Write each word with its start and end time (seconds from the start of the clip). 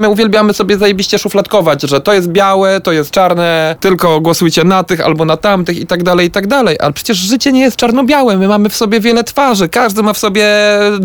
My 0.00 0.08
uwielbiamy 0.08 0.54
sobie 0.54 0.78
zajebiście 0.78 1.18
szufladkować, 1.18 1.82
że 1.82 2.00
to 2.00 2.12
jest 2.12 2.28
białe, 2.28 2.80
to 2.80 2.92
jest 2.92 3.10
czarne, 3.10 3.76
tylko 3.80 4.20
głosujcie 4.20 4.64
na 4.64 4.84
tych 4.84 5.00
albo 5.00 5.24
na 5.24 5.36
tamtych 5.36 5.78
i 5.78 5.86
tak 5.86 6.02
dalej, 6.02 6.26
i 6.26 6.30
tak 6.30 6.46
dalej. 6.46 6.76
Ale 6.80 6.92
przecież 6.92 7.16
życie 7.16 7.52
nie 7.52 7.60
jest 7.60 7.76
czarno-białe, 7.76 8.36
my 8.36 8.48
mamy 8.48 8.68
w 8.68 8.76
sobie 8.76 9.00
wiele 9.00 9.24
twarzy, 9.24 9.68
każdy 9.68 10.02
ma 10.02 10.12
w 10.12 10.18
sobie 10.18 10.46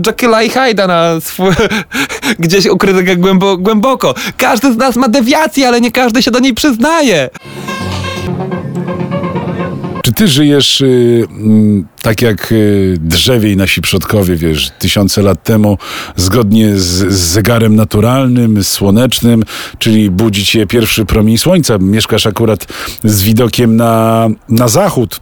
Jekylla 0.08 0.44
i 0.44 0.50
Hyda 0.50 0.88
na 0.88 1.21
swój... 1.21 1.52
gdzieś 2.40 2.66
ukryte 2.66 3.16
głębo 3.16 3.58
głęboko. 3.58 4.14
Każdy 4.38 4.74
z 4.74 4.78
nas 4.78 4.96
ma 4.96 5.07
dewiację, 5.07 5.68
ale 5.68 5.82
nie 5.82 5.91
każdy 5.91 6.23
się 6.23 6.32
do 6.32 6.39
niej 6.39 6.54
przyznaje. 6.54 7.30
Czy 10.04 10.14
ty 10.14 10.28
żyjesz 10.28 10.82
y, 10.82 11.28
mm, 11.30 11.88
tak 12.02 12.22
jak 12.22 12.52
y, 12.52 12.98
drzewiej 13.02 13.58
nasi 13.58 13.82
przodkowie, 13.82 14.36
wiesz, 14.36 14.72
tysiące 14.80 15.22
lat 15.22 15.44
temu, 15.44 15.78
zgodnie 16.16 16.78
z, 16.78 17.14
z 17.14 17.20
zegarem 17.20 17.76
naturalnym, 17.76 18.64
słonecznym, 18.64 19.44
czyli 19.80 20.10
budzi 20.10 20.46
cię 20.46 20.68
pierwszy 20.68 21.06
promień 21.06 21.38
słońca, 21.38 21.78
mieszkasz 21.78 22.28
akurat 22.28 22.68
z 23.04 23.21
widokiem 23.21 23.75
na, 23.75 24.28
na 24.50 24.68
zachód, 24.68 25.20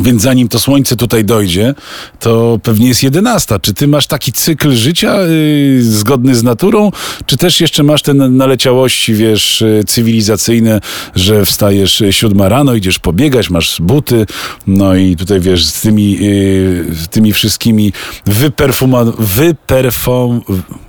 więc 0.00 0.22
zanim 0.22 0.48
to 0.48 0.60
słońce 0.60 0.96
tutaj 0.96 1.24
dojdzie, 1.24 1.74
to 2.20 2.58
pewnie 2.62 2.88
jest 2.88 3.02
11. 3.02 3.56
Czy 3.62 3.74
ty 3.74 3.88
masz 3.88 4.06
taki 4.06 4.32
cykl 4.32 4.72
życia 4.72 5.16
yy, 5.22 5.82
zgodny 5.82 6.34
z 6.34 6.42
naturą, 6.42 6.90
czy 7.26 7.36
też 7.36 7.60
jeszcze 7.60 7.82
masz 7.82 8.02
te 8.02 8.14
naleciałości, 8.14 9.14
wiesz, 9.14 9.60
yy, 9.60 9.84
cywilizacyjne, 9.84 10.80
że 11.14 11.44
wstajesz 11.44 12.02
siódma 12.10 12.48
rano, 12.48 12.74
idziesz 12.74 12.98
pobiegać, 12.98 13.50
masz 13.50 13.80
buty, 13.80 14.26
no 14.66 14.94
i 14.94 15.16
tutaj 15.16 15.40
wiesz, 15.40 15.66
z 15.66 15.80
tymi, 15.80 16.12
yy, 16.12 16.86
tymi 17.10 17.32
wszystkimi 17.32 17.92
wyperfuma, 18.26 19.04
wyperfum, 19.18 20.40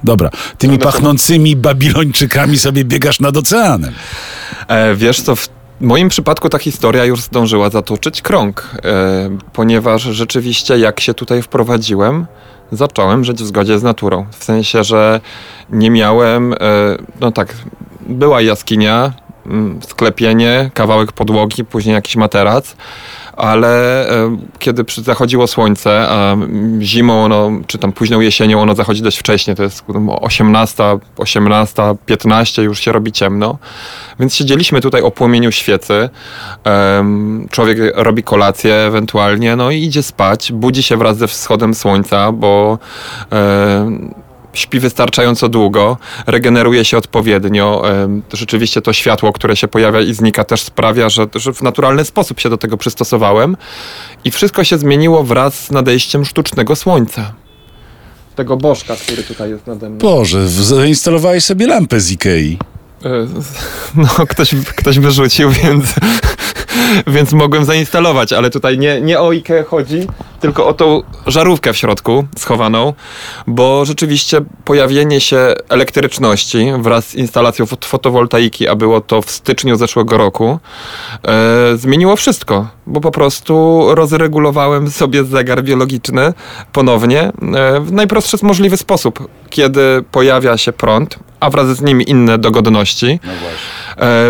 dobra, 0.03 0.29
tymi 0.57 0.79
pachnącymi 0.79 1.55
babilończykami 1.55 2.57
sobie 2.57 2.85
biegasz 2.85 3.19
nad 3.19 3.37
oceanem. 3.37 3.93
E, 4.67 4.95
wiesz 4.95 5.21
co, 5.21 5.35
w 5.35 5.60
w 5.81 5.83
moim 5.83 6.09
przypadku 6.09 6.49
ta 6.49 6.57
historia 6.57 7.05
już 7.05 7.21
zdążyła 7.21 7.69
zatoczyć 7.69 8.21
krąg, 8.21 8.69
e, 8.83 9.37
ponieważ 9.53 10.01
rzeczywiście 10.01 10.77
jak 10.77 10.99
się 10.99 11.13
tutaj 11.13 11.41
wprowadziłem, 11.41 12.25
zacząłem 12.71 13.23
żyć 13.23 13.43
w 13.43 13.45
zgodzie 13.45 13.79
z 13.79 13.83
naturą. 13.83 14.25
W 14.31 14.43
sensie, 14.43 14.83
że 14.83 15.21
nie 15.69 15.89
miałem, 15.89 16.53
e, 16.53 16.57
no 17.19 17.31
tak, 17.31 17.55
była 18.01 18.41
jaskinia, 18.41 19.13
mm, 19.45 19.79
sklepienie, 19.87 20.71
kawałek 20.73 21.11
podłogi, 21.11 21.65
później 21.65 21.93
jakiś 21.93 22.15
materac, 22.15 22.75
ale 23.37 24.09
e, 24.09 24.37
kiedy 24.59 24.85
zachodziło 24.97 25.47
słońce, 25.47 26.07
a 26.09 26.37
zimą 26.79 27.23
ono, 27.23 27.51
czy 27.67 27.77
tam 27.77 27.91
późną 27.91 28.19
jesienią 28.19 28.61
ono 28.61 28.75
zachodzi 28.75 29.01
dość 29.01 29.17
wcześnie, 29.17 29.55
to 29.55 29.63
jest 29.63 29.83
18, 30.21 30.83
18, 31.17 31.83
15 32.05 32.61
już 32.61 32.79
się 32.79 32.91
robi 32.91 33.11
ciemno, 33.11 33.57
więc 34.19 34.35
siedzieliśmy 34.35 34.81
tutaj 34.81 35.01
o 35.01 35.11
płomieniu 35.11 35.51
świecy, 35.51 36.09
człowiek 37.51 37.77
robi 37.95 38.23
kolację 38.23 38.75
ewentualnie, 38.75 39.55
no 39.55 39.71
i 39.71 39.83
idzie 39.83 40.03
spać, 40.03 40.51
budzi 40.51 40.83
się 40.83 40.97
wraz 40.97 41.17
ze 41.17 41.27
wschodem 41.27 41.73
słońca, 41.73 42.31
bo 42.31 42.79
śpi 44.53 44.79
wystarczająco 44.79 45.49
długo, 45.49 45.97
regeneruje 46.27 46.85
się 46.85 46.97
odpowiednio. 46.97 47.83
Rzeczywiście 48.33 48.81
to 48.81 48.93
światło, 48.93 49.33
które 49.33 49.55
się 49.55 49.67
pojawia 49.67 50.01
i 50.01 50.13
znika, 50.13 50.43
też 50.43 50.61
sprawia, 50.61 51.09
że, 51.09 51.27
że 51.35 51.53
w 51.53 51.61
naturalny 51.61 52.05
sposób 52.05 52.39
się 52.39 52.49
do 52.49 52.57
tego 52.57 52.77
przystosowałem. 52.77 53.57
I 54.25 54.31
wszystko 54.31 54.63
się 54.63 54.77
zmieniło 54.77 55.23
wraz 55.23 55.65
z 55.65 55.71
nadejściem 55.71 56.25
sztucznego 56.25 56.75
słońca. 56.75 57.33
Tego 58.35 58.57
bożka, 58.57 58.95
który 58.95 59.23
tutaj 59.23 59.49
jest 59.49 59.67
nade 59.67 59.89
mną. 59.89 59.97
Boże, 59.97 60.49
zainstalowałeś 60.49 61.43
sobie 61.43 61.67
lampę 61.67 61.99
z 61.99 62.11
Ikei. 62.11 62.57
E, 63.05 63.09
no, 63.95 64.27
ktoś, 64.27 64.55
ktoś 64.75 64.99
wyrzucił, 64.99 65.49
więc 65.49 65.85
więc 67.07 67.33
mogłem 67.33 67.65
zainstalować, 67.65 68.33
ale 68.33 68.49
tutaj 68.49 68.77
nie, 68.77 69.01
nie 69.01 69.19
o 69.19 69.29
IKEA 69.29 69.63
chodzi, 69.63 70.07
tylko 70.39 70.67
o 70.67 70.73
tą 70.73 71.03
żarówkę 71.27 71.73
w 71.73 71.77
środku 71.77 72.25
schowaną, 72.37 72.93
bo 73.47 73.85
rzeczywiście 73.85 74.41
pojawienie 74.65 75.21
się 75.21 75.53
elektryczności 75.69 76.71
wraz 76.79 77.09
z 77.09 77.15
instalacją 77.15 77.65
fotowoltaiki, 77.65 78.67
a 78.67 78.75
było 78.75 79.01
to 79.01 79.21
w 79.21 79.31
styczniu 79.31 79.75
zeszłego 79.75 80.17
roku, 80.17 80.59
e, 81.27 81.77
zmieniło 81.77 82.15
wszystko, 82.15 82.67
bo 82.87 83.01
po 83.01 83.11
prostu 83.11 83.85
rozregulowałem 83.95 84.91
sobie 84.91 85.23
zegar 85.23 85.63
biologiczny 85.63 86.33
ponownie 86.71 87.21
e, 87.21 87.31
w 87.79 87.91
najprostszy 87.91 88.37
możliwy 88.41 88.77
sposób, 88.77 89.29
kiedy 89.49 90.03
pojawia 90.11 90.57
się 90.57 90.73
prąd, 90.73 91.19
a 91.39 91.49
wraz 91.49 91.67
z 91.67 91.81
nim 91.81 92.01
inne 92.01 92.37
dogodności. 92.37 93.19
No 93.23 93.31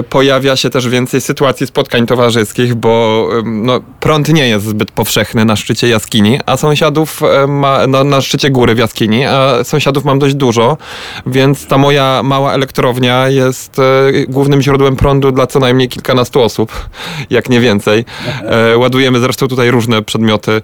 pojawia 0.10 0.56
się 0.56 0.70
też 0.70 0.90
więcej 0.90 1.22
sytuacji 1.22 1.68
spotkań 1.68 2.06
towarzyskich, 2.06 2.76
bo 2.76 3.28
no, 3.46 3.80
prąd 4.00 4.30
nie 4.30 4.48
jest 4.48 4.66
zbyt 4.66 4.92
powszechny 4.92 5.46
na 5.46 5.56
szczycie 5.56 5.88
jaskini, 5.88 6.40
a 6.46 6.58
sąsiadów 6.58 7.22
e, 7.24 7.48
ma, 7.48 7.88
na, 7.88 8.04
na 8.04 8.22
szczycie 8.22 8.50
góry 8.50 8.76
w 8.76 8.78
jaskini, 8.78 9.26
a 9.26 9.64
sąsiadów 9.64 10.06
mam 10.06 10.20
dość 10.20 10.36
dużo, 10.36 10.78
więc 11.26 11.68
ta 11.68 11.78
moja 11.78 12.22
mała 12.24 12.54
elektrownia 12.54 13.30
jest 13.30 13.80
e, 13.80 13.84
głównym 14.28 14.62
źródłem 14.62 14.96
prądu 14.96 15.32
dla 15.32 15.48
co 15.48 15.60
najmniej 15.60 15.90
kilkunastu 15.90 16.42
osób, 16.42 16.90
jak 17.30 17.50
nie 17.50 17.60
więcej. 17.60 18.06
E, 18.44 18.78
ładujemy 18.78 19.20
zresztą 19.20 19.48
tutaj 19.48 19.72
różne 19.72 20.02
przedmioty. 20.02 20.62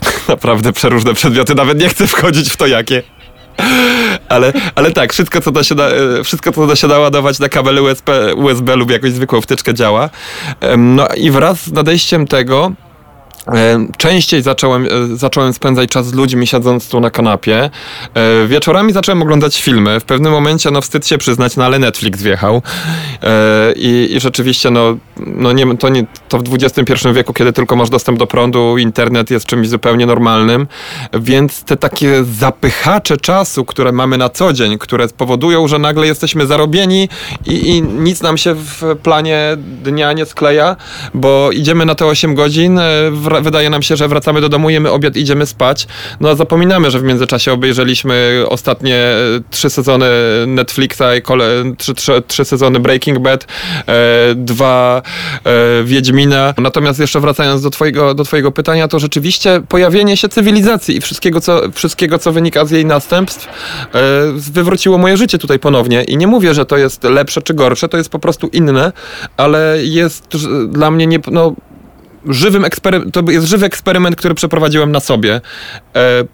naprawdę 0.28 0.72
przeróżne 0.72 1.14
przedmioty, 1.14 1.54
nawet 1.54 1.80
nie 1.80 1.88
chcę 1.88 2.06
wchodzić 2.06 2.50
w 2.50 2.56
to 2.56 2.66
jakie. 2.66 3.02
Ale, 4.28 4.52
ale 4.74 4.90
tak, 4.90 5.12
wszystko 5.12 5.40
co, 5.40 5.50
da 5.50 5.64
się 5.64 5.74
da, 5.74 5.88
e, 5.88 6.24
wszystko, 6.24 6.52
co 6.52 6.66
da 6.66 6.76
się 6.76 6.86
naładować 6.86 7.38
na 7.38 7.48
kabel 7.48 7.78
USB, 7.78 8.34
USB 8.34 8.76
lub 8.76 8.90
jakąś 8.90 9.12
zwykłą 9.12 9.40
wtyczkę 9.40 9.74
działa. 9.74 10.10
No 10.78 11.08
i 11.16 11.30
wraz 11.30 11.62
z 11.62 11.72
nadejściem 11.72 12.26
tego 12.26 12.72
częściej 13.96 14.42
zacząłem, 14.42 14.86
e, 14.86 15.16
zacząłem 15.16 15.52
spędzać 15.52 15.90
czas 15.90 16.06
z 16.06 16.14
ludźmi 16.14 16.46
siedząc 16.46 16.88
tu 16.88 17.00
na 17.00 17.10
kanapie. 17.10 17.70
E, 18.14 18.46
wieczorami 18.46 18.92
zacząłem 18.92 19.22
oglądać 19.22 19.62
filmy. 19.62 20.00
W 20.00 20.04
pewnym 20.04 20.32
momencie, 20.32 20.70
no 20.70 20.80
wstyd 20.80 21.06
się 21.06 21.18
przyznać, 21.18 21.56
no 21.56 21.64
ale 21.64 21.78
Netflix 21.78 22.22
wjechał. 22.22 22.62
I, 23.76 24.08
i 24.12 24.20
rzeczywiście, 24.20 24.70
no, 24.70 24.96
no 25.16 25.52
nie, 25.52 25.76
to, 25.76 25.88
nie, 25.88 26.06
to 26.28 26.38
w 26.38 26.42
XXI 26.54 27.08
wieku, 27.14 27.32
kiedy 27.32 27.52
tylko 27.52 27.76
masz 27.76 27.90
dostęp 27.90 28.18
do 28.18 28.26
prądu, 28.26 28.78
internet 28.78 29.30
jest 29.30 29.46
czymś 29.46 29.68
zupełnie 29.68 30.06
normalnym. 30.06 30.66
Więc 31.12 31.64
te 31.64 31.76
takie 31.76 32.24
zapychacze 32.24 33.16
czasu, 33.16 33.64
które 33.64 33.92
mamy 33.92 34.18
na 34.18 34.28
co 34.28 34.52
dzień, 34.52 34.78
które 34.78 35.08
powodują, 35.08 35.68
że 35.68 35.78
nagle 35.78 36.06
jesteśmy 36.06 36.46
zarobieni 36.46 37.08
i, 37.46 37.70
i 37.70 37.82
nic 37.82 38.22
nam 38.22 38.38
się 38.38 38.54
w 38.54 38.82
planie 39.02 39.56
dnia 39.82 40.12
nie 40.12 40.26
skleja, 40.26 40.76
bo 41.14 41.50
idziemy 41.52 41.84
na 41.84 41.94
te 41.94 42.06
8 42.06 42.34
godzin, 42.34 42.80
w 43.10 43.26
wydaje 43.40 43.70
nam 43.70 43.82
się, 43.82 43.96
że 43.96 44.08
wracamy 44.08 44.40
do 44.40 44.48
domu, 44.48 44.70
jemy 44.70 44.90
obiad, 44.90 45.16
idziemy 45.16 45.46
spać. 45.46 45.86
No 46.20 46.28
a 46.28 46.34
zapominamy, 46.34 46.90
że 46.90 46.98
w 46.98 47.02
międzyczasie 47.02 47.52
obejrzeliśmy 47.52 48.44
ostatnie 48.48 48.96
e, 48.96 49.16
trzy 49.50 49.70
sezony 49.70 50.06
Netflixa 50.46 51.02
i 51.18 51.22
kole, 51.22 51.44
trzy, 51.78 51.94
trzy, 51.94 52.22
trzy 52.26 52.44
sezony 52.44 52.80
Breaking 52.80 53.18
Bad, 53.18 53.46
e, 53.86 54.34
dwa 54.34 55.02
e, 55.44 55.84
Wiedźmina. 55.84 56.54
Natomiast 56.58 57.00
jeszcze 57.00 57.20
wracając 57.20 57.62
do 57.62 57.70
twojego, 57.70 58.14
do 58.14 58.24
twojego 58.24 58.52
pytania, 58.52 58.88
to 58.88 58.98
rzeczywiście 58.98 59.62
pojawienie 59.68 60.16
się 60.16 60.28
cywilizacji 60.28 60.96
i 60.96 61.00
wszystkiego, 61.00 61.40
co, 61.40 61.62
wszystkiego, 61.72 62.18
co 62.18 62.32
wynika 62.32 62.64
z 62.64 62.70
jej 62.70 62.86
następstw, 62.86 63.46
e, 63.46 64.00
wywróciło 64.32 64.98
moje 64.98 65.16
życie 65.16 65.38
tutaj 65.38 65.58
ponownie. 65.58 66.04
I 66.04 66.16
nie 66.16 66.26
mówię, 66.26 66.54
że 66.54 66.66
to 66.66 66.76
jest 66.76 67.04
lepsze 67.04 67.42
czy 67.42 67.54
gorsze, 67.54 67.88
to 67.88 67.96
jest 67.96 68.10
po 68.10 68.18
prostu 68.18 68.48
inne, 68.52 68.92
ale 69.36 69.76
jest 69.82 70.36
dla 70.68 70.90
mnie 70.90 71.06
nie, 71.06 71.18
no, 71.30 71.54
żywym 72.28 72.64
eksperyment, 72.64 73.14
to 73.14 73.30
jest 73.30 73.46
żywy 73.46 73.66
eksperyment, 73.66 74.16
który 74.16 74.34
przeprowadziłem 74.34 74.92
na 74.92 75.00
sobie. 75.00 75.40
E, 75.96 76.24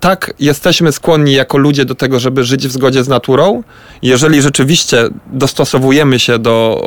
tak, 0.00 0.34
jesteśmy 0.38 0.92
skłonni 0.92 1.32
jako 1.32 1.58
ludzie 1.58 1.84
do 1.84 1.94
tego, 1.94 2.20
żeby 2.20 2.44
żyć 2.44 2.68
w 2.68 2.70
zgodzie 2.70 3.04
z 3.04 3.08
naturą. 3.08 3.62
Jeżeli 4.02 4.42
rzeczywiście 4.42 5.08
dostosowujemy 5.26 6.18
się 6.18 6.38
do 6.38 6.82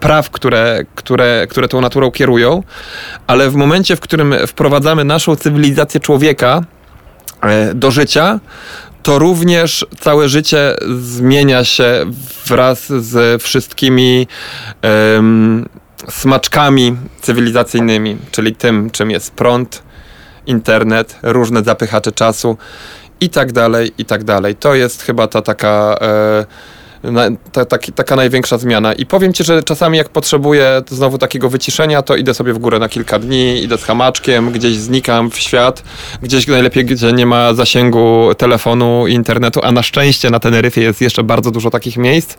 praw, 0.00 0.30
które, 0.30 0.84
które, 0.94 1.46
które 1.50 1.68
tą 1.68 1.80
naturą 1.80 2.10
kierują, 2.10 2.62
ale 3.26 3.50
w 3.50 3.54
momencie, 3.54 3.96
w 3.96 4.00
którym 4.00 4.34
wprowadzamy 4.46 5.04
naszą 5.04 5.36
cywilizację 5.36 6.00
człowieka 6.00 6.60
e, 7.42 7.74
do 7.74 7.90
życia, 7.90 8.40
to 9.02 9.18
również 9.18 9.86
całe 10.00 10.28
życie 10.28 10.76
zmienia 11.00 11.64
się 11.64 12.04
wraz 12.46 12.86
z 12.88 13.42
wszystkimi 13.42 14.26
smaczkami 16.10 16.96
cywilizacyjnymi, 17.20 18.16
czyli 18.30 18.56
tym, 18.56 18.90
czym 18.90 19.10
jest 19.10 19.30
prąd, 19.30 19.82
internet, 20.46 21.18
różne 21.22 21.62
zapychacze 21.62 22.12
czasu 22.12 22.56
i 23.20 23.30
tak 23.30 23.52
dalej, 23.52 23.92
i 23.98 24.04
tak 24.04 24.24
dalej. 24.24 24.56
To 24.56 24.74
jest 24.74 25.02
chyba 25.02 25.26
ta 25.28 25.42
taka 25.42 25.96
e, 26.00 26.46
Ta, 27.52 27.64
taki, 27.64 27.92
taka 27.92 28.16
największa 28.16 28.58
zmiana. 28.58 28.92
I 28.92 29.06
powiem 29.06 29.32
ci, 29.32 29.44
że 29.44 29.62
czasami 29.62 29.98
jak 29.98 30.08
potrzebuję 30.08 30.82
znowu 30.88 31.18
takiego 31.18 31.48
wyciszenia, 31.50 32.02
to 32.02 32.16
idę 32.16 32.34
sobie 32.34 32.52
w 32.52 32.58
górę 32.58 32.78
na 32.78 32.88
kilka 32.88 33.18
dni, 33.18 33.62
idę 33.62 33.78
z 33.78 33.84
hamaczkiem, 33.84 34.52
gdzieś 34.52 34.76
znikam 34.76 35.30
w 35.30 35.38
świat, 35.38 35.82
gdzieś 36.22 36.46
najlepiej, 36.46 36.84
gdzie 36.84 37.12
nie 37.12 37.26
ma 37.26 37.54
zasięgu 37.54 38.34
telefonu 38.38 39.06
i 39.06 39.12
internetu, 39.12 39.60
a 39.62 39.72
na 39.72 39.82
szczęście 39.82 40.30
na 40.30 40.40
Teneryfie 40.40 40.80
jest 40.80 41.00
jeszcze 41.00 41.22
bardzo 41.22 41.50
dużo 41.50 41.70
takich 41.70 41.96
miejsc. 41.96 42.36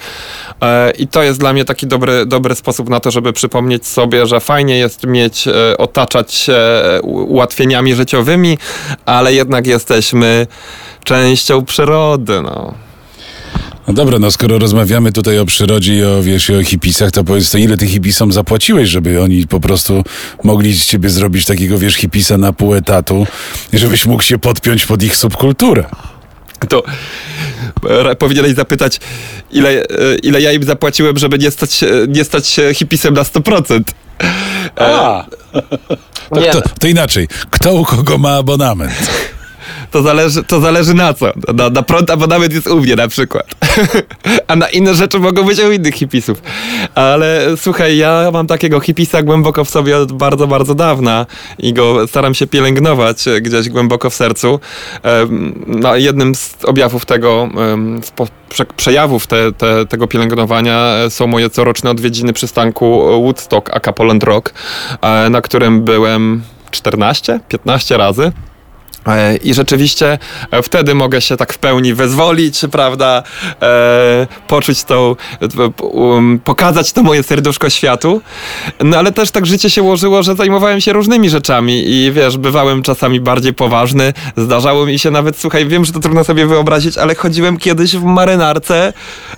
E, 0.61 0.91
I 0.91 1.07
to 1.07 1.23
jest 1.23 1.39
dla 1.39 1.53
mnie 1.53 1.65
taki 1.65 1.87
dobry, 1.87 2.25
dobry 2.25 2.55
sposób 2.55 2.89
na 2.89 2.99
to, 2.99 3.11
żeby 3.11 3.33
przypomnieć 3.33 3.87
sobie, 3.87 4.25
że 4.25 4.39
fajnie 4.39 4.77
jest 4.77 5.07
mieć, 5.07 5.47
e, 5.47 5.77
otaczać 5.77 6.33
się 6.33 6.57
ułatwieniami 7.03 7.95
życiowymi, 7.95 8.57
ale 9.05 9.33
jednak 9.33 9.67
jesteśmy 9.67 10.47
częścią 11.03 11.65
przyrody. 11.65 12.41
No. 12.41 12.84
No 13.87 13.93
dobra, 13.93 14.19
no 14.19 14.31
skoro 14.31 14.59
rozmawiamy 14.59 15.11
tutaj 15.11 15.39
o 15.39 15.45
przyrodzie 15.45 15.95
i 15.95 16.03
o, 16.03 16.23
wiesz, 16.23 16.49
i 16.49 16.55
o 16.55 16.63
hipisach, 16.63 17.11
to 17.11 17.23
powiedz, 17.23 17.49
to 17.51 17.57
ile 17.57 17.77
tych 17.77 17.89
hipisom 17.89 18.31
zapłaciłeś, 18.31 18.89
żeby 18.89 19.21
oni 19.21 19.47
po 19.47 19.59
prostu 19.59 20.03
mogli 20.43 20.73
z 20.73 20.85
ciebie 20.85 21.09
zrobić 21.09 21.45
takiego, 21.45 21.77
wiesz, 21.79 21.95
hipisa 21.95 22.37
na 22.37 22.53
pół 22.53 22.75
etatu 22.75 23.27
i 23.73 23.77
żebyś 23.77 24.05
mógł 24.05 24.23
się 24.23 24.39
podpiąć 24.39 24.85
pod 24.85 25.03
ich 25.03 25.15
subkulturę? 25.15 25.83
To 26.69 26.83
e, 27.89 28.15
powinieneś 28.15 28.53
zapytać, 28.55 28.99
ile, 29.51 29.69
e, 29.69 29.85
ile 30.23 30.41
ja 30.41 30.51
im 30.51 30.63
zapłaciłem, 30.63 31.17
żeby 31.17 31.39
nie 31.39 31.51
stać, 31.51 31.73
się- 31.73 32.05
nie 32.07 32.23
stać 32.23 32.47
się 32.47 32.73
hipisem 32.73 33.13
na 33.13 33.23
100%. 33.23 33.81
A. 34.75 35.25
To, 36.29 36.41
to, 36.51 36.61
to 36.79 36.87
inaczej. 36.87 37.27
Kto 37.49 37.73
u 37.73 37.85
kogo 37.85 38.17
ma 38.17 38.35
abonament? 38.35 38.93
To 39.91 40.01
zależy, 40.01 40.43
to 40.43 40.59
zależy 40.59 40.93
na 40.93 41.13
co. 41.13 41.25
Na, 41.53 41.69
na 41.69 41.81
prąd 41.81 42.09
abonament 42.09 42.53
jest 42.53 42.67
u 42.67 42.79
mnie 42.79 42.95
na 42.95 43.07
przykład. 43.07 43.45
A 44.47 44.55
na 44.55 44.67
inne 44.69 44.95
rzeczy 44.95 45.19
mogą 45.19 45.43
być 45.43 45.59
u 45.59 45.71
innych 45.71 45.95
hipisów. 45.95 46.41
Ale 46.95 47.47
słuchaj, 47.57 47.97
ja 47.97 48.29
mam 48.33 48.47
takiego 48.47 48.79
hipisa 48.79 49.21
głęboko 49.21 49.65
w 49.65 49.69
sobie 49.69 49.97
od 49.97 50.11
bardzo, 50.11 50.47
bardzo 50.47 50.75
dawna 50.75 51.25
i 51.59 51.73
go 51.73 52.07
staram 52.07 52.33
się 52.33 52.47
pielęgnować 52.47 53.25
gdzieś 53.41 53.69
głęboko 53.69 54.09
w 54.09 54.13
sercu. 54.13 54.59
No, 55.67 55.95
jednym 55.95 56.35
z 56.35 56.55
objawów 56.65 57.05
tego, 57.05 57.49
przejawów 58.77 59.27
te, 59.27 59.51
te, 59.51 59.85
tego 59.85 60.07
pielęgnowania 60.07 60.79
e, 60.79 61.09
są 61.09 61.27
moje 61.27 61.49
coroczne 61.49 61.89
odwiedziny 61.89 62.33
przystanku 62.33 63.01
Woodstock 63.21 63.69
aka 63.69 63.93
Poland 63.93 64.23
Rock, 64.23 64.53
e, 65.01 65.29
na 65.29 65.41
którym 65.41 65.83
byłem 65.83 66.41
14, 66.71 67.39
15 67.47 67.97
razy. 67.97 68.31
E, 69.07 69.35
I 69.35 69.53
rzeczywiście 69.53 70.17
e, 70.51 70.61
wtedy 70.61 70.95
mogę 70.95 71.21
się 71.21 71.37
tak 71.37 71.53
w 71.53 71.57
pełni 71.57 71.93
wezwolić, 71.93 72.61
prawda, 72.71 73.23
e, 73.61 74.27
poczuć 74.47 74.83
tą, 74.83 75.15
um, 75.79 76.39
pokazać 76.39 76.91
to 76.91 77.03
moje 77.03 77.23
serduszko 77.23 77.69
światu. 77.69 78.21
No 78.83 78.97
ale 78.97 79.11
też 79.11 79.31
tak 79.31 79.45
życie 79.45 79.69
się 79.69 79.81
ułożyło, 79.81 80.23
że 80.23 80.35
zajmowałem 80.35 80.81
się 80.81 80.93
różnymi 80.93 81.29
rzeczami 81.29 81.83
i 81.87 82.11
wiesz, 82.11 82.37
bywałem 82.37 82.83
czasami 82.83 83.19
bardziej 83.19 83.53
poważny. 83.53 84.13
Zdarzało 84.37 84.85
mi 84.85 84.99
się 84.99 85.11
nawet, 85.11 85.37
słuchaj, 85.37 85.67
wiem, 85.67 85.85
że 85.85 85.93
to 85.93 85.99
trudno 85.99 86.23
sobie 86.23 86.45
wyobrazić, 86.45 86.97
ale 86.97 87.15
chodziłem 87.15 87.57
kiedyś 87.57 87.95
w 87.95 88.03
marynarce, 88.03 88.93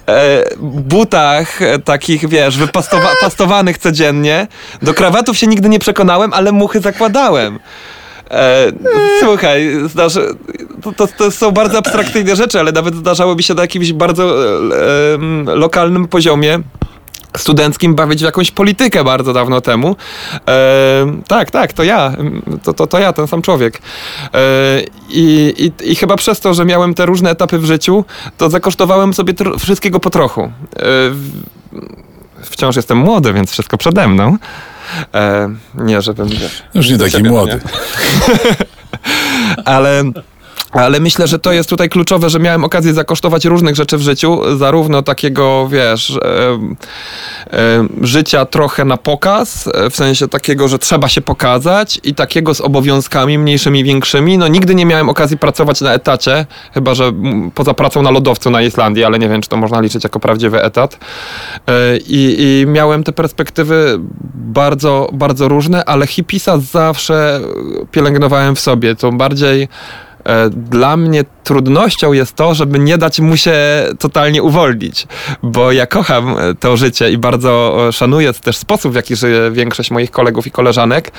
e, 0.08 0.44
butach 0.60 1.62
e, 1.62 1.80
takich, 1.80 2.30
wiesz, 2.30 2.58
wypastowanych 2.58 3.78
codziennie. 3.88 4.48
Do 4.82 4.94
krawatów 4.94 5.38
się 5.38 5.48
nigdy 5.48 5.70
nie 5.70 5.80
przekonałem, 5.80 6.34
ale 6.34 6.52
muchy 6.52 6.80
zakładałem. 6.80 7.60
E, 8.32 8.72
słuchaj, 9.20 9.72
zdarzy, 9.86 10.36
to, 10.82 10.92
to, 10.92 11.08
to 11.18 11.32
są 11.32 11.52
bardzo 11.52 11.78
abstrakcyjne 11.78 12.36
rzeczy, 12.36 12.60
ale 12.60 12.72
nawet 12.72 12.96
zdarzało 12.96 13.36
mi 13.36 13.44
się 13.44 13.54
na 13.54 13.62
jakimś 13.62 13.94
bardzo 13.94 14.56
e, 14.56 15.56
lokalnym 15.56 16.08
poziomie 16.08 16.60
studenckim 17.38 17.96
bawić 17.96 18.20
w 18.20 18.26
jakąś 18.26 18.52
politykę 18.52 19.04
bardzo 19.04 19.34
dawno 19.34 19.62
temu. 19.62 19.96
E, 20.48 21.22
tak, 21.28 21.52
tak, 21.52 21.74
to 21.74 21.84
ja. 21.84 22.14
To, 22.64 22.74
to, 22.74 22.88
to 22.88 23.00
ja, 23.00 23.14
ten 23.14 23.28
sam 23.28 23.42
człowiek. 23.42 23.82
E, 24.34 24.40
i, 25.10 25.54
i, 25.58 25.92
I 25.92 25.96
chyba 25.96 26.16
przez 26.16 26.40
to, 26.40 26.54
że 26.54 26.66
miałem 26.66 26.94
te 26.94 27.06
różne 27.06 27.30
etapy 27.30 27.60
w 27.60 27.66
życiu, 27.66 28.06
to 28.38 28.50
zakosztowałem 28.50 29.14
sobie 29.14 29.34
tro- 29.34 29.60
wszystkiego 29.60 30.00
po 30.00 30.10
trochu. 30.10 30.42
E, 30.42 30.52
wciąż 32.42 32.76
jestem 32.76 32.98
młody, 32.98 33.34
więc 33.34 33.52
wszystko 33.52 33.78
przede 33.78 34.08
mną. 34.08 34.38
E, 35.14 35.50
nie, 35.76 36.02
żebym... 36.02 36.30
Już 36.74 36.90
nie 36.90 36.98
taki 36.98 37.12
siebie, 37.12 37.30
młody. 37.30 37.52
nie? 37.54 37.60
ale. 39.66 40.04
Ale 40.72 41.00
myślę, 41.00 41.28
że 41.28 41.40
to 41.40 41.52
jest 41.52 41.70
tutaj 41.70 41.90
kluczowe, 41.90 42.30
że 42.30 42.40
miałem 42.40 42.64
okazję 42.64 42.94
zakosztować 42.94 43.46
różnych 43.46 43.76
rzeczy 43.76 43.98
w 43.98 44.02
życiu, 44.02 44.58
zarówno 44.58 45.02
takiego, 45.02 45.68
wiesz, 45.68 46.10
e, 46.10 46.20
e, 47.58 47.88
życia 48.02 48.46
trochę 48.46 48.86
na 48.86 48.98
pokaz, 48.98 49.68
e, 49.68 49.90
w 49.90 49.96
sensie 49.96 50.28
takiego, 50.28 50.68
że 50.68 50.80
trzeba 50.80 51.08
się 51.08 51.22
pokazać 51.22 52.00
i 52.04 52.16
takiego 52.16 52.54
z 52.54 52.62
obowiązkami 52.62 53.38
mniejszymi, 53.38 53.84
większymi. 53.84 54.38
No 54.38 54.48
nigdy 54.48 54.76
nie 54.76 54.86
miałem 54.86 55.10
okazji 55.10 55.38
pracować 55.38 55.82
na 55.82 55.94
etacie, 55.94 56.46
chyba 56.74 56.96
że 56.96 57.12
poza 57.56 57.74
pracą 57.74 58.02
na 58.02 58.12
lodowcu 58.12 58.50
na 58.50 58.62
Islandii, 58.62 59.04
ale 59.04 59.20
nie 59.20 59.30
wiem, 59.30 59.42
czy 59.42 59.50
to 59.50 59.58
można 59.58 59.82
liczyć 59.82 60.04
jako 60.04 60.20
prawdziwy 60.20 60.64
etat. 60.64 60.98
E, 61.68 61.98
I, 61.98 62.36
i 62.40 62.66
miałem 62.68 63.04
te 63.04 63.12
perspektywy 63.12 64.00
bardzo, 64.36 65.10
bardzo 65.14 65.48
różne, 65.48 65.86
ale 65.86 66.08
hipisa 66.08 66.58
zawsze 66.58 67.42
pielęgnowałem 67.92 68.56
w 68.56 68.60
sobie. 68.60 68.96
To 68.96 69.12
bardziej 69.12 69.68
dla 70.50 70.98
mnie 70.98 71.24
trudnością 71.44 72.14
jest 72.14 72.36
to, 72.36 72.54
żeby 72.54 72.80
nie 72.80 72.98
dać 72.98 73.20
mu 73.20 73.38
się 73.38 73.56
totalnie 74.00 74.44
uwolnić, 74.44 75.08
bo 75.44 75.72
ja 75.72 75.88
kocham 75.88 76.38
e, 76.38 76.56
to 76.60 76.78
życie 76.78 77.12
i 77.12 77.18
bardzo 77.18 77.78
e, 77.88 77.92
szanuję 77.92 78.34
też 78.34 78.58
sposób, 78.58 78.92
w 78.92 78.96
jaki 78.96 79.16
żyje 79.16 79.52
większość 79.52 79.92
moich 79.92 80.12
kolegów 80.12 80.48
i 80.48 80.52
koleżanek, 80.52 81.12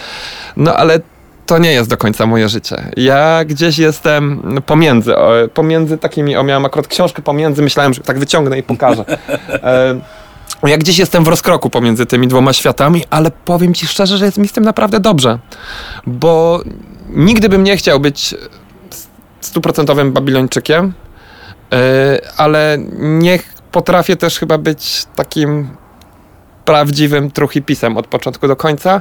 no 0.56 0.75
ale 0.75 1.00
to 1.46 1.58
nie 1.58 1.72
jest 1.72 1.90
do 1.90 1.96
końca 1.96 2.26
moje 2.26 2.49
życie. 2.49 2.90
Ja 2.96 3.44
gdzieś 3.44 3.78
jestem 3.78 4.43
pomiędzy, 4.66 5.14
pomiędzy 5.55 5.99
takimi, 5.99 6.37
o 6.37 6.43
miałem 6.43 6.64
akurat 6.64 6.88
książkę 6.88 7.22
pomiędzy, 7.22 7.62
myślałem, 7.62 7.94
że 7.94 8.00
tak 8.00 8.19
wyciągnę 8.19 8.58
i 8.58 8.62
pokażę. 8.62 9.05
E, 9.62 10.00
ja 10.69 10.78
gdzieś 10.78 10.99
jestem 10.99 11.25
w 11.25 11.28
rozkroku 11.28 11.70
pomiędzy 11.70 12.06
tymi 12.06 12.28
dwoma 12.28 12.52
światami, 12.52 13.05
ale 13.10 13.31
powiem 13.44 13.75
ci 13.75 13.87
szczerze, 13.87 14.19
że 14.19 14.25
jest 14.25 14.38
mi 14.38 14.49
z 14.49 14.52
tym 14.52 14.64
naprawdę 14.64 15.00
dobrze, 15.00 15.38
bo 16.06 16.62
nigdy 17.08 17.49
bym 17.49 17.64
nie 17.64 17.76
chciał 17.76 18.00
być 18.00 18.34
stuprocentowym 19.40 20.12
babilończykiem, 20.12 20.93
yy, 21.70 21.79
ale 22.37 22.79
nie 22.99 23.38
potrafię 23.73 24.17
też 24.17 24.38
chyba 24.38 24.58
być 24.58 25.06
takim 25.17 25.69
prawdziwym 26.69 27.31
truchipisem 27.31 27.97
od 27.97 28.06
początku 28.06 28.49
do 28.49 28.56
końca. 28.56 29.00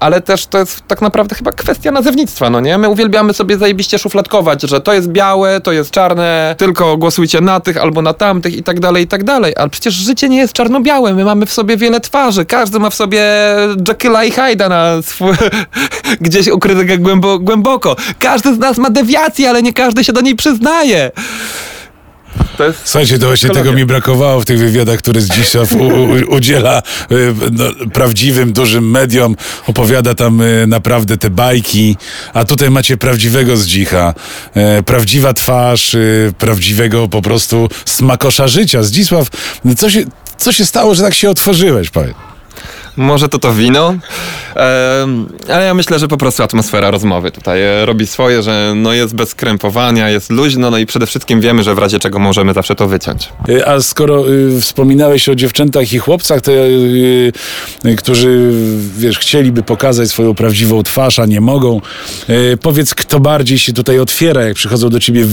Ale 0.00 0.20
też 0.20 0.46
to 0.46 0.58
jest 0.58 0.82
tak 0.86 1.00
naprawdę 1.00 1.34
chyba 1.34 1.52
kwestia 1.52 1.90
nazewnictwa, 1.90 2.50
no 2.50 2.60
nie? 2.60 2.78
My 2.78 2.88
uwielbiamy 2.88 3.34
sobie 3.34 3.58
zajebiście 3.58 3.98
szufladkować, 3.98 4.62
że 4.62 4.80
to 4.80 4.92
jest 4.92 5.08
białe, 5.08 5.60
to 5.60 5.72
jest 5.72 5.90
czarne, 5.90 6.54
tylko 6.58 6.96
głosujcie 6.96 7.40
na 7.40 7.60
tych 7.60 7.76
albo 7.76 8.02
na 8.02 8.14
tamtych 8.14 8.56
i 8.56 8.62
tak 8.62 8.80
dalej, 8.80 9.04
i 9.04 9.06
tak 9.06 9.24
dalej. 9.24 9.52
Ale 9.56 9.70
przecież 9.70 9.94
życie 9.94 10.28
nie 10.28 10.36
jest 10.36 10.52
czarno-białe, 10.52 11.14
my 11.14 11.24
mamy 11.24 11.46
w 11.46 11.52
sobie 11.52 11.76
wiele 11.76 12.00
twarzy, 12.00 12.44
każdy 12.44 12.78
ma 12.78 12.90
w 12.90 12.94
sobie 12.94 13.24
Jekylla 13.88 14.24
i 14.24 14.30
Hyda 14.30 14.68
na 14.68 15.02
swój, 15.02 15.34
gdzieś 16.20 16.48
ukrytego 16.48 16.98
głębo, 16.98 17.38
głęboko. 17.38 17.96
Każdy 18.18 18.54
z 18.54 18.58
nas 18.58 18.78
ma 18.78 18.90
dewiację, 18.90 19.50
ale 19.50 19.62
nie 19.62 19.72
każdy 19.72 20.04
się 20.04 20.12
do 20.12 20.20
niej 20.20 20.36
przyznaje. 20.36 21.10
To 22.56 22.64
jest 22.64 22.80
Słuchajcie, 22.84 23.18
to 23.18 23.26
właśnie 23.26 23.48
Psychologia. 23.48 23.64
tego 23.64 23.76
mi 23.76 23.86
brakowało 23.86 24.40
w 24.40 24.44
tych 24.44 24.58
wywiadach, 24.58 24.98
które 24.98 25.20
u, 25.78 26.34
udziela 26.34 26.82
y, 27.12 27.34
no, 27.52 27.64
prawdziwym, 27.92 28.52
dużym 28.52 28.90
mediom. 28.90 29.36
Opowiada 29.66 30.14
tam 30.14 30.40
y, 30.40 30.66
naprawdę 30.66 31.16
te 31.16 31.30
bajki, 31.30 31.96
a 32.34 32.44
tutaj 32.44 32.70
macie 32.70 32.96
prawdziwego 32.96 33.56
Zdzicha. 33.56 34.14
E, 34.54 34.82
prawdziwa 34.82 35.34
twarz, 35.34 35.96
prawdziwego 36.38 37.08
po 37.08 37.22
prostu 37.22 37.68
smakosza 37.84 38.48
życia. 38.48 38.82
Zdzisław, 38.82 39.28
co 39.76 39.90
się, 39.90 40.04
co 40.36 40.52
się 40.52 40.64
stało, 40.64 40.94
że 40.94 41.02
tak 41.02 41.14
się 41.14 41.30
otworzyłeś, 41.30 41.90
powiedz? 41.90 42.27
Może 42.98 43.28
to 43.28 43.38
to 43.38 43.54
wino, 43.54 43.94
ale 45.48 45.64
ja 45.64 45.74
myślę, 45.74 45.98
że 45.98 46.08
po 46.08 46.16
prostu 46.16 46.42
atmosfera 46.42 46.90
rozmowy 46.90 47.30
tutaj 47.30 47.62
e, 47.62 47.86
robi 47.86 48.06
swoje, 48.06 48.42
że 48.42 48.72
no 48.76 48.92
jest 48.92 49.14
bez 49.14 49.34
krępowania, 49.34 50.10
jest 50.10 50.30
luźno, 50.30 50.70
no 50.70 50.78
i 50.78 50.86
przede 50.86 51.06
wszystkim 51.06 51.40
wiemy, 51.40 51.62
że 51.62 51.74
w 51.74 51.78
razie 51.78 51.98
czego 51.98 52.18
możemy 52.18 52.54
zawsze 52.54 52.74
to 52.74 52.88
wyciąć. 52.88 53.28
Y, 53.48 53.66
A 53.66 53.80
skoro 53.80 54.32
y, 54.32 54.60
wspominałeś 54.60 55.28
o 55.28 55.34
dziewczętach 55.34 55.92
i 55.92 55.98
chłopcach, 55.98 56.40
to, 56.40 56.52
y, 56.52 57.32
y, 57.86 57.96
którzy 57.96 58.52
wiesz, 58.98 59.18
chcieliby 59.18 59.62
pokazać 59.62 60.08
swoją 60.08 60.34
prawdziwą 60.34 60.82
twarz, 60.82 61.18
a 61.18 61.26
nie 61.26 61.40
mogą, 61.40 61.80
y, 62.30 62.58
powiedz, 62.62 62.94
kto 62.94 63.20
bardziej 63.20 63.58
się 63.58 63.72
tutaj 63.72 63.98
otwiera, 63.98 64.42
jak 64.42 64.54
przychodzą 64.54 64.88
do 64.88 65.00
ciebie 65.00 65.24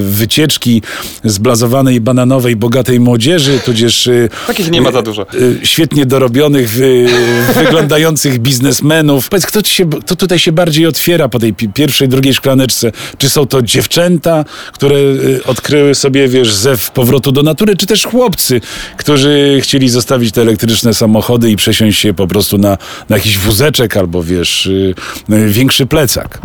wycieczki 0.00 0.82
zblazowanej, 1.24 2.00
bananowej, 2.00 2.56
bogatej 2.56 3.00
młodzieży, 3.00 3.58
tudzież 3.64 4.08
Takich 4.46 4.70
nie 4.70 4.80
ma 4.80 4.92
za 4.92 5.02
dużo. 5.02 5.26
świetnie 5.62 6.06
dorobionych 6.06 6.68
wyglądających 7.64 8.38
biznesmenów. 8.38 9.28
Powiedz, 9.28 9.46
kto, 9.46 9.62
się, 9.62 9.86
kto 9.86 10.16
tutaj 10.16 10.38
się 10.38 10.52
bardziej 10.52 10.86
otwiera 10.86 11.28
po 11.28 11.38
tej 11.38 11.54
pi- 11.54 11.68
pierwszej, 11.68 12.08
drugiej 12.08 12.34
szklaneczce? 12.34 12.92
Czy 13.18 13.30
są 13.30 13.46
to 13.46 13.62
dziewczęta, 13.62 14.44
które 14.72 14.96
y, 14.96 15.40
odkryły 15.46 15.94
sobie, 15.94 16.28
wiesz, 16.28 16.54
zew 16.54 16.90
powrotu 16.90 17.32
do 17.32 17.42
natury, 17.42 17.76
czy 17.76 17.86
też 17.86 18.06
chłopcy, 18.06 18.60
którzy 18.96 19.58
chcieli 19.62 19.88
zostawić 19.88 20.32
te 20.34 20.40
elektryczne 20.42 20.94
samochody 20.94 21.50
i 21.50 21.56
przesiąść 21.56 22.00
się 22.00 22.14
po 22.14 22.26
prostu 22.26 22.58
na, 22.58 22.78
na 23.08 23.16
jakiś 23.16 23.38
wózeczek 23.38 23.96
albo, 23.96 24.22
wiesz, 24.22 24.66
y, 24.66 24.94
y, 25.32 25.48
większy 25.48 25.86
plecak? 25.86 26.38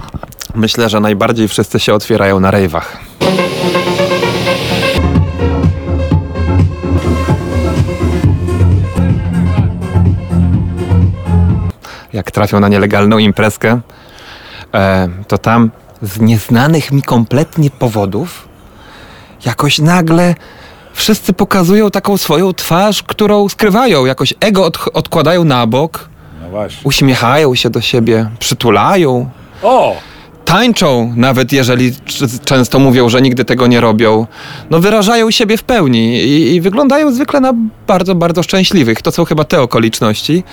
Myślę, 0.56 0.90
że 0.90 1.00
najbardziej 1.00 1.48
wszyscy 1.48 1.80
się 1.80 1.94
otwierają 1.94 2.40
na 2.40 2.52
rejwach. 2.52 2.98
Jak 12.14 12.32
trafią 12.32 12.60
na 12.60 12.68
nielegalną 12.68 13.18
imprezkę, 13.18 13.80
e, 14.74 15.10
to 15.28 15.38
tam 15.38 15.72
z 16.02 16.20
nieznanych 16.20 16.92
mi 16.92 17.02
kompletnie 17.02 17.70
powodów 17.70 18.48
jakoś 19.46 19.80
nagle 19.80 20.36
wszyscy 20.94 21.34
pokazują 21.34 21.92
taką 21.92 22.18
swoją 22.18 22.54
twarz, 22.54 23.04
którą 23.04 23.50
skrywają. 23.50 24.06
Jakoś 24.06 24.34
ego 24.40 24.66
od, 24.66 24.80
odkładają 24.94 25.44
na 25.44 25.68
bok, 25.68 26.10
No 26.42 26.60
uśmiechają 26.84 27.56
się 27.56 27.70
do 27.70 27.82
siebie, 27.82 28.30
przytulają, 28.40 29.30
O! 29.64 29.96
Tańczą, 30.50 31.14
nawet 31.16 31.52
jeżeli 31.54 31.92
często 32.46 32.80
mówią, 32.80 33.10
że 33.10 33.22
nigdy 33.22 33.46
tego 33.46 33.68
nie 33.68 33.82
robią, 33.82 34.28
no 34.70 34.80
wyrażają 34.80 35.32
siebie 35.32 35.58
w 35.58 35.64
pełni 35.64 36.18
i, 36.18 36.56
i 36.56 36.62
wyglądają 36.62 37.12
zwykle 37.12 37.40
na 37.40 37.54
bardzo, 37.88 38.16
bardzo 38.16 38.44
szczęśliwych. 38.44 39.02
To 39.02 39.12
są 39.12 39.26
chyba 39.26 39.44
te 39.44 39.62
okoliczności. 39.62 40.44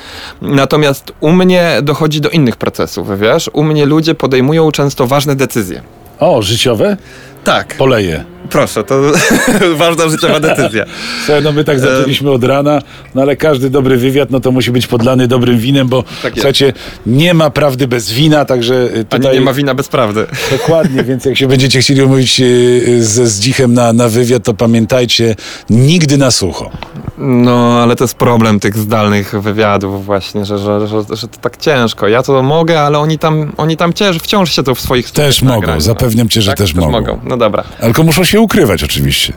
Natomiast 0.42 1.12
u 1.20 1.32
mnie 1.32 1.78
dochodzi 1.82 2.20
do 2.20 2.28
innych 2.28 2.56
procesów, 2.56 3.20
wiesz? 3.20 3.50
U 3.52 3.62
mnie 3.64 3.86
ludzie 3.86 4.14
podejmują 4.14 4.72
często 4.72 5.06
ważne 5.06 5.36
decyzje. 5.36 5.82
O, 6.20 6.42
życiowe? 6.42 6.96
Tak, 7.44 7.74
Poleje. 7.74 8.24
Proszę, 8.46 8.84
to 8.84 9.02
ważna 9.76 10.08
życiowa 10.08 10.40
decyzja. 10.40 10.84
Słuchaj, 11.24 11.42
no 11.42 11.52
my 11.52 11.64
tak 11.64 11.80
zaczęliśmy 11.80 12.30
od 12.30 12.44
rana, 12.44 12.82
no 13.14 13.22
ale 13.22 13.36
każdy 13.36 13.70
dobry 13.70 13.96
wywiad, 13.96 14.30
no 14.30 14.40
to 14.40 14.52
musi 14.52 14.70
być 14.70 14.86
podlany 14.86 15.28
dobrym 15.28 15.58
winem, 15.58 15.88
bo 15.88 15.96
jest. 15.96 16.34
słuchajcie, 16.34 16.72
nie 17.06 17.34
ma 17.34 17.50
prawdy 17.50 17.88
bez 17.88 18.12
wina, 18.12 18.44
także 18.44 18.88
Ani 18.94 19.04
tutaj... 19.04 19.34
nie 19.34 19.40
ma 19.40 19.52
wina 19.52 19.74
bez 19.74 19.88
prawdy. 19.88 20.26
Dokładnie, 20.50 21.04
więc 21.04 21.24
jak 21.24 21.36
się 21.36 21.46
będziecie 21.46 21.80
chcieli 21.80 22.02
umówić 22.02 22.40
y, 22.40 23.04
ze 23.04 23.26
Zdzichem 23.26 23.74
na, 23.74 23.92
na 23.92 24.08
wywiad, 24.08 24.44
to 24.44 24.54
pamiętajcie, 24.54 25.34
nigdy 25.70 26.18
na 26.18 26.30
sucho. 26.30 26.70
No, 27.18 27.82
ale 27.82 27.96
to 27.96 28.04
jest 28.04 28.14
problem 28.14 28.60
tych 28.60 28.76
zdalnych 28.76 29.42
wywiadów 29.42 30.04
właśnie, 30.04 30.44
że, 30.44 30.58
że, 30.58 30.86
że, 30.88 31.16
że 31.16 31.28
to 31.28 31.38
tak 31.40 31.56
ciężko. 31.56 32.08
Ja 32.08 32.22
to 32.22 32.42
mogę, 32.42 32.80
ale 32.80 32.98
oni 32.98 33.18
tam, 33.18 33.52
oni 33.56 33.76
tam 33.76 33.92
wciąż 34.20 34.52
się 34.52 34.62
to 34.62 34.74
w 34.74 34.80
swoich 34.80 35.10
Też 35.10 35.42
mogą, 35.42 35.54
nagrań, 35.54 35.76
no. 35.76 35.80
zapewniam 35.80 36.28
cię, 36.28 36.42
że 36.42 36.54
też 36.54 36.74
mogą. 36.74 37.20
No 37.24 37.36
dobra. 37.36 37.64
Tylko 37.80 38.02
muszą 38.02 38.24
się 38.24 38.35
ukrywać 38.40 38.84
oczywiście. 38.84 39.32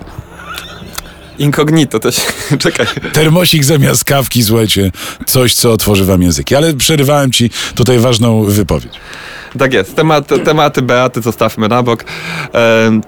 Incognito 1.39 1.99
też. 1.99 2.21
Czekaj. 2.59 2.85
Termosik 3.13 3.63
zamiast 3.63 4.03
kawki, 4.03 4.43
słuchajcie, 4.43 4.91
coś, 5.25 5.53
co 5.53 5.71
otworzy 5.71 6.05
wam 6.05 6.21
języki. 6.21 6.55
Ale 6.55 6.73
przerywałem 6.73 7.31
ci 7.31 7.49
tutaj 7.75 7.99
ważną 7.99 8.43
wypowiedź. 8.43 8.93
Tak 9.59 9.73
jest. 9.73 9.95
Temat, 9.95 10.27
tematy 10.45 10.81
Beaty 10.81 11.21
zostawmy 11.21 11.67
na 11.67 11.83
bok. 11.83 12.05
Em, 12.53 13.01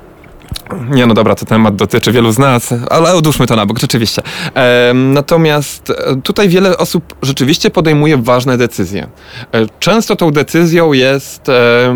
nie 0.89 1.05
no 1.05 1.13
dobra, 1.13 1.35
to 1.35 1.45
temat 1.45 1.75
dotyczy 1.75 2.11
wielu 2.11 2.31
z 2.31 2.37
nas, 2.37 2.73
ale 2.89 3.13
odłóżmy 3.13 3.47
to 3.47 3.55
na 3.55 3.65
bok, 3.65 3.79
rzeczywiście. 3.79 4.21
Em, 4.53 5.13
natomiast 5.13 5.89
e, 5.89 6.21
tutaj 6.23 6.49
wiele 6.49 6.77
osób 6.77 7.15
rzeczywiście 7.21 7.69
podejmuje 7.69 8.17
ważne 8.17 8.57
decyzje. 8.57 9.07
E, 9.53 9.65
Często 9.79 10.15
tą 10.15 10.31
decyzją 10.31 10.93
jest 10.93 11.49
e, 11.49 11.87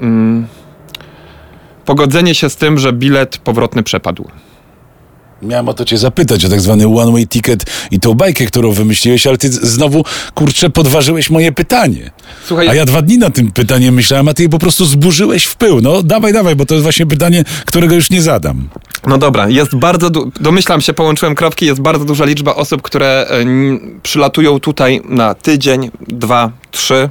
mm, 0.00 0.46
pogodzenie 1.84 2.34
się 2.34 2.50
z 2.50 2.56
tym, 2.56 2.78
że 2.78 2.92
bilet 2.92 3.38
powrotny 3.38 3.82
przepadł. 3.82 4.24
Miałem 5.42 5.68
o 5.68 5.74
to 5.74 5.84
cię 5.84 5.98
zapytać, 5.98 6.44
o 6.44 6.48
tak 6.48 6.60
zwany 6.60 6.86
one-way 6.86 7.26
ticket 7.28 7.64
i 7.90 8.00
tą 8.00 8.14
bajkę, 8.14 8.46
którą 8.46 8.72
wymyśliłeś, 8.72 9.26
ale 9.26 9.38
ty 9.38 9.48
znowu, 9.52 10.04
kurczę, 10.34 10.70
podważyłeś 10.70 11.30
moje 11.30 11.52
pytanie. 11.52 12.10
Słuchaj, 12.46 12.68
A 12.68 12.74
ja 12.74 12.84
dwa 12.84 13.02
dni 13.02 13.18
nad 13.18 13.34
tym 13.34 13.52
pytaniem 13.52 13.94
myślałem, 13.94 14.28
a 14.28 14.34
ty 14.34 14.42
je 14.42 14.48
po 14.48 14.58
prostu 14.58 14.84
zburzyłeś 14.84 15.44
w 15.44 15.56
pył. 15.56 15.80
No 15.80 16.02
dawaj, 16.02 16.32
dawaj, 16.32 16.56
bo 16.56 16.66
to 16.66 16.74
jest 16.74 16.82
właśnie 16.82 17.06
pytanie, 17.06 17.44
którego 17.66 17.94
już 17.94 18.10
nie 18.10 18.22
zadam. 18.22 18.68
No 19.06 19.18
dobra, 19.18 19.48
jest 19.48 19.76
bardzo, 19.76 20.10
du- 20.10 20.30
domyślam 20.40 20.80
się, 20.80 20.92
połączyłem 20.92 21.34
kropki, 21.34 21.66
jest 21.66 21.80
bardzo 21.80 22.04
duża 22.04 22.24
liczba 22.24 22.54
osób, 22.54 22.82
które 22.82 23.26
n- 23.28 24.00
przylatują 24.02 24.60
tutaj 24.60 25.00
na 25.08 25.34
tydzień, 25.34 25.90
dwa, 26.08 26.50
trzy 26.70 27.08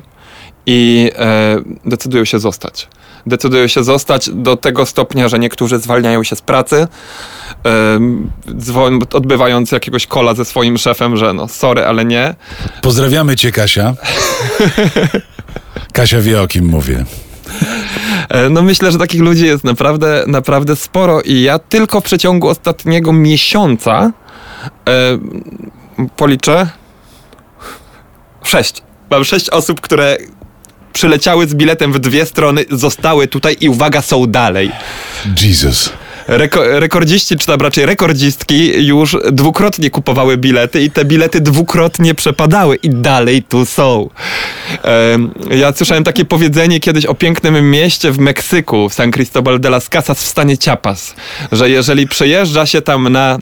i 0.65 1.11
e, 1.15 1.55
decydują 1.85 2.25
się 2.25 2.39
zostać. 2.39 2.87
Decydują 3.25 3.67
się 3.67 3.83
zostać 3.83 4.29
do 4.33 4.57
tego 4.57 4.85
stopnia, 4.85 5.27
że 5.29 5.39
niektórzy 5.39 5.79
zwalniają 5.79 6.23
się 6.23 6.35
z 6.35 6.41
pracy, 6.41 6.87
dzwon- 8.47 9.15
odbywając 9.15 9.71
jakiegoś 9.71 10.07
kola 10.07 10.33
ze 10.33 10.45
swoim 10.45 10.77
szefem, 10.77 11.17
że 11.17 11.33
no 11.33 11.47
sorry, 11.47 11.85
ale 11.85 12.05
nie. 12.05 12.35
Pozdrawiamy 12.81 13.35
cię, 13.35 13.51
Kasia. 13.51 13.93
Kasia 15.93 16.21
wie, 16.21 16.41
o 16.41 16.47
kim 16.47 16.65
mówię. 16.65 17.05
E, 18.29 18.49
No 18.49 18.61
myślę, 18.61 18.91
że 18.91 18.97
takich 18.97 19.21
ludzi 19.21 19.45
jest 19.45 19.63
naprawdę, 19.63 20.23
naprawdę 20.27 20.75
sporo 20.75 21.21
i 21.21 21.41
ja 21.41 21.59
tylko 21.59 22.01
w 22.01 22.03
przeciągu 22.03 22.47
ostatniego 22.49 23.13
miesiąca 23.13 24.11
e, 24.89 24.91
policzę 26.15 26.67
sześć. 28.43 28.81
Mam 29.11 29.23
sześć 29.23 29.49
osób, 29.49 29.81
które 29.81 30.17
przyleciały 30.93 31.47
z 31.47 31.55
biletem 31.55 31.93
w 31.93 31.99
dwie 31.99 32.25
strony, 32.25 32.65
zostały 32.71 33.27
tutaj 33.27 33.57
i 33.61 33.69
uwaga, 33.69 34.01
są 34.01 34.25
dalej. 34.27 34.71
Jesus. 35.41 35.93
Reko 36.27 36.79
rekordziści, 36.79 37.37
czy 37.37 37.45
tam 37.45 37.61
raczej 37.61 37.85
rekordzistki 37.85 38.85
już 38.87 39.17
dwukrotnie 39.31 39.89
kupowały 39.89 40.37
bilety 40.37 40.81
i 40.81 40.91
te 40.91 41.05
bilety 41.05 41.41
dwukrotnie 41.41 42.15
przepadały 42.15 42.75
i 42.75 42.89
dalej 42.89 43.43
tu 43.43 43.65
są. 43.65 44.09
Em, 44.83 45.33
ja 45.51 45.73
słyszałem 45.73 46.03
takie 46.03 46.25
powiedzenie 46.25 46.79
kiedyś 46.79 47.05
o 47.05 47.13
pięknym 47.13 47.71
mieście 47.71 48.11
w 48.11 48.19
Meksyku, 48.19 48.89
w 48.89 48.93
San 48.93 49.11
Cristobal 49.11 49.59
de 49.59 49.69
las 49.69 49.89
Casas 49.89 50.23
w 50.23 50.27
stanie 50.27 50.57
Chiapas, 50.57 51.15
że 51.51 51.69
jeżeli 51.69 52.07
przejeżdża 52.07 52.65
się 52.65 52.81
tam 52.81 53.09
na 53.09 53.39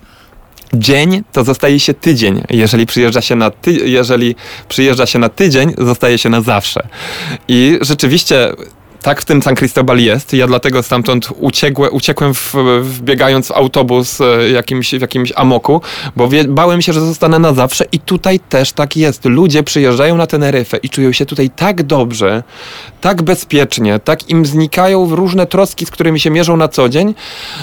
dzień, 0.73 1.23
to 1.31 1.43
zostaje 1.43 1.79
się 1.79 1.93
tydzień. 1.93 2.43
Jeżeli 2.49 2.85
przyjeżdża 2.85 3.21
się 3.21 3.35
na, 3.35 3.51
ty- 3.51 3.71
jeżeli 3.71 4.35
przyjeżdża 4.69 5.05
się 5.05 5.19
na 5.19 5.29
tydzień, 5.29 5.73
zostaje 5.77 6.17
się 6.17 6.29
na 6.29 6.41
zawsze. 6.41 6.87
I 7.47 7.77
rzeczywiście 7.81 8.51
tak 9.01 9.22
w 9.22 9.25
tym 9.25 9.41
San 9.41 9.55
Cristobal 9.55 10.00
jest. 10.00 10.34
Ja 10.34 10.48
dlatego 10.48 10.84
stamtąd 10.84 11.29
uciekłe, 11.39 11.91
uciekłem 11.91 12.34
w, 12.34 12.55
wbiegając 12.81 13.48
w 13.48 13.51
autobus 13.51 14.22
e, 14.22 14.50
jakimś, 14.50 14.91
w 14.96 15.01
jakimś 15.01 15.34
amoku, 15.36 15.81
bo 16.15 16.29
wie, 16.29 16.43
bałem 16.43 16.81
się, 16.81 16.93
że 16.93 17.01
zostanę 17.01 17.39
na 17.39 17.53
zawsze 17.53 17.86
i 17.91 18.00
tutaj 18.00 18.39
też 18.39 18.72
tak 18.72 18.98
jest. 18.98 19.25
Ludzie 19.25 19.63
przyjeżdżają 19.63 20.17
na 20.17 20.27
Teneryfę 20.27 20.77
i 20.77 20.89
czują 20.89 21.12
się 21.12 21.25
tutaj 21.25 21.50
tak 21.50 21.84
dobrze, 21.84 22.43
tak 23.01 23.22
bezpiecznie, 23.22 24.00
tak 24.00 24.29
im 24.29 24.46
znikają 24.46 25.15
różne 25.15 25.48
troski, 25.48 25.86
z 25.86 25.91
którymi 25.91 26.20
się 26.20 26.29
mierzą 26.29 26.58
na 26.58 26.67
co 26.67 26.89
dzień, 26.89 27.15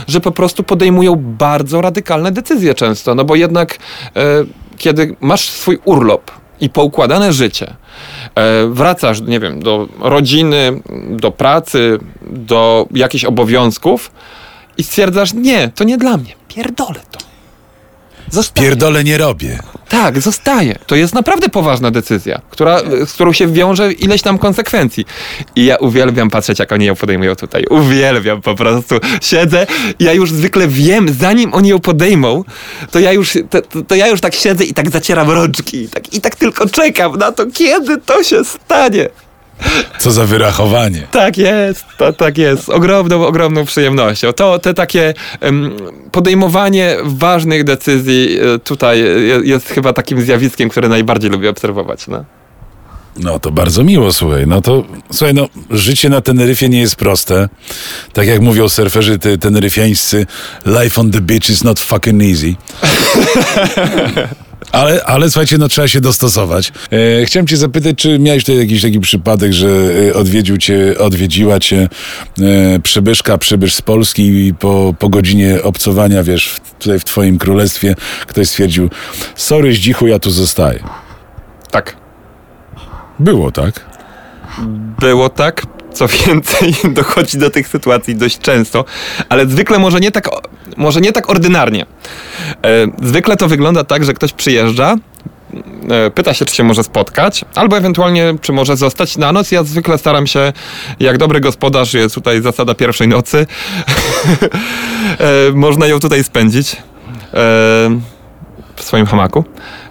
że 0.08 0.20
po 0.20 0.30
prostu 0.30 0.62
podejmują 0.62 1.16
bardzo 1.16 1.80
radykalne 1.80 2.32
decyzje 2.32 2.74
często. 2.74 3.14
No 3.14 3.24
bo 3.24 3.36
jednak 3.36 3.78
e, 4.16 4.44
kiedy 4.78 5.16
masz 5.20 5.48
swój 5.48 5.78
urlop 5.84 6.30
i 6.60 6.70
poukładane 6.70 7.32
życie, 7.32 7.76
e, 8.34 8.66
wracasz, 8.66 9.20
nie 9.20 9.40
wiem, 9.40 9.62
do 9.62 9.88
rodziny, 10.00 10.80
do 11.10 11.32
pracy, 11.32 11.98
do 12.22 12.86
jakichś 12.94 13.24
obowiązków 13.24 14.10
i 14.78 14.84
stwierdzasz, 14.84 15.34
nie, 15.34 15.68
to 15.68 15.84
nie 15.84 15.98
dla 15.98 16.16
mnie, 16.16 16.32
pierdolę 16.48 17.00
to. 17.10 17.18
Zostaję. 18.30 18.68
Pierdolę 18.68 19.04
nie 19.04 19.18
robię. 19.18 19.58
Tak, 19.88 20.20
zostaje. 20.20 20.78
To 20.86 20.96
jest 20.96 21.14
naprawdę 21.14 21.48
poważna 21.48 21.90
decyzja, 21.90 22.40
która, 22.50 22.80
z 23.06 23.12
którą 23.12 23.32
się 23.32 23.46
wiąże 23.52 23.92
ileś 23.92 24.22
tam 24.22 24.38
konsekwencji. 24.38 25.04
I 25.56 25.64
ja 25.64 25.76
uwielbiam 25.76 26.30
patrzeć, 26.30 26.58
jak 26.58 26.72
oni 26.72 26.84
ją 26.86 26.94
podejmują 26.94 27.36
tutaj. 27.36 27.64
Uwielbiam 27.70 28.42
po 28.42 28.54
prostu. 28.54 28.94
Siedzę, 29.22 29.66
ja 30.00 30.12
już 30.12 30.32
zwykle 30.32 30.68
wiem, 30.68 31.08
zanim 31.20 31.54
oni 31.54 31.68
ją 31.68 31.78
podejmą, 31.78 32.44
to 32.90 32.98
ja 32.98 33.12
już, 33.12 33.38
to, 33.50 33.82
to- 33.82 33.94
ja 33.94 34.08
już 34.08 34.20
tak 34.20 34.34
siedzę 34.34 34.64
i 34.64 34.74
tak 34.74 34.90
zacieram 34.90 35.30
rączki 35.30 35.82
i 35.82 35.88
tak, 35.88 36.14
i 36.14 36.20
tak 36.20 36.36
tylko 36.36 36.68
czekam 36.68 37.16
na 37.16 37.32
to, 37.32 37.46
kiedy 37.46 38.00
to 38.00 38.22
się 38.22 38.44
stanie. 38.44 39.08
Co 39.98 40.10
za 40.10 40.24
wyrachowanie. 40.26 41.02
Tak 41.10 41.38
jest, 41.38 41.84
to, 41.98 42.12
tak 42.12 42.38
jest. 42.38 42.68
Ogromną, 42.68 43.26
ogromną 43.26 43.64
przyjemnością. 43.64 44.32
To 44.32 44.58
te 44.58 44.74
takie 44.74 45.14
podejmowanie 46.12 46.96
ważnych 47.04 47.64
decyzji 47.64 48.38
e, 48.54 48.58
tutaj 48.58 48.98
je- 49.00 49.40
jest 49.44 49.68
chyba 49.68 49.92
takim 49.92 50.20
zjawiskiem, 50.22 50.68
które 50.68 50.88
najbardziej 50.88 51.30
lubię 51.30 51.50
obserwować. 51.50 52.06
No. 52.08 52.24
No 53.16 53.38
to 53.38 53.50
bardzo 53.50 53.84
miło, 53.84 54.12
słuchaj. 54.12 54.46
No 54.46 54.60
to, 54.62 54.84
słuchaj, 55.12 55.34
no 55.34 55.48
życie 55.70 56.08
na 56.08 56.20
Teneryfie 56.20 56.68
nie 56.68 56.80
jest 56.80 56.96
proste. 56.96 57.48
Tak 58.12 58.26
jak 58.26 58.40
mówią 58.40 58.68
surferzy 58.68 59.18
te, 59.18 59.38
teneryfiańscy, 59.38 60.26
life 60.66 61.00
on 61.00 61.10
the 61.10 61.20
beach 61.20 61.50
is 61.50 61.64
not 61.64 61.80
fucking 61.80 62.22
easy. 62.22 62.54
Ale, 64.72 65.04
ale 65.04 65.30
słuchajcie, 65.30 65.58
no 65.58 65.68
trzeba 65.68 65.88
się 65.88 66.00
dostosować. 66.00 66.72
E, 67.20 67.24
chciałem 67.24 67.46
cię 67.46 67.56
zapytać, 67.56 67.96
czy 67.96 68.18
miałeś 68.18 68.44
tutaj 68.44 68.58
jakiś 68.58 68.82
taki 68.82 69.00
przypadek, 69.00 69.52
że 69.52 69.68
e, 70.08 70.14
odwiedził 70.14 70.58
cię, 70.58 70.94
odwiedziła 70.98 71.60
cię 71.60 71.88
e, 72.40 72.80
przybyszka, 72.80 73.38
przybysz 73.38 73.74
z 73.74 73.82
Polski 73.82 74.46
i 74.46 74.54
po, 74.54 74.94
po 74.98 75.08
godzinie 75.08 75.62
obcowania, 75.62 76.22
wiesz, 76.22 76.48
w, 76.48 76.60
tutaj 76.60 76.98
w 76.98 77.04
twoim 77.04 77.38
królestwie 77.38 77.94
ktoś 78.26 78.48
stwierdził, 78.48 78.90
sorry 79.34 79.74
zdzichu, 79.74 80.06
ja 80.06 80.18
tu 80.18 80.30
zostaję. 80.30 80.80
Tak. 81.70 81.96
Było, 83.18 83.52
tak? 83.52 83.86
Było 85.00 85.28
tak. 85.28 85.77
Co 85.98 86.08
więcej, 86.08 86.74
dochodzi 86.94 87.38
do 87.38 87.50
tych 87.50 87.68
sytuacji 87.68 88.14
dość 88.14 88.38
często, 88.38 88.84
ale 89.28 89.46
zwykle 89.46 89.78
może 89.78 90.00
nie 90.00 90.10
tak, 90.10 90.28
może 90.76 91.00
nie 91.00 91.12
tak 91.12 91.30
ordynarnie. 91.30 91.86
E, 92.64 92.86
zwykle 93.02 93.36
to 93.36 93.48
wygląda 93.48 93.84
tak, 93.84 94.04
że 94.04 94.14
ktoś 94.14 94.32
przyjeżdża, 94.32 94.96
e, 95.90 96.10
pyta 96.10 96.34
się, 96.34 96.44
czy 96.44 96.56
się 96.56 96.64
może 96.64 96.84
spotkać, 96.84 97.44
albo 97.54 97.76
ewentualnie, 97.76 98.34
czy 98.40 98.52
może 98.52 98.76
zostać 98.76 99.16
na 99.16 99.32
noc. 99.32 99.52
Ja 99.52 99.64
zwykle 99.64 99.98
staram 99.98 100.26
się, 100.26 100.52
jak 101.00 101.18
dobry 101.18 101.40
gospodarz, 101.40 101.94
jest 101.94 102.14
tutaj 102.14 102.42
zasada 102.42 102.74
pierwszej 102.74 103.08
nocy, 103.08 103.46
e, 105.48 105.52
można 105.54 105.86
ją 105.86 106.00
tutaj 106.00 106.24
spędzić 106.24 106.76
w 108.78 108.84
swoim 108.84 109.06
hamaku. 109.06 109.44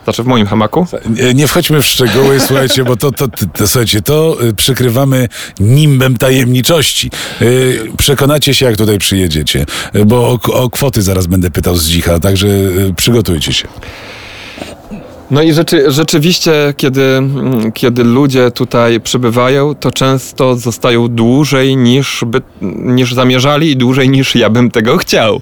Znaczy 0.04 0.24
w 0.24 0.26
moim 0.26 0.48
hamaku. 0.48 0.88
Nie, 1.10 1.34
nie 1.34 1.48
wchodźmy 1.48 1.82
w 1.82 1.86
szczegóły, 1.86 2.40
słuchajcie, 2.48 2.84
bo 2.84 2.96
to, 2.96 3.12
to, 3.12 3.28
to, 3.28 3.46
to, 3.54 3.68
słuchajcie, 3.68 4.02
to 4.02 4.38
y, 4.44 4.54
przykrywamy 4.54 5.28
nimbem 5.60 6.18
tajemniczości. 6.18 7.12
Y, 7.42 7.80
przekonacie 7.98 8.54
się, 8.54 8.66
jak 8.66 8.78
tutaj 8.78 8.98
przyjedziecie, 8.98 9.66
y, 9.96 10.06
bo 10.06 10.30
o, 10.30 10.54
o 10.54 10.70
kwoty 10.70 11.02
zaraz 11.02 11.28
będę 11.28 11.52
pytał 11.52 11.76
z 11.76 11.88
dzicha, 11.88 12.20
także 12.20 12.48
przygotujcie 12.96 13.54
się. 13.54 13.68
No 15.32 15.42
i 15.42 15.54
rzeczy, 15.54 15.92
rzeczywiście, 15.92 16.52
kiedy, 16.78 17.02
mm, 17.02 17.72
kiedy 17.72 18.04
ludzie 18.04 18.52
tutaj 18.52 19.00
przybywają, 19.00 19.76
to 19.76 19.92
często 19.92 20.56
zostają 20.56 21.08
dłużej 21.08 21.78
niż, 21.78 22.24
by, 22.28 22.42
niż 22.62 23.14
zamierzali 23.14 23.72
i 23.72 23.78
dłużej 23.78 24.10
niż 24.10 24.36
ja 24.36 24.50
bym 24.50 24.72
tego 24.72 24.98
chciał. 24.98 25.42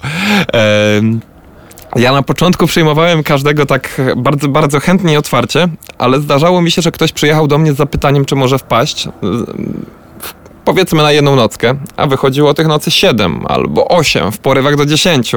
Ja 1.95 2.11
na 2.11 2.21
początku 2.21 2.67
przyjmowałem 2.67 3.23
każdego 3.23 3.65
tak 3.65 4.01
bardzo, 4.17 4.47
bardzo 4.47 4.79
chętnie 4.79 5.13
i 5.13 5.17
otwarcie, 5.17 5.67
ale 5.97 6.19
zdarzało 6.19 6.61
mi 6.61 6.71
się, 6.71 6.81
że 6.81 6.91
ktoś 6.91 7.11
przyjechał 7.11 7.47
do 7.47 7.57
mnie 7.57 7.73
z 7.73 7.77
zapytaniem, 7.77 8.25
czy 8.25 8.35
może 8.35 8.59
wpaść. 8.59 9.07
Powiedzmy 10.65 11.03
na 11.03 11.11
jedną 11.11 11.35
nockę, 11.35 11.75
a 11.97 12.07
wychodziło 12.07 12.53
tych 12.53 12.67
nocy 12.67 12.91
7 12.91 13.45
albo 13.47 13.87
8, 13.87 14.31
w 14.31 14.37
porywach 14.37 14.75
do 14.75 14.85
10. 14.85 15.31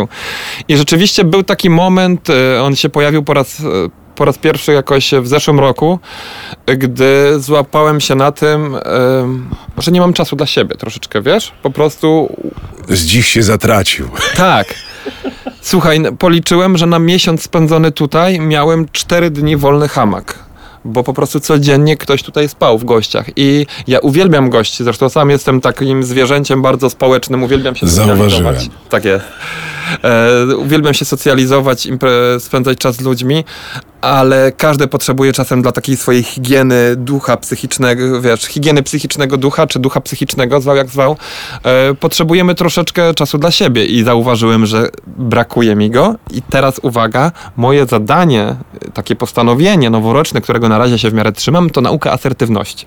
I 0.69 0.77
rzeczywiście 0.77 1.25
był 1.25 1.43
taki 1.43 1.71
moment, 1.71 2.31
y, 2.31 2.62
on 2.62 2.77
się 2.77 2.88
pojawił 2.88 3.23
po 3.23 3.35
raz, 3.35 3.61
y, 3.61 3.65
po 4.15 4.25
raz 4.25 4.38
pierwszy 4.38 4.73
jakoś 4.73 5.11
w 5.12 5.27
zeszłym 5.27 5.61
roku, 5.61 5.99
gdy 6.67 7.41
złapałem 7.41 8.00
się 8.00 8.15
na 8.15 8.33
tym, 8.33 8.75
y, 8.75 8.81
że 9.79 9.93
nie 9.93 10.00
mam 10.00 10.12
czasu 10.12 10.37
dla 10.37 10.47
siebie 10.47 10.77
troszeczkę, 10.77 11.23
wiesz? 11.23 11.53
Po 11.62 11.71
prostu. 11.71 12.37
Z 12.88 13.27
się 13.27 13.43
zatracił. 13.43 14.09
Tak. 14.37 14.88
Słuchaj, 15.61 16.00
policzyłem, 16.19 16.76
że 16.76 16.87
na 16.87 16.99
miesiąc 16.99 17.43
spędzony 17.43 17.93
tutaj 17.93 18.40
miałem 18.40 18.87
cztery 18.93 19.31
dni 19.31 19.57
wolny 19.57 19.88
hamak 19.88 20.48
bo 20.88 21.04
po 21.04 21.14
prostu 21.14 21.40
codziennie 21.40 21.97
ktoś 21.97 22.23
tutaj 22.23 22.49
spał 22.49 22.78
w 22.78 22.85
gościach. 22.85 23.26
I 23.37 23.66
ja 23.87 23.99
uwielbiam 23.99 24.50
gości, 24.50 24.85
zresztą 24.85 25.09
sam 25.09 25.30
jestem 25.30 25.61
takim 25.61 26.02
zwierzęciem 26.02 26.62
bardzo 26.62 26.90
społecznym, 26.90 27.42
uwielbiam 27.42 27.76
się 27.76 27.88
Zauważyłem. 27.88 28.54
Tak 28.88 29.04
jest. 29.04 29.25
E, 30.04 30.57
uwielbiam 30.57 30.95
się 30.95 31.04
socjalizować, 31.04 31.88
spędzać 32.38 32.78
czas 32.78 32.97
z 32.97 33.00
ludźmi, 33.00 33.45
ale 34.00 34.52
każdy 34.52 34.87
potrzebuje 34.87 35.33
czasem 35.33 35.62
dla 35.62 35.73
takiej 35.73 35.97
swojej 35.97 36.23
higieny 36.23 36.97
ducha 36.97 37.37
psychicznego, 37.37 38.21
wiesz, 38.21 38.40
higieny 38.40 38.83
psychicznego 38.83 39.37
ducha, 39.37 39.66
czy 39.66 39.78
ducha 39.78 40.00
psychicznego, 40.00 40.61
zwał 40.61 40.76
jak 40.76 40.88
zwał, 40.88 41.16
e, 41.64 41.95
potrzebujemy 41.95 42.54
troszeczkę 42.54 43.14
czasu 43.14 43.38
dla 43.38 43.50
siebie 43.50 43.85
i 43.85 44.04
zauważyłem, 44.04 44.66
że 44.66 44.88
brakuje 45.19 45.77
mi 45.77 45.91
go 45.91 46.15
i 46.31 46.43
teraz 46.43 46.81
uwaga, 46.83 47.33
moje 47.57 47.87
zadanie, 47.87 48.55
takie 48.95 49.17
postanowienie 49.17 49.91
noworoczne, 49.91 50.41
którego 50.41 50.69
na 50.69 50.79
razie 50.79 50.99
się 50.99 51.11
w 51.11 51.15
miarę 51.15 51.33
trzymam, 51.33 51.71
to 51.71 51.81
nauka 51.81 52.13
asertywności 52.13 52.87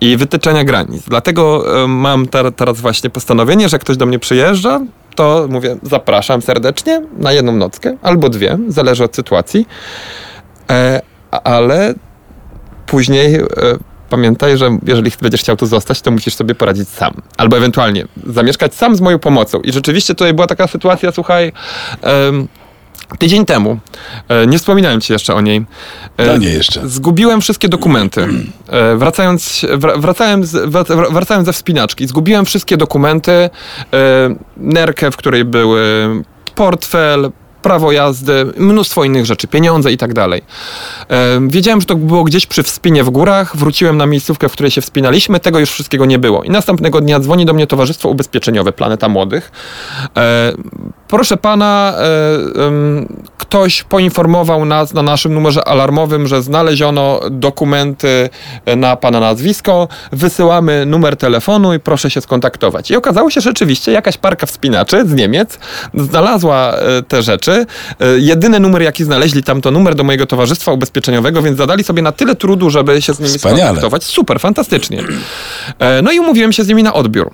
i 0.00 0.16
wytyczenia 0.16 0.64
granic. 0.64 1.02
Dlatego 1.08 1.64
mam 1.88 2.26
teraz 2.56 2.80
właśnie 2.80 3.10
postanowienie, 3.10 3.68
że 3.68 3.78
ktoś 3.78 3.96
do 3.96 4.06
mnie 4.06 4.18
przyjeżdża, 4.18 4.80
to 5.14 5.46
mówię, 5.50 5.76
zapraszam 5.82 6.42
serdecznie 6.42 7.02
na 7.18 7.32
jedną 7.32 7.52
nockę 7.52 7.96
albo 8.02 8.28
dwie, 8.28 8.58
zależy 8.68 9.04
od 9.04 9.16
sytuacji, 9.16 9.66
e, 10.70 11.00
ale 11.30 11.94
później 12.86 13.34
e, 13.34 13.44
pamiętaj, 14.10 14.58
że 14.58 14.78
jeżeli 14.86 15.12
będziesz 15.22 15.40
chciał 15.40 15.56
tu 15.56 15.66
zostać, 15.66 16.00
to 16.00 16.10
musisz 16.10 16.34
sobie 16.34 16.54
poradzić 16.54 16.88
sam. 16.88 17.12
Albo 17.36 17.56
ewentualnie 17.56 18.04
zamieszkać 18.26 18.74
sam 18.74 18.96
z 18.96 19.00
moją 19.00 19.18
pomocą. 19.18 19.60
I 19.60 19.72
rzeczywiście 19.72 20.14
tutaj 20.14 20.34
była 20.34 20.46
taka 20.46 20.66
sytuacja, 20.66 21.12
słuchaj, 21.12 21.52
Tydzień 23.18 23.46
temu, 23.46 23.78
e, 24.28 24.46
nie 24.46 24.58
wspominałem 24.58 25.00
ci 25.00 25.12
jeszcze 25.12 25.34
o 25.34 25.40
niej. 25.40 25.64
E, 26.16 26.26
no 26.26 26.36
nie 26.36 26.48
jeszcze. 26.48 26.88
Zgubiłem 26.88 27.40
wszystkie 27.40 27.68
dokumenty. 27.68 28.26
E, 28.70 28.96
wracając, 28.96 29.66
wracałem, 29.96 30.44
z, 30.44 30.70
wracałem 31.12 31.44
ze 31.44 31.52
wspinaczki, 31.52 32.06
zgubiłem 32.06 32.44
wszystkie 32.44 32.76
dokumenty, 32.76 33.50
nerkę, 34.56 35.10
w 35.10 35.16
której 35.16 35.44
były 35.44 35.82
portfel, 36.54 37.30
prawo 37.62 37.92
jazdy, 37.92 38.46
mnóstwo 38.56 39.04
innych 39.04 39.26
rzeczy, 39.26 39.48
pieniądze 39.48 39.92
i 39.92 39.96
tak 39.96 40.14
dalej. 40.14 40.42
Wiedziałem, 41.48 41.80
że 41.80 41.86
to 41.86 41.96
było 41.96 42.24
gdzieś 42.24 42.46
przy 42.46 42.62
wspinie 42.62 43.04
w 43.04 43.10
górach, 43.10 43.56
wróciłem 43.56 43.96
na 43.96 44.06
miejscówkę, 44.06 44.48
w 44.48 44.52
której 44.52 44.70
się 44.70 44.80
wspinaliśmy, 44.80 45.40
tego 45.40 45.58
już 45.58 45.70
wszystkiego 45.70 46.06
nie 46.06 46.18
było. 46.18 46.42
I 46.42 46.50
następnego 46.50 47.00
dnia 47.00 47.20
dzwoni 47.20 47.44
do 47.46 47.54
mnie 47.54 47.66
Towarzystwo 47.66 48.08
Ubezpieczeniowe 48.08 48.72
Planeta 48.72 49.08
Młodych. 49.08 49.52
Proszę 51.10 51.36
pana, 51.36 51.94
ktoś 53.38 53.82
poinformował 53.82 54.64
nas 54.64 54.94
na 54.94 55.02
naszym 55.02 55.34
numerze 55.34 55.68
alarmowym, 55.68 56.26
że 56.26 56.42
znaleziono 56.42 57.20
dokumenty 57.30 58.28
na 58.76 58.96
pana 58.96 59.20
nazwisko, 59.20 59.88
wysyłamy 60.12 60.86
numer 60.86 61.16
telefonu 61.16 61.74
i 61.74 61.80
proszę 61.80 62.10
się 62.10 62.20
skontaktować. 62.20 62.90
I 62.90 62.96
okazało 62.96 63.30
się, 63.30 63.40
że 63.40 63.50
rzeczywiście 63.50 63.92
jakaś 63.92 64.16
parka 64.16 64.46
wspinaczy 64.46 65.06
z 65.06 65.14
Niemiec 65.14 65.58
znalazła 65.94 66.72
e, 66.72 67.02
te 67.02 67.22
rzeczy. 67.22 67.66
E, 68.00 68.18
jedyny 68.18 68.60
numer, 68.60 68.82
jaki 68.82 69.04
znaleźli 69.04 69.42
tam, 69.42 69.60
to 69.60 69.70
numer 69.70 69.94
do 69.94 70.04
mojego 70.04 70.26
towarzystwa 70.26 70.72
ubezpieczeniowego, 70.72 71.42
więc 71.42 71.58
zadali 71.58 71.84
sobie 71.84 72.02
na 72.02 72.12
tyle 72.12 72.36
trudu, 72.36 72.70
żeby 72.70 73.02
się 73.02 73.14
z 73.14 73.20
nimi 73.20 73.38
Wspaniale. 73.38 73.62
skontaktować. 73.64 74.04
Super, 74.04 74.40
fantastycznie. 74.40 75.02
E, 75.78 76.02
no 76.02 76.12
i 76.12 76.20
umówiłem 76.20 76.52
się 76.52 76.64
z 76.64 76.68
nimi 76.68 76.82
na 76.82 76.94
odbiór. 76.94 77.30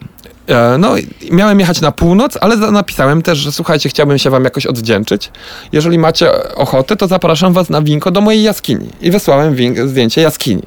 E, 0.49 0.79
no, 0.79 0.95
miałem 1.31 1.61
jechać 1.61 1.81
na 1.81 1.93
północ, 1.93 2.39
ale 2.41 2.57
napisałem 2.57 3.23
też, 3.23 3.39
że 3.39 3.53
słuchajcie, 3.53 3.89
chciałbym 3.89 4.19
się 4.19 4.31
wam 4.31 4.45
jakoś 4.45 4.67
odwdzięczyć. 4.67 5.31
Jeżeli 5.73 5.99
macie 5.99 6.55
ochotę, 6.55 6.97
to 6.97 7.07
zapraszam 7.07 7.53
was 7.53 7.71
na 7.71 7.83
winko 7.83 8.11
do 8.11 8.21
mojej 8.21 8.43
jaskini. 8.43 8.89
I 9.01 9.11
wysłałem 9.11 9.57
zdjęcie 9.87 10.21
jaskini. 10.23 10.63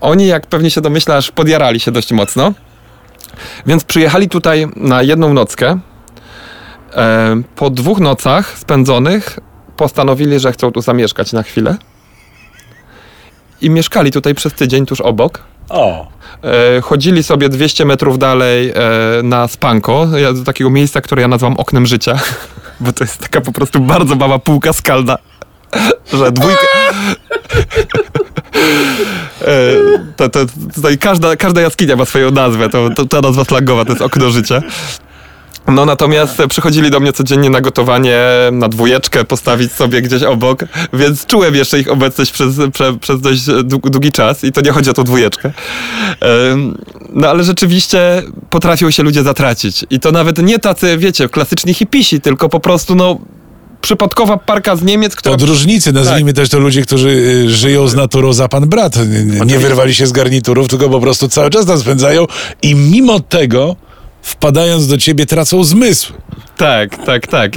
Oni, 0.00 0.26
jak 0.26 0.46
pewnie 0.46 0.70
się 0.70 0.80
domyślasz, 0.80 1.30
podjarali 1.30 1.80
się 1.80 1.90
dość 1.90 2.12
mocno. 2.12 2.52
Więc 3.66 3.84
przyjechali 3.84 4.28
tutaj 4.28 4.66
na 4.76 5.02
jedną 5.02 5.34
nockę. 5.34 5.78
E, 6.96 7.42
po 7.56 7.70
dwóch 7.70 8.00
nocach 8.00 8.58
spędzonych 8.58 9.38
postanowili, 9.76 10.40
że 10.40 10.52
chcą 10.52 10.72
tu 10.72 10.80
zamieszkać 10.80 11.32
na 11.32 11.42
chwilę. 11.42 11.76
I 13.60 13.70
mieszkali 13.70 14.10
tutaj 14.10 14.34
przez 14.34 14.52
tydzień 14.52 14.86
tuż 14.86 15.00
obok. 15.00 15.51
O. 15.68 16.06
E, 16.44 16.80
chodzili 16.80 17.22
sobie 17.22 17.48
200 17.48 17.84
metrów 17.84 18.18
dalej 18.18 18.70
e, 18.70 18.74
na 19.22 19.48
spanko, 19.48 20.06
do 20.34 20.44
takiego 20.44 20.70
miejsca, 20.70 21.00
które 21.00 21.22
ja 21.22 21.28
nazwam 21.28 21.56
oknem 21.56 21.86
życia, 21.86 22.18
bo 22.80 22.92
to 22.92 23.04
jest 23.04 23.18
taka 23.18 23.40
po 23.40 23.52
prostu 23.52 23.80
bardzo 23.80 24.14
mała 24.14 24.38
półka 24.38 24.72
skalna, 24.72 25.18
że 26.18 26.32
dwójka... 26.32 26.66
E, 29.42 29.54
to, 30.16 30.28
to, 30.28 30.40
tutaj 30.74 30.98
każda, 30.98 31.36
każda 31.36 31.60
jaskinia 31.60 31.96
ma 31.96 32.04
swoją 32.04 32.30
nazwę, 32.30 32.68
to, 32.68 32.90
to, 32.90 33.06
ta 33.06 33.20
nazwa 33.20 33.44
slangowa 33.44 33.84
to 33.84 33.90
jest 33.90 34.02
okno 34.02 34.30
życia. 34.30 34.62
No 35.68 35.84
natomiast 35.84 36.42
przychodzili 36.48 36.90
do 36.90 37.00
mnie 37.00 37.12
codziennie 37.12 37.50
na 37.50 37.60
gotowanie, 37.60 38.18
na 38.52 38.68
dwójeczkę 38.68 39.24
postawić 39.24 39.72
sobie 39.72 40.02
gdzieś 40.02 40.22
obok, 40.22 40.64
więc 40.92 41.26
czułem 41.26 41.54
jeszcze 41.54 41.80
ich 41.80 41.90
obecność 41.90 42.32
przez, 42.32 42.54
prze, 42.72 42.98
przez 42.98 43.20
dość 43.20 43.42
długi 43.64 44.12
czas 44.12 44.44
i 44.44 44.52
to 44.52 44.60
nie 44.60 44.70
chodzi 44.70 44.90
o 44.90 44.92
tą 44.92 45.04
dwójeczkę. 45.04 45.52
No 47.12 47.28
ale 47.28 47.44
rzeczywiście 47.44 48.22
potrafią 48.50 48.90
się 48.90 49.02
ludzie 49.02 49.22
zatracić 49.22 49.84
i 49.90 50.00
to 50.00 50.12
nawet 50.12 50.38
nie 50.38 50.58
tacy, 50.58 50.98
wiecie, 50.98 51.28
klasyczni 51.28 51.74
hipisi, 51.74 52.20
tylko 52.20 52.48
po 52.48 52.60
prostu 52.60 52.94
no 52.94 53.18
przypadkowa 53.80 54.36
parka 54.36 54.76
z 54.76 54.82
Niemiec, 54.82 55.16
która... 55.16 55.34
Podróżnicy, 55.34 55.92
nazwijmy 55.92 56.32
tak. 56.32 56.42
też 56.42 56.48
to 56.48 56.58
ludzie, 56.58 56.82
którzy 56.82 57.08
y, 57.08 57.50
żyją 57.50 57.88
z 57.88 57.94
naturą 57.94 58.32
za 58.32 58.48
pan 58.48 58.68
brat. 58.68 58.98
Nie 59.46 59.58
wyrwali 59.58 59.94
się 59.94 60.06
z 60.06 60.12
garniturów, 60.12 60.68
tylko 60.68 60.90
po 60.90 61.00
prostu 61.00 61.28
cały 61.28 61.50
czas 61.50 61.66
tam 61.66 61.78
spędzają 61.78 62.26
i 62.62 62.74
mimo 62.74 63.20
tego 63.20 63.76
wpadając 64.22 64.86
do 64.86 64.98
ciebie, 64.98 65.26
tracą 65.26 65.64
zmysł. 65.64 66.12
Tak, 66.56 67.06
tak, 67.06 67.26
tak. 67.26 67.52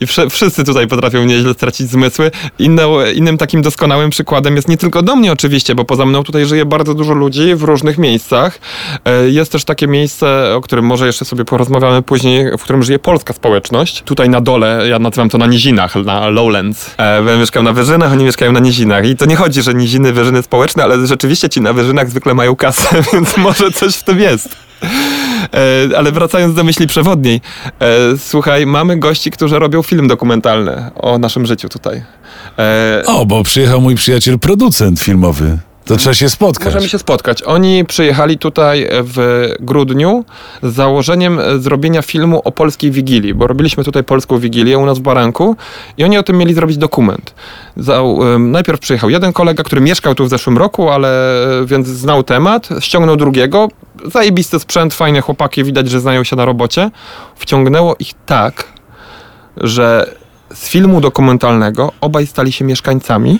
I 0.00 0.06
wszyscy 0.30 0.64
tutaj 0.64 0.86
potrafią 0.86 1.24
nieźle 1.24 1.54
stracić 1.54 1.90
zmysły. 1.90 2.30
Innym 3.14 3.38
takim 3.38 3.62
doskonałym 3.62 4.10
przykładem 4.10 4.56
jest 4.56 4.68
nie 4.68 4.76
tylko 4.76 5.02
do 5.02 5.16
mnie 5.16 5.32
oczywiście, 5.32 5.74
bo 5.74 5.84
poza 5.84 6.06
mną 6.06 6.22
tutaj 6.24 6.46
żyje 6.46 6.64
bardzo 6.64 6.94
dużo 6.94 7.14
ludzi 7.14 7.54
w 7.54 7.62
różnych 7.62 7.98
miejscach. 7.98 8.58
E, 9.04 9.28
Jest 9.30 9.52
też 9.52 9.64
takie 9.64 9.86
miejsce, 9.86 10.54
o 10.56 10.60
którym 10.60 10.84
może 10.84 11.06
jeszcze 11.06 11.24
sobie 11.24 11.44
porozmawiamy 11.44 12.02
później, 12.02 12.46
w 12.58 12.62
którym 12.62 12.82
żyje 12.82 12.98
polska 12.98 13.34
społeczność. 13.34 14.02
Tutaj 14.02 14.28
na 14.28 14.40
dole, 14.40 14.84
ja 14.88 14.98
nazywam 14.98 15.28
to 15.28 15.38
na 15.38 15.46
nizinach, 15.46 15.94
na 15.96 16.28
lowlands. 16.28 16.90
E, 16.98 17.22
Ja 17.24 17.36
mieszkam 17.36 17.64
na 17.64 17.72
wyżynach, 17.72 18.12
oni 18.12 18.24
mieszkają 18.24 18.52
na 18.52 18.60
nizinach. 18.60 19.06
I 19.08 19.16
to 19.16 19.26
nie 19.26 19.36
chodzi, 19.36 19.62
że 19.62 19.74
niziny, 19.74 20.12
wyżyny 20.12 20.42
społeczne, 20.42 20.82
ale 20.84 21.06
rzeczywiście 21.06 21.48
ci 21.48 21.60
na 21.60 21.72
wyżynach 21.72 22.10
zwykle 22.10 22.34
mają 22.34 22.56
kasę, 22.56 23.02
więc 23.12 23.36
może 23.36 23.70
coś 23.70 23.94
w 23.96 24.02
tym 24.02 24.20
jest. 24.20 24.48
E, 25.52 25.98
ale 25.98 26.12
wracając 26.12 26.54
do 26.54 26.64
myśli 26.64 26.86
przewodniej, 26.86 27.40
e, 27.80 28.18
słuchaj, 28.18 28.66
mamy 28.66 28.96
gości, 28.96 29.30
którzy 29.30 29.58
robią 29.58 29.82
film 29.82 30.08
dokumentalny 30.08 30.90
o 30.94 31.18
naszym 31.18 31.46
życiu 31.46 31.68
tutaj. 31.68 32.04
E, 32.58 33.02
O, 33.06 33.26
bo 33.26 33.42
przyjechał 33.42 33.80
mój 33.80 33.94
przyjaciel 33.94 34.38
producent 34.38 35.00
filmowy. 35.00 35.58
To 35.84 35.96
trzeba 35.96 36.14
się 36.14 36.28
spotkać. 36.28 36.64
Możemy 36.64 36.88
się 36.88 36.98
spotkać. 36.98 37.42
Oni 37.42 37.84
przyjechali 37.84 38.38
tutaj 38.38 38.88
w 38.90 39.48
grudniu 39.60 40.24
z 40.62 40.74
założeniem 40.74 41.40
zrobienia 41.58 42.02
filmu 42.02 42.40
o 42.44 42.52
polskiej 42.52 42.90
Wigilii, 42.90 43.34
bo 43.34 43.46
robiliśmy 43.46 43.84
tutaj 43.84 44.04
polską 44.04 44.38
Wigilię 44.38 44.78
u 44.78 44.86
nas 44.86 44.98
w 44.98 45.02
Baranku 45.02 45.56
i 45.98 46.04
oni 46.04 46.18
o 46.18 46.22
tym 46.22 46.38
mieli 46.38 46.54
zrobić 46.54 46.76
dokument. 46.76 47.34
Najpierw 48.38 48.80
przyjechał 48.80 49.10
jeden 49.10 49.32
kolega, 49.32 49.64
który 49.64 49.80
mieszkał 49.80 50.14
tu 50.14 50.24
w 50.24 50.28
zeszłym 50.28 50.58
roku, 50.58 50.90
ale 50.90 51.08
e, 51.60 51.66
więc 51.66 51.88
znał 51.88 52.22
temat, 52.22 52.68
ściągnął 52.80 53.16
drugiego. 53.16 53.68
Zajebisty 54.04 54.60
sprzęt, 54.60 54.94
fajne 54.94 55.20
chłopaki, 55.20 55.64
widać, 55.64 55.90
że 55.90 56.00
znają 56.00 56.24
się 56.24 56.36
na 56.36 56.44
robocie. 56.44 56.90
Wciągnęło 57.36 57.96
ich 57.98 58.10
tak, 58.26 58.64
że 59.56 60.14
z 60.54 60.68
filmu 60.68 61.00
dokumentalnego 61.00 61.92
obaj 62.00 62.26
stali 62.26 62.52
się 62.52 62.64
mieszkańcami. 62.64 63.38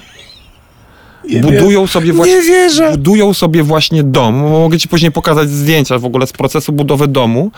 Budują 1.43 1.87
sobie 1.87 2.13
właśnie 2.13 2.35
Nie 2.35 2.43
wierzę. 2.43 2.91
budują 2.91 3.35
sobie 3.35 3.63
właśnie 3.63 4.03
dom. 4.03 4.35
Mogę 4.35 4.79
ci 4.79 4.89
później 4.89 5.13
pokazać 5.13 5.51
zdjęcia 5.51 5.99
w 5.99 6.05
ogóle 6.05 6.27
z 6.27 6.33
procesu 6.33 6.73
budowy 6.73 7.09
domu. 7.09 7.51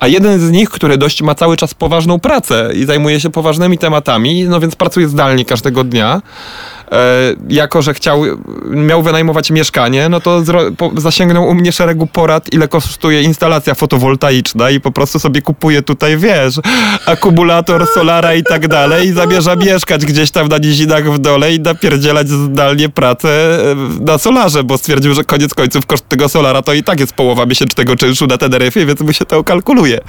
A 0.00 0.06
jeden 0.08 0.40
z 0.40 0.50
nich, 0.50 0.70
który 0.70 0.98
dość 0.98 1.22
ma 1.22 1.34
cały 1.34 1.56
czas 1.56 1.74
poważną 1.74 2.18
pracę 2.20 2.70
i 2.74 2.84
zajmuje 2.84 3.20
się 3.20 3.30
poważnymi 3.30 3.78
tematami, 3.78 4.44
no 4.44 4.60
więc 4.60 4.76
pracuje 4.76 5.08
zdalnie 5.08 5.44
każdego 5.44 5.84
dnia. 5.84 6.22
E, 6.94 7.34
jako, 7.48 7.82
że 7.82 7.94
chciał, 7.94 8.22
miał 8.70 9.02
wynajmować 9.02 9.50
mieszkanie, 9.50 10.08
no 10.08 10.20
to 10.20 10.42
zasięgnął 10.96 11.48
u 11.48 11.54
mnie 11.54 11.72
szeregu 11.72 12.06
porad, 12.06 12.52
ile 12.52 12.68
kosztuje 12.68 13.22
instalacja 13.22 13.74
fotowoltaiczna 13.74 14.70
i 14.70 14.80
po 14.80 14.90
prostu 14.90 15.18
sobie 15.18 15.42
kupuje 15.42 15.82
tutaj, 15.82 16.16
wiesz, 16.16 16.60
akumulator, 17.06 17.86
solara 17.94 18.34
i 18.34 18.42
tak 18.42 18.68
dalej 18.68 19.08
i 19.08 19.12
zamierza 19.12 19.56
mieszkać 19.56 20.06
gdzieś 20.06 20.30
tam 20.30 20.48
na 20.48 20.58
nizinach 20.58 21.12
w 21.12 21.18
dole 21.18 21.54
i 21.54 21.60
napierdzielać 21.60 22.28
zdalnie 22.28 22.88
pracę 22.88 23.28
e, 23.28 23.74
na 24.00 24.18
solarze, 24.18 24.64
bo 24.64 24.78
stwierdził, 24.78 25.14
że 25.14 25.24
koniec 25.24 25.54
końców 25.54 25.86
koszt 25.86 26.08
tego 26.08 26.28
solara 26.28 26.62
to 26.62 26.72
i 26.72 26.82
tak 26.82 27.00
jest 27.00 27.12
połowa 27.12 27.46
miesięcznego 27.46 27.96
czynszu 27.96 28.26
na 28.26 28.38
Teneryfie, 28.38 28.86
więc 28.86 29.00
mu 29.00 29.12
się 29.12 29.24
to 29.24 29.44
kalkuluje. 29.44 30.00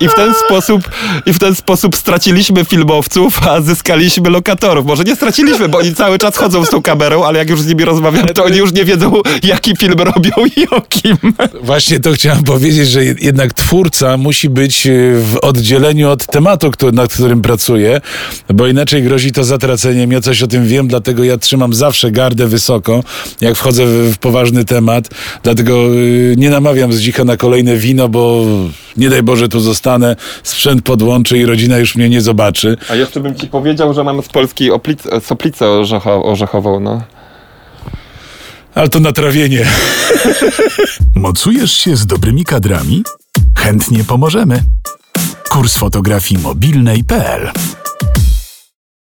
I 0.00 0.08
w 0.08 0.14
ten 0.14 0.34
sposób, 0.34 0.82
i 1.26 1.32
w 1.32 1.38
ten 1.38 1.54
sposób 1.54 1.96
straciliśmy 1.96 2.64
filmowców, 2.64 3.48
a 3.48 3.60
zyskaliśmy 3.60 4.30
lokatorów. 4.30 4.86
Może 4.86 5.04
nie 5.04 5.16
straciliśmy, 5.16 5.68
bo 5.68 5.78
oni 5.78 5.94
cały 5.94 6.18
czas 6.22 6.36
chodzą 6.36 6.64
z 6.64 6.70
tą 6.70 6.82
kamerą, 6.82 7.24
ale 7.24 7.38
jak 7.38 7.50
już 7.50 7.60
z 7.60 7.66
nimi 7.66 7.84
rozmawiam, 7.84 8.26
to 8.26 8.44
oni 8.44 8.58
już 8.58 8.72
nie 8.72 8.84
wiedzą, 8.84 9.12
jaki 9.42 9.76
film 9.76 9.98
robią 9.98 10.30
i 10.56 10.68
o 10.68 10.80
kim. 10.80 11.16
Właśnie 11.62 12.00
to 12.00 12.12
chciałem 12.12 12.44
powiedzieć, 12.44 12.88
że 12.88 13.00
jed- 13.00 13.24
jednak 13.24 13.54
twórca 13.54 14.16
musi 14.16 14.48
być 14.48 14.86
y, 14.86 15.12
w 15.16 15.36
oddzieleniu 15.42 16.10
od 16.10 16.26
tematu, 16.26 16.70
który, 16.70 16.92
nad 16.92 17.12
którym 17.12 17.42
pracuje, 17.42 18.00
bo 18.54 18.66
inaczej 18.66 19.02
grozi 19.02 19.32
to 19.32 19.44
zatraceniem. 19.44 20.12
Ja 20.12 20.20
coś 20.20 20.42
o 20.42 20.46
tym 20.46 20.66
wiem, 20.66 20.88
dlatego 20.88 21.24
ja 21.24 21.38
trzymam 21.38 21.74
zawsze 21.74 22.10
gardę 22.10 22.46
wysoko, 22.46 23.04
jak 23.40 23.56
wchodzę 23.56 23.86
w, 23.86 24.14
w 24.14 24.18
poważny 24.18 24.64
temat. 24.64 25.08
Dlatego 25.42 25.94
y, 25.94 26.34
nie 26.38 26.50
namawiam 26.50 26.92
z 26.92 27.00
dzicha 27.00 27.24
na 27.24 27.36
kolejne 27.36 27.76
wino, 27.76 28.08
bo 28.08 28.44
nie 28.96 29.10
daj 29.10 29.22
Boże 29.22 29.48
tu 29.48 29.60
zostanę, 29.60 30.16
sprzęt 30.42 30.82
podłączę 30.82 31.38
i 31.38 31.46
rodzina 31.46 31.78
już 31.78 31.96
mnie 31.96 32.08
nie 32.08 32.20
zobaczy. 32.20 32.76
A 32.90 32.94
jeszcze 32.94 33.20
bym 33.20 33.34
ci 33.34 33.46
powiedział, 33.46 33.94
że 33.94 34.04
mam 34.04 34.22
z 34.22 34.28
Polski 34.28 34.70
oplic- 34.70 35.20
soplicę 35.20 35.64
orzecho- 35.64 36.22
orzechową, 36.24 36.80
no. 36.80 37.02
Ale 38.74 38.88
to 38.88 39.00
na 39.00 39.12
trawienie. 39.12 39.66
Mocujesz 41.16 41.72
się 41.72 41.96
z 41.96 42.06
dobrymi 42.06 42.44
kadrami? 42.44 43.02
Chętnie 43.58 44.04
pomożemy. 44.04 44.62
Kurs 45.48 45.76
fotografii 45.76 46.40
mobilnej.pl 46.40 47.50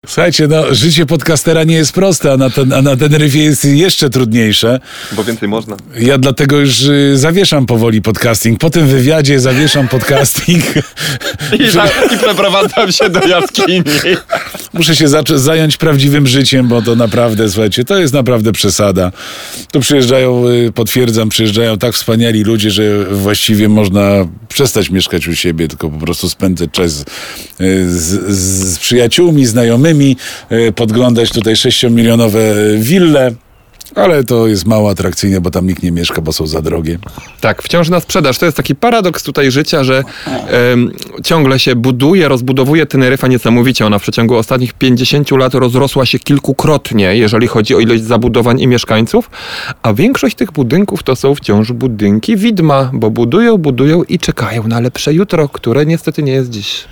Słuchajcie, 0.06 0.48
no, 0.48 0.74
życie 0.74 1.06
podcastera 1.06 1.64
nie 1.64 1.74
jest 1.74 1.92
proste, 1.92 2.32
a 2.32 2.36
na, 2.36 2.50
ten, 2.50 2.72
a 2.72 2.82
na 2.82 2.96
Teneryfie 2.96 3.38
jest 3.44 3.64
jeszcze 3.64 4.10
trudniejsze. 4.10 4.80
Bo 5.12 5.24
więcej 5.24 5.48
można. 5.48 5.76
Ja 5.98 6.18
dlatego 6.18 6.58
już 6.58 6.82
y, 6.82 7.12
zawieszam 7.16 7.66
powoli 7.66 8.02
podcasting. 8.02 8.58
Po 8.58 8.70
tym 8.70 8.86
wywiadzie 8.86 9.40
zawieszam 9.40 9.88
podcasting. 9.88 10.64
I, 11.66 11.70
za, 11.70 11.86
i 11.86 12.18
przeprowadzam 12.18 12.92
się 12.92 13.10
do 13.10 13.26
jaskini. 13.26 13.82
Muszę 14.72 14.96
się 14.96 15.06
zaczę- 15.08 15.38
zająć 15.38 15.76
prawdziwym 15.76 16.26
życiem, 16.26 16.68
bo 16.68 16.82
to 16.82 16.96
naprawdę, 16.96 17.48
słuchajcie, 17.50 17.84
to 17.84 17.98
jest 17.98 18.14
naprawdę 18.14 18.52
przesada. 18.52 19.12
Tu 19.72 19.80
przyjeżdżają, 19.80 20.48
y, 20.48 20.72
potwierdzam, 20.72 21.28
przyjeżdżają 21.28 21.78
tak 21.78 21.94
wspaniali 21.94 22.42
ludzie, 22.44 22.70
że 22.70 23.04
właściwie 23.04 23.68
można 23.68 24.28
przestać 24.48 24.90
mieszkać 24.90 25.28
u 25.28 25.34
siebie, 25.34 25.68
tylko 25.68 25.90
po 25.90 25.98
prostu 25.98 26.28
spędzać 26.28 26.70
czas 26.72 27.00
y, 27.00 27.04
z, 27.90 28.28
z, 28.28 28.72
z 28.74 28.78
przyjaciółmi, 28.78 29.46
znajomymi, 29.46 29.91
y, 30.52 30.72
podglądać 30.72 31.30
tutaj 31.30 31.56
sześciomilionowe 31.56 32.54
wille. 32.78 33.32
Ale 33.94 34.24
to 34.24 34.46
jest 34.46 34.66
mało 34.66 34.90
atrakcyjne, 34.90 35.40
bo 35.40 35.50
tam 35.50 35.66
nikt 35.66 35.82
nie 35.82 35.92
mieszka, 35.92 36.22
bo 36.22 36.32
są 36.32 36.46
za 36.46 36.62
drogie. 36.62 36.98
Tak, 37.40 37.62
wciąż 37.62 37.88
na 37.88 38.00
sprzedaż. 38.00 38.38
To 38.38 38.44
jest 38.46 38.56
taki 38.56 38.74
paradoks 38.74 39.22
tutaj 39.22 39.50
życia, 39.50 39.84
że 39.84 40.04
ciągle 41.24 41.58
się 41.58 41.76
buduje, 41.76 42.28
rozbudowuje 42.28 42.86
Teneryfa 42.86 43.28
niesamowicie. 43.28 43.86
Ona 43.86 43.98
w 43.98 44.02
przeciągu 44.02 44.36
ostatnich 44.36 44.72
50 44.72 45.30
lat 45.30 45.54
rozrosła 45.54 46.06
się 46.06 46.18
kilkukrotnie, 46.18 47.16
jeżeli 47.16 47.46
chodzi 47.46 47.74
o 47.74 47.80
ilość 47.80 48.02
zabudowań 48.02 48.60
i 48.60 48.66
mieszkańców, 48.66 49.30
a 49.82 49.94
większość 49.94 50.36
tych 50.36 50.52
budynków 50.52 51.02
to 51.02 51.16
są 51.16 51.34
wciąż 51.34 51.72
budynki 51.72 52.36
widma, 52.36 52.90
bo 52.92 53.10
budują, 53.10 53.58
budują 53.58 54.02
i 54.02 54.18
czekają 54.18 54.68
na 54.68 54.80
lepsze 54.80 55.14
jutro, 55.14 55.48
które 55.48 55.86
niestety 55.86 56.22
nie 56.22 56.32
jest 56.32 56.50
dziś. 56.50 56.84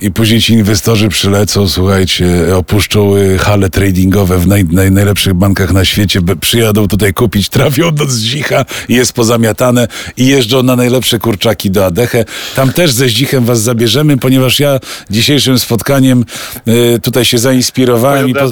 I 0.00 0.12
później 0.12 0.40
ci 0.40 0.52
inwestorzy 0.52 1.08
przylecą, 1.08 1.68
słuchajcie, 1.68 2.56
opuszczą 2.56 3.16
y, 3.16 3.38
hale 3.38 3.70
tradingowe 3.70 4.38
w 4.38 4.46
naj, 4.46 4.64
naj, 4.64 4.90
najlepszych 4.90 5.34
bankach 5.34 5.72
na 5.72 5.84
świecie, 5.84 6.20
przyjadą 6.40 6.88
tutaj 6.88 7.14
kupić, 7.14 7.48
trafią 7.58 7.94
do 7.94 8.06
Zdzicha 8.06 8.64
jest 8.88 9.12
pozamiatane 9.12 9.88
i 10.16 10.26
jeżdżą 10.26 10.62
na 10.62 10.76
najlepsze 10.76 11.18
kurczaki 11.18 11.70
do 11.70 11.86
Adechę. 11.86 12.24
Tam 12.56 12.72
też 12.72 12.92
ze 12.92 13.08
Zdzichem 13.08 13.44
was 13.44 13.60
zabierzemy, 13.60 14.18
ponieważ 14.18 14.60
ja 14.60 14.80
dzisiejszym 15.10 15.58
spotkaniem 15.58 16.24
y, 16.68 17.00
tutaj 17.02 17.24
się 17.24 17.38
zainspirowałem 17.38 18.28
i 18.28 18.34
po, 18.34 18.50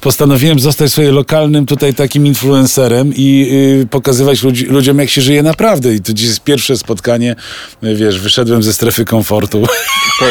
postanowiłem 0.00 0.60
zostać 0.60 0.92
sobie 0.92 1.12
lokalnym 1.12 1.66
tutaj 1.66 1.94
takim 1.94 2.26
influencerem 2.26 3.12
i 3.16 3.48
y, 3.82 3.86
pokazywać 3.86 4.42
ludzi, 4.42 4.66
ludziom, 4.66 4.98
jak 4.98 5.10
się 5.10 5.22
żyje 5.22 5.42
naprawdę. 5.42 5.94
I 5.94 6.00
to 6.00 6.12
dziś 6.12 6.26
jest 6.26 6.40
pierwsze 6.40 6.76
spotkanie, 6.76 7.36
y, 7.84 7.94
wiesz, 7.94 8.20
wyszedłem 8.20 8.62
ze 8.62 8.72
strefy 8.72 9.04
komfortu. 9.04 9.66
To 10.20 10.26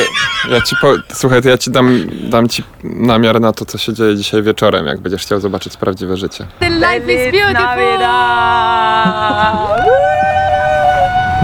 ja 0.49 0.61
ci 0.61 0.75
po, 0.81 0.93
słuchaj, 1.13 1.41
to 1.41 1.49
ja 1.49 1.57
ci 1.57 1.71
dam, 1.71 2.05
dam 2.29 2.49
ci 2.49 2.63
namiar 2.83 3.41
na 3.41 3.53
to, 3.53 3.65
co 3.65 3.77
się 3.77 3.93
dzieje 3.93 4.15
dzisiaj 4.15 4.43
wieczorem, 4.43 4.85
jak 4.85 4.99
będziesz 4.99 5.21
chciał 5.21 5.39
zobaczyć 5.39 5.77
prawdziwe 5.77 6.17
życie. 6.17 6.45
Life 6.61 7.13
is 7.13 7.31
beautiful. 7.31 7.99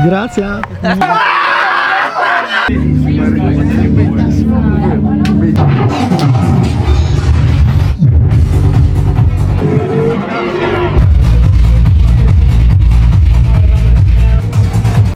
Grazie. 0.06 0.62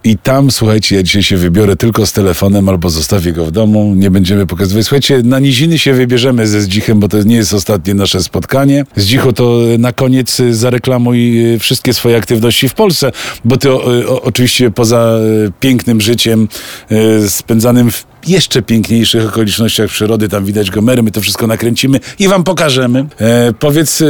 I 0.05 0.17
tam, 0.17 0.51
słuchajcie, 0.51 0.95
ja 0.95 1.03
dzisiaj 1.03 1.23
się 1.23 1.37
wybiorę 1.37 1.75
tylko 1.75 2.05
z 2.05 2.11
telefonem 2.11 2.69
albo 2.69 2.89
zostawię 2.89 3.33
go 3.33 3.45
w 3.45 3.51
domu. 3.51 3.93
Nie 3.95 4.11
będziemy 4.11 4.47
pokazywać. 4.47 4.85
Słuchajcie, 4.85 5.21
na 5.23 5.39
niziny 5.39 5.79
się 5.79 5.93
wybierzemy 5.93 6.47
ze 6.47 6.61
Zdzichem, 6.61 6.99
bo 6.99 7.07
to 7.07 7.23
nie 7.23 7.35
jest 7.35 7.53
ostatnie 7.53 7.93
nasze 7.93 8.23
spotkanie. 8.23 8.85
Zdzichu, 8.95 9.33
to 9.33 9.59
na 9.79 9.93
koniec 9.93 10.41
zareklamuj 10.51 11.53
y, 11.53 11.59
wszystkie 11.59 11.93
swoje 11.93 12.17
aktywności 12.17 12.69
w 12.69 12.73
Polsce, 12.73 13.11
bo 13.45 13.57
ty 13.57 13.71
o, 13.71 13.83
o, 14.07 14.21
oczywiście 14.21 14.71
poza 14.71 15.17
y, 15.47 15.51
pięknym 15.59 16.01
życiem 16.01 16.47
spędzanym 17.27 17.91
w 17.91 18.12
jeszcze 18.27 18.61
piękniejszych 18.61 19.29
okolicznościach 19.29 19.89
przyrody. 19.89 20.29
Tam 20.29 20.45
widać 20.45 20.71
Gomery, 20.71 21.03
my 21.03 21.11
to 21.11 21.21
wszystko 21.21 21.47
nakręcimy 21.47 21.99
i 22.19 22.27
wam 22.27 22.43
pokażemy. 22.43 23.05
E, 23.19 23.53
powiedz, 23.59 24.01
e, 24.01 24.05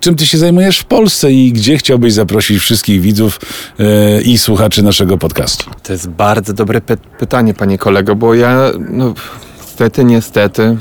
czym 0.00 0.16
ty 0.16 0.26
się 0.26 0.38
zajmujesz 0.38 0.78
w 0.78 0.84
Polsce 0.84 1.32
i 1.32 1.52
gdzie 1.52 1.78
chciałbyś 1.78 2.12
zaprosić 2.12 2.58
wszystkich 2.58 3.00
widzów 3.00 3.40
e, 3.78 4.20
i 4.22 4.38
słuchaczy 4.38 4.82
naszego 4.82 5.18
podcastu? 5.18 5.70
To 5.82 5.92
jest 5.92 6.08
bardzo 6.08 6.52
dobre 6.52 6.80
py- 6.80 6.96
pytanie, 7.18 7.54
panie 7.54 7.78
kolego, 7.78 8.16
bo 8.16 8.34
ja, 8.34 8.70
no, 8.90 9.14
niestety, 9.58 10.04
niestety, 10.04 10.76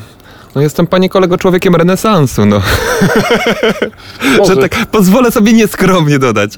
no 0.55 0.61
jestem, 0.61 0.87
panie 0.87 1.09
kolego, 1.09 1.37
człowiekiem 1.37 1.75
renesansu, 1.75 2.45
no. 2.45 2.61
Że 4.47 4.57
tak 4.57 4.85
pozwolę 4.85 5.31
sobie 5.31 5.53
nieskromnie 5.53 6.19
dodać. 6.19 6.51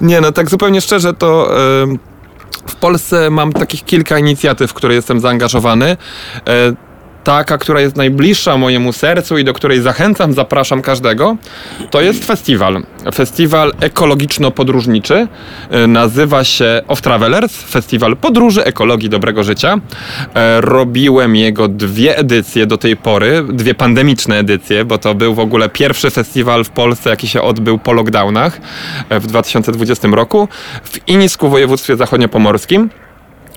Nie, 0.00 0.20
no 0.20 0.32
tak 0.32 0.50
zupełnie 0.50 0.80
szczerze, 0.80 1.14
to 1.14 1.56
em, 1.82 1.98
w 2.66 2.74
Polsce 2.74 3.30
mam 3.30 3.52
takich 3.52 3.84
kilka 3.84 4.18
inicjatyw, 4.18 4.70
w 4.70 4.74
które 4.74 4.94
jestem 4.94 5.20
zaangażowany. 5.20 5.96
Taka, 7.24 7.58
która 7.58 7.80
jest 7.80 7.96
najbliższa 7.96 8.56
mojemu 8.56 8.92
sercu 8.92 9.38
i 9.38 9.44
do 9.44 9.52
której 9.52 9.80
zachęcam, 9.80 10.32
zapraszam 10.32 10.82
każdego, 10.82 11.36
to 11.90 12.00
jest 12.00 12.24
festiwal. 12.24 12.82
Festiwal 13.14 13.72
ekologiczno-podróżniczy. 13.80 15.26
E, 15.70 15.86
Nazywa 15.86 16.44
się 16.44 16.82
Off 16.88 17.00
Travelers, 17.00 17.62
Festiwal 17.62 18.16
Podróży 18.16 18.64
Ekologii 18.64 19.08
Dobrego 19.10 19.44
Życia. 19.44 19.78
E, 20.34 20.60
Robiłem 20.60 21.36
jego 21.36 21.68
dwie 21.68 22.18
edycje 22.18 22.66
do 22.66 22.78
tej 22.78 22.96
pory, 22.96 23.44
dwie 23.52 23.74
pandemiczne 23.74 24.38
edycje, 24.38 24.84
bo 24.84 24.98
to 24.98 25.14
był 25.14 25.34
w 25.34 25.40
ogóle 25.40 25.68
pierwszy 25.68 26.10
festiwal 26.10 26.64
w 26.64 26.70
Polsce, 26.70 27.10
jaki 27.10 27.28
się 27.28 27.42
odbył 27.42 27.78
po 27.78 27.92
lockdownach 27.92 28.60
e, 29.08 29.20
w 29.20 29.26
2020 29.26 30.08
roku 30.08 30.48
w 30.84 31.08
Inisku, 31.08 31.48
w 31.48 31.50
województwie 31.50 31.96
zachodniopomorskim. 31.96 32.90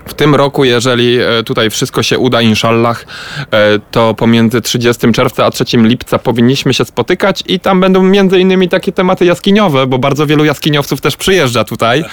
W 0.07 0.13
tym 0.13 0.35
roku, 0.35 0.65
jeżeli 0.65 1.17
e, 1.19 1.43
tutaj 1.43 1.69
wszystko 1.69 2.03
się 2.03 2.19
uda, 2.19 2.41
inshallah, 2.41 3.05
e, 3.51 3.79
to 3.91 4.13
pomiędzy 4.13 4.61
30 4.61 5.11
czerwca 5.11 5.45
a 5.45 5.51
3 5.51 5.65
lipca 5.73 6.19
powinniśmy 6.19 6.73
się 6.73 6.85
spotykać 6.85 7.43
i 7.47 7.59
tam 7.59 7.81
będą 7.81 8.03
między 8.03 8.39
innymi 8.39 8.69
takie 8.69 8.91
tematy 8.91 9.25
jaskiniowe, 9.25 9.87
bo 9.87 9.99
bardzo 9.99 10.27
wielu 10.27 10.45
jaskiniowców 10.45 11.01
też 11.01 11.17
przyjeżdża 11.17 11.63
tutaj. 11.63 12.03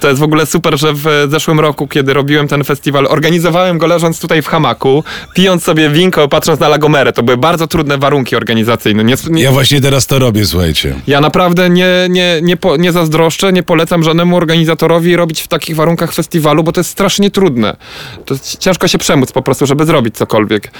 To 0.00 0.08
jest 0.08 0.20
w 0.20 0.22
ogóle 0.22 0.46
super, 0.46 0.78
że 0.78 0.92
w 0.94 1.26
zeszłym 1.28 1.60
roku, 1.60 1.88
kiedy 1.88 2.14
robiłem 2.14 2.48
ten 2.48 2.64
festiwal, 2.64 3.06
organizowałem 3.10 3.78
go 3.78 3.86
leżąc 3.86 4.20
tutaj 4.20 4.42
w 4.42 4.46
hamaku, 4.46 5.04
pijąc 5.34 5.64
sobie 5.64 5.90
winko, 5.90 6.28
patrząc 6.28 6.60
na 6.60 6.68
Lagomerę. 6.68 7.12
To 7.12 7.22
były 7.22 7.36
bardzo 7.36 7.66
trudne 7.66 7.98
warunki 7.98 8.36
organizacyjne. 8.36 9.04
Nie, 9.04 9.14
nie, 9.30 9.42
Ja 9.42 9.52
właśnie 9.52 9.80
teraz 9.80 10.06
to 10.06 10.18
robię, 10.18 10.46
słuchajcie. 10.46 10.94
ja 11.06 11.20
naprawdę 11.20 11.70
nie, 11.70 11.88
nie, 12.10 12.38
nie, 12.42 12.56
po, 12.56 12.76
nie 12.76 12.92
zazdroszczę, 12.92 13.52
nie 13.52 13.62
polecam 13.62 14.02
żadnemu 14.02 14.36
organizatorowi 14.36 15.16
robić 15.16 15.40
w 15.40 15.48
takich 15.48 15.76
warunkach 15.76 16.12
festiwalu, 16.12 16.62
bo 16.64 16.72
to 16.72 16.80
jest 16.80 16.90
strasznie 16.90 17.30
trudne. 17.30 17.41
To 18.24 18.34
jest 18.34 18.58
ciężko 18.58 18.88
się 18.88 18.98
przemóc 18.98 19.32
po 19.32 19.42
prostu, 19.42 19.66
żeby 19.66 19.86
zrobić 19.86 20.14
cokolwiek. 20.16 20.70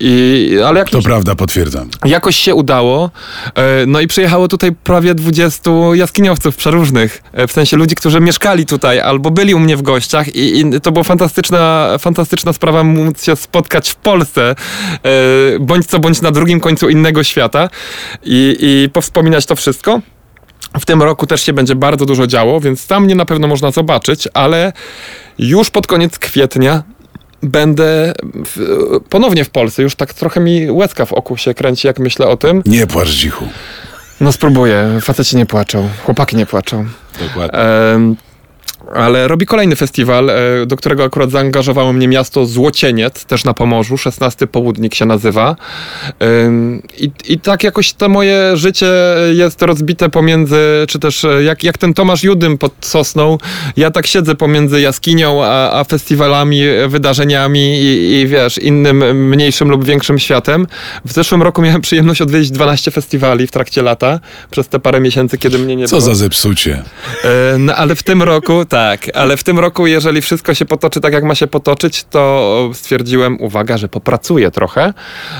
I, 0.00 0.50
ale 0.66 0.78
jak 0.78 0.90
To 0.90 1.02
prawda, 1.02 1.34
potwierdzam. 1.34 1.88
jakoś 2.04 2.36
się 2.36 2.54
udało. 2.54 3.10
E, 3.54 3.86
No 3.86 4.00
i 4.00 4.06
przyjechało 4.06 4.48
tutaj 4.48 4.72
prawie 4.72 5.14
20 5.14 5.70
jaskiniowców 5.94 6.56
przeróżnych. 6.56 7.22
E, 7.32 7.46
W 7.46 7.52
sensie 7.52 7.76
ludzi, 7.76 7.94
którzy 7.94 8.20
mieszkali 8.20 8.66
tutaj 8.66 9.00
albo 9.00 9.30
byli 9.30 9.54
u 9.54 9.58
mnie 9.58 9.76
w 9.76 9.82
gościach 9.82 10.34
i, 10.34 10.60
i 10.60 10.80
to 10.80 10.92
była 10.92 11.04
fantastyczna, 11.04 11.90
fantastyczna 11.98 12.52
sprawa 12.52 12.84
móc 12.84 13.24
się 13.24 13.36
spotkać 13.36 13.90
w 13.90 13.96
Polsce, 13.96 14.54
e, 15.04 15.10
bądź 15.60 15.86
co 15.86 15.98
bądź 15.98 16.22
na 16.22 16.30
drugim 16.30 16.60
końcu 16.60 16.88
innego 16.88 17.24
świata 17.24 17.68
i, 18.24 18.56
i 18.60 18.88
powspominać 18.92 19.46
to 19.46 19.56
wszystko. 19.56 20.00
W 20.80 20.84
tym 20.86 21.02
roku 21.02 21.26
też 21.26 21.42
się 21.42 21.52
będzie 21.52 21.74
bardzo 21.74 22.06
dużo 22.06 22.26
działo, 22.26 22.60
więc 22.60 22.86
tam 22.86 23.04
mnie 23.04 23.14
na 23.14 23.24
pewno 23.24 23.48
można 23.48 23.70
zobaczyć, 23.70 24.28
ale 24.34 24.72
już 25.38 25.70
pod 25.70 25.86
koniec 25.86 26.18
kwietnia 26.18 26.82
będę 27.42 28.12
w, 28.46 28.60
ponownie 29.08 29.44
w 29.44 29.50
Polsce. 29.50 29.82
Już 29.82 29.94
tak 29.94 30.14
trochę 30.14 30.40
mi 30.40 30.70
łezka 30.70 31.04
w 31.04 31.12
oku 31.12 31.36
się 31.36 31.54
kręci, 31.54 31.86
jak 31.86 31.98
myślę 31.98 32.26
o 32.26 32.36
tym. 32.36 32.62
Nie 32.66 32.86
płacz, 32.86 33.08
dzichu. 33.08 33.48
No 34.20 34.32
spróbuję. 34.32 34.98
Faceci 35.00 35.36
nie 35.36 35.46
płaczą. 35.46 35.88
Chłopaki 36.04 36.36
nie 36.36 36.46
płaczą. 36.46 36.86
Dokładnie. 37.20 37.58
Em, 37.58 38.16
ale 38.94 39.28
robi 39.28 39.46
kolejny 39.46 39.76
festiwal, 39.76 40.30
e, 40.30 40.66
do 40.66 40.76
którego 40.76 41.04
akurat 41.04 41.30
zaangażowało 41.30 41.92
mnie 41.92 42.08
miasto 42.08 42.46
Złocieniec, 42.46 43.24
też 43.24 43.44
na 43.44 43.54
Pomorzu, 43.54 43.98
16 43.98 44.46
Południk 44.46 44.94
się 44.94 45.04
nazywa. 45.06 45.56
I, 46.98 47.10
I 47.28 47.38
tak 47.40 47.64
jakoś 47.64 47.92
to 47.92 48.08
moje 48.08 48.56
życie 48.56 48.86
jest 49.32 49.62
rozbite 49.62 50.08
pomiędzy, 50.08 50.56
czy 50.88 50.98
też 50.98 51.24
e, 51.24 51.42
jak, 51.42 51.64
jak 51.64 51.78
ten 51.78 51.94
Tomasz 51.94 52.22
Judym 52.24 52.58
pod 52.58 52.72
Sosną, 52.80 53.38
ja 53.76 53.90
tak 53.90 54.06
siedzę 54.06 54.34
pomiędzy 54.34 54.80
jaskinią, 54.80 55.44
a, 55.44 55.80
a 55.80 55.84
festiwalami, 55.84 56.60
wydarzeniami 56.88 57.78
i, 57.80 58.12
i 58.12 58.26
wiesz, 58.26 58.58
innym 58.58 59.26
mniejszym 59.28 59.68
lub 59.70 59.84
większym 59.84 60.18
światem. 60.18 60.66
W 61.04 61.12
zeszłym 61.12 61.42
roku 61.42 61.62
miałem 61.62 61.80
przyjemność 61.80 62.22
odwiedzić 62.22 62.50
12 62.50 62.90
festiwali 62.90 63.46
w 63.46 63.50
trakcie 63.50 63.82
lata, 63.82 64.20
przez 64.50 64.68
te 64.68 64.78
parę 64.78 65.00
miesięcy, 65.00 65.38
kiedy 65.38 65.58
mnie 65.58 65.76
nie 65.76 65.86
Co 65.88 65.96
było. 65.96 66.00
za 66.00 66.14
zepsucie. 66.14 66.82
E, 67.24 67.58
No 67.58 67.74
ale 67.74 67.94
w 67.94 68.02
tym 68.02 68.22
roku, 68.22 68.64
tak, 68.76 69.06
ale 69.14 69.36
w 69.36 69.44
tym 69.44 69.58
roku, 69.58 69.86
jeżeli 69.86 70.22
wszystko 70.22 70.54
się 70.54 70.64
potoczy 70.64 71.00
tak, 71.00 71.12
jak 71.12 71.24
ma 71.24 71.34
się 71.34 71.46
potoczyć, 71.46 72.04
to 72.10 72.70
stwierdziłem, 72.74 73.40
uwaga, 73.40 73.76
że 73.76 73.88
popracuję 73.88 74.50
trochę 74.50 74.94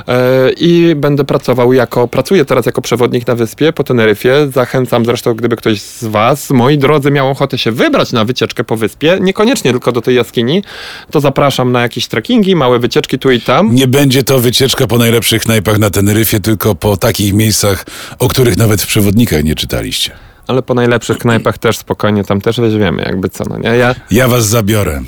e, 0.09 0.51
i 0.51 0.95
będę 0.95 1.25
pracował 1.25 1.73
jako, 1.73 2.09
pracuję 2.09 2.45
teraz 2.45 2.67
jako 2.67 2.83
przewodnik 2.83 3.27
na 3.27 3.35
wyspie 3.35 3.73
po 3.73 3.85
Teneryfie. 3.85 4.49
Zachęcam 4.55 5.05
zresztą, 5.05 5.35
gdyby 5.35 5.57
ktoś 5.57 5.81
z 5.81 6.05
Was, 6.05 6.51
moi 6.51 6.79
drodzy, 6.79 7.11
miał 7.11 7.31
ochotę 7.31 7.59
się 7.59 7.73
wybrać 7.73 8.13
na 8.13 8.25
wycieczkę 8.25 8.65
po 8.65 8.77
wyspie, 8.77 9.19
niekoniecznie 9.21 9.71
tylko 9.71 9.93
do 9.93 10.03
tej 10.03 10.15
jaskini, 10.15 10.63
to 11.11 11.21
zapraszam 11.21 11.73
na 11.73 11.83
jakieś 11.83 12.07
trekkingi, 12.07 12.57
małe 12.57 12.79
wycieczki 12.79 13.19
tu 13.19 13.31
i 13.31 13.41
tam. 13.41 13.75
Nie 13.75 13.89
będzie 13.89 14.23
to 14.23 14.39
wycieczka 14.39 14.87
po 14.87 14.99
najlepszych 14.99 15.43
knajpach 15.43 15.79
na 15.79 15.91
Teneryfie, 15.91 16.41
tylko 16.41 16.75
po 16.75 16.97
takich 16.97 17.33
miejscach, 17.33 17.87
o 18.19 18.29
których 18.29 18.57
nawet 18.57 18.83
w 18.83 18.87
przewodnikach 18.87 19.45
nie 19.45 19.55
czytaliście. 19.55 20.26
Ale 20.47 20.63
po 20.63 20.75
najlepszych 20.75 21.19
knajpach 21.19 21.59
też 21.59 21.79
spokojnie, 21.79 22.25
tam 22.25 22.41
też 22.41 22.61
weźmiemy, 22.61 23.03
jakby 23.03 23.29
co, 23.29 23.45
no 23.45 23.59
nie? 23.59 23.69
Ja, 23.77 23.95
Ja 24.11 24.29
was 24.29 24.47
zabiorę. 24.47 25.01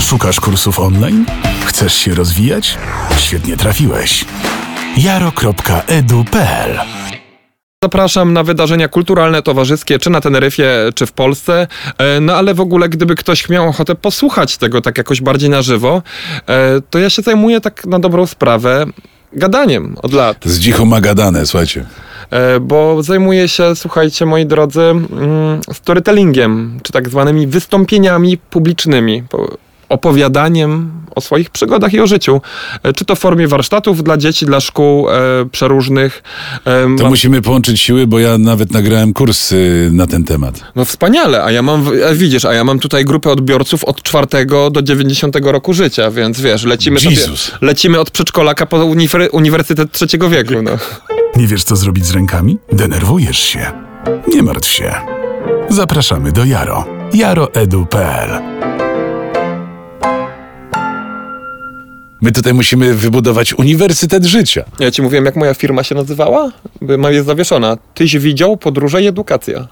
Szukasz 0.00 0.40
kursów 0.40 0.78
online? 0.80 1.24
Chcesz 1.66 1.94
się 1.94 2.14
rozwijać? 2.14 2.78
Świetnie 3.16 3.56
trafiłeś. 3.56 4.24
jaro.edu.pl 4.96 6.78
Zapraszam 7.84 8.32
na 8.32 8.42
wydarzenia 8.42 8.88
kulturalne, 8.88 9.42
towarzyskie, 9.42 9.98
czy 9.98 10.10
na 10.10 10.20
Teneryfie, 10.20 10.64
czy 10.94 11.06
w 11.06 11.12
Polsce. 11.12 11.66
E, 11.98 12.20
No 12.20 12.34
ale 12.34 12.54
w 12.54 12.60
ogóle, 12.60 12.88
gdyby 12.88 13.14
ktoś 13.14 13.48
miał 13.48 13.68
ochotę 13.68 13.94
posłuchać 13.94 14.56
tego 14.58 14.80
tak 14.80 14.98
jakoś 14.98 15.20
bardziej 15.20 15.50
na 15.50 15.62
żywo, 15.62 16.02
e, 16.48 16.80
to 16.90 16.98
ja 16.98 17.10
się 17.10 17.22
zajmuję 17.22 17.60
tak 17.60 17.84
na 17.86 17.98
dobrą 17.98 18.26
sprawę 18.26 18.86
gadaniem 19.32 19.96
od 20.02 20.12
lat. 20.12 20.36
Z 20.44 20.58
dzichu 20.58 20.86
magadane, 20.86 21.46
słuchajcie. 21.46 21.84
E, 22.30 22.60
Bo 22.60 23.02
zajmuję 23.02 23.48
się, 23.48 23.76
słuchajcie, 23.76 24.26
moi 24.26 24.46
drodzy, 24.46 24.80
mm, 24.82 25.06
storytellingiem, 25.72 26.80
czy 26.82 26.92
tak 26.92 27.08
zwanymi 27.08 27.46
wystąpieniami 27.46 28.38
publicznymi. 28.38 29.22
po- 29.30 29.56
Opowiadaniem 29.88 30.90
o 31.14 31.20
swoich 31.20 31.50
przygodach 31.50 31.92
i 31.94 32.00
o 32.00 32.06
życiu. 32.06 32.40
E, 32.82 32.92
Czy 32.92 33.04
to 33.04 33.14
w 33.14 33.18
formie 33.18 33.48
warsztatów 33.48 34.02
dla 34.04 34.16
dzieci, 34.16 34.46
dla 34.46 34.60
szkół 34.60 35.10
e, 35.10 35.14
przeróżnych. 35.52 36.22
E, 36.64 36.82
To 36.82 36.88
mam- 36.88 37.08
musimy 37.08 37.42
połączyć 37.42 37.80
siły, 37.80 38.06
bo 38.06 38.18
ja 38.18 38.38
nawet 38.38 38.72
nagrałem 38.72 39.12
kurs 39.12 39.52
y, 39.52 39.90
na 39.92 40.06
ten 40.06 40.24
temat. 40.24 40.60
No 40.76 40.84
wspaniale, 40.84 41.44
a 41.44 41.50
ja 41.50 41.62
mam, 41.62 41.84
a 42.10 42.14
widzisz, 42.14 42.44
a 42.44 42.52
ja 42.54 42.64
mam 42.64 42.78
tutaj 42.78 43.04
grupę 43.04 43.30
odbiorców 43.30 43.84
od 43.84 44.02
4 44.02 44.26
do 44.70 44.82
90 44.82 45.36
roku 45.42 45.72
życia, 45.72 46.10
więc 46.10 46.40
wiesz, 46.40 46.64
lecimy 46.64 47.00
sobie, 47.00 47.16
lecimy 47.60 48.00
od 48.00 48.10
przedszkolaka 48.10 48.66
po 48.66 48.76
uniwer, 48.84 49.28
Uniwersytet 49.32 49.92
Trzeciego 49.92 50.30
Wieku, 50.30 50.54
no. 50.62 50.70
Nie 51.36 51.46
wiesz, 51.46 51.64
co 51.64 51.76
zrobić 51.76 52.06
z 52.06 52.10
rękami? 52.10 52.58
Denerwujesz 52.72 53.38
się? 53.38 53.72
Nie 54.34 54.42
martw 54.42 54.68
się. 54.68 54.94
Zapraszamy 55.68 56.32
do 56.32 56.44
Jaro. 56.44 56.84
jaro.edu.pl 57.14 58.30
My 62.22 62.32
tutaj 62.32 62.54
musimy 62.54 62.94
wybudować 62.94 63.54
Uniwersytet 63.54 64.24
Życia. 64.24 64.64
Ja 64.78 64.90
ci 64.90 65.02
mówiłem, 65.02 65.24
jak 65.24 65.36
moja 65.36 65.54
firma 65.54 65.82
się 65.82 65.94
nazywała? 65.94 66.52
Ma- 66.98 67.10
Jest 67.10 67.26
zawieszona. 67.26 67.76
Tyś 67.94 68.18
widział, 68.18 68.56
podróże 68.56 69.02
i 69.02 69.06
edukacja. 69.06 69.68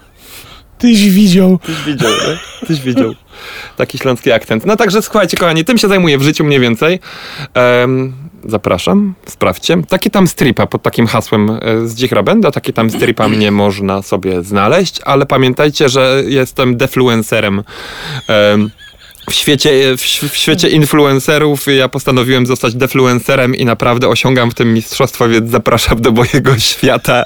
Tyś 0.77 1.09
widział. 1.09 1.59
Tyś 1.65 1.75
widział, 1.85 2.11
nie? 2.11 2.67
Tyś 2.67 2.79
widział. 2.81 3.13
Taki 3.77 3.97
śląski 3.97 4.31
akcent. 4.31 4.65
No 4.65 4.75
także 4.75 5.01
słuchajcie, 5.01 5.37
kochani, 5.37 5.65
tym 5.65 5.77
się 5.77 5.87
zajmuję 5.87 6.17
w 6.17 6.21
życiu 6.21 6.43
mniej 6.45 6.59
więcej. 6.59 6.99
Em, 7.53 8.13
zapraszam, 8.45 9.13
sprawdźcie. 9.25 9.77
Taki 9.89 10.11
tam 10.11 10.27
stripa 10.27 10.67
pod 10.67 10.83
takim 10.83 11.07
hasłem 11.07 11.49
e, 11.61 11.87
z 11.87 11.95
Dzichra 11.95 12.23
Benda, 12.23 12.51
taki 12.51 12.73
tam 12.73 12.89
stripa 12.89 13.27
mnie 13.37 13.51
można 13.51 14.01
sobie 14.01 14.43
znaleźć, 14.43 14.99
ale 15.05 15.25
pamiętajcie, 15.25 15.89
że 15.89 16.21
jestem 16.27 16.77
defluencerem. 16.77 17.63
Em, 18.27 18.69
w 19.29 19.33
świecie, 19.33 19.97
w, 19.97 20.01
ś- 20.03 20.29
w 20.31 20.35
świecie 20.37 20.69
influencerów 20.69 21.65
ja 21.77 21.89
postanowiłem 21.89 22.45
zostać 22.45 22.75
defluencerem 22.75 23.55
i 23.55 23.65
naprawdę 23.65 24.07
osiągam 24.07 24.51
w 24.51 24.53
tym 24.53 24.73
mistrzostwo, 24.73 25.29
więc 25.29 25.51
zapraszam 25.51 26.01
do 26.01 26.11
mojego 26.11 26.59
świata. 26.69 27.23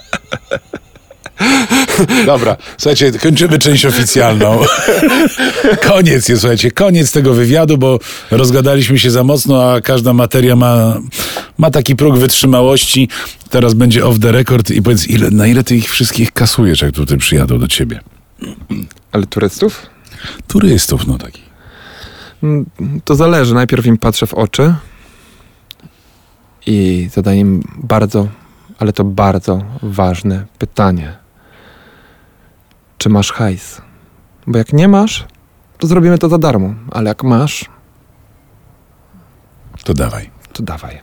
Dobra, 2.25 2.57
słuchajcie, 2.77 3.11
kończymy 3.11 3.59
część 3.59 3.85
oficjalną. 3.85 4.59
koniec 5.89 6.29
jest, 6.29 6.41
słuchajcie, 6.41 6.71
koniec 6.71 7.11
tego 7.11 7.33
wywiadu, 7.33 7.77
bo 7.77 7.99
rozgadaliśmy 8.31 8.99
się 8.99 9.11
za 9.11 9.23
mocno, 9.23 9.71
a 9.73 9.81
każda 9.81 10.13
materia 10.13 10.55
ma, 10.55 10.97
ma 11.57 11.71
taki 11.71 11.95
próg 11.95 12.17
wytrzymałości. 12.17 13.09
Teraz 13.49 13.73
będzie 13.73 14.05
off 14.05 14.19
the 14.19 14.31
record 14.31 14.71
i 14.71 14.81
powiedz, 14.81 15.07
ile, 15.07 15.31
na 15.31 15.47
ile 15.47 15.63
ty 15.63 15.75
ich 15.75 15.89
wszystkich 15.89 16.31
kasujesz, 16.31 16.81
jak 16.81 16.91
tutaj 16.91 17.17
przyjadą 17.17 17.59
do 17.59 17.67
ciebie? 17.67 17.99
Ale 19.11 19.25
turystów? 19.25 19.85
Turystów, 20.47 21.07
no 21.07 21.17
taki. 21.17 21.41
Mm, 22.43 22.65
To 23.05 23.15
zależy. 23.15 23.53
Najpierw 23.53 23.85
im 23.85 23.97
patrzę 23.97 24.27
w 24.27 24.33
oczy 24.33 24.73
i 26.65 27.09
zadaję 27.13 27.39
im 27.39 27.63
bardzo, 27.77 28.27
ale 28.79 28.93
to 28.93 29.03
bardzo 29.03 29.63
ważne 29.83 30.45
pytanie. 30.57 31.20
Czy 33.01 33.09
masz 33.09 33.31
hajs? 33.31 33.81
Bo 34.47 34.57
jak 34.57 34.73
nie 34.73 34.87
masz, 34.87 35.25
to 35.77 35.87
zrobimy 35.87 36.17
to 36.17 36.29
za 36.29 36.37
darmo. 36.37 36.73
Ale 36.91 37.09
jak 37.09 37.23
masz, 37.23 37.65
To 39.83 39.93
dawaj. 39.93 40.29
to 40.53 40.63
dawaj. 40.63 41.01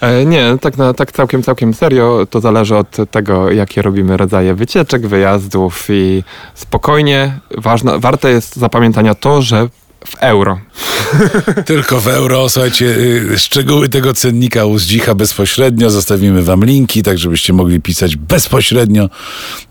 E, 0.00 0.24
nie, 0.26 0.58
tak, 0.60 0.76
na, 0.76 0.94
tak 0.94 1.12
całkiem, 1.12 1.42
całkiem 1.42 1.74
serio, 1.74 2.26
to 2.30 2.40
zależy 2.40 2.76
od 2.76 2.96
tego, 3.10 3.50
jakie 3.50 3.82
robimy 3.82 4.16
rodzaje 4.16 4.54
wycieczek, 4.54 5.06
wyjazdów 5.06 5.86
i 5.90 6.24
spokojnie, 6.54 7.38
ważne, 7.58 7.98
warte 7.98 8.30
jest 8.30 8.56
zapamiętania 8.56 9.14
to, 9.14 9.42
że 9.42 9.68
w 10.06 10.14
euro. 10.20 10.60
Tylko 11.66 12.00
w 12.00 12.08
euro, 12.08 12.48
słuchajcie, 12.48 12.86
y, 12.86 13.38
szczegóły 13.38 13.88
tego 13.88 14.14
cennika 14.14 14.64
u 14.64 14.78
Zdzicha 14.78 15.14
bezpośrednio, 15.14 15.90
zostawimy 15.90 16.42
wam 16.42 16.64
linki, 16.64 17.02
tak 17.02 17.18
żebyście 17.18 17.52
mogli 17.52 17.80
pisać 17.80 18.16
bezpośrednio. 18.16 19.10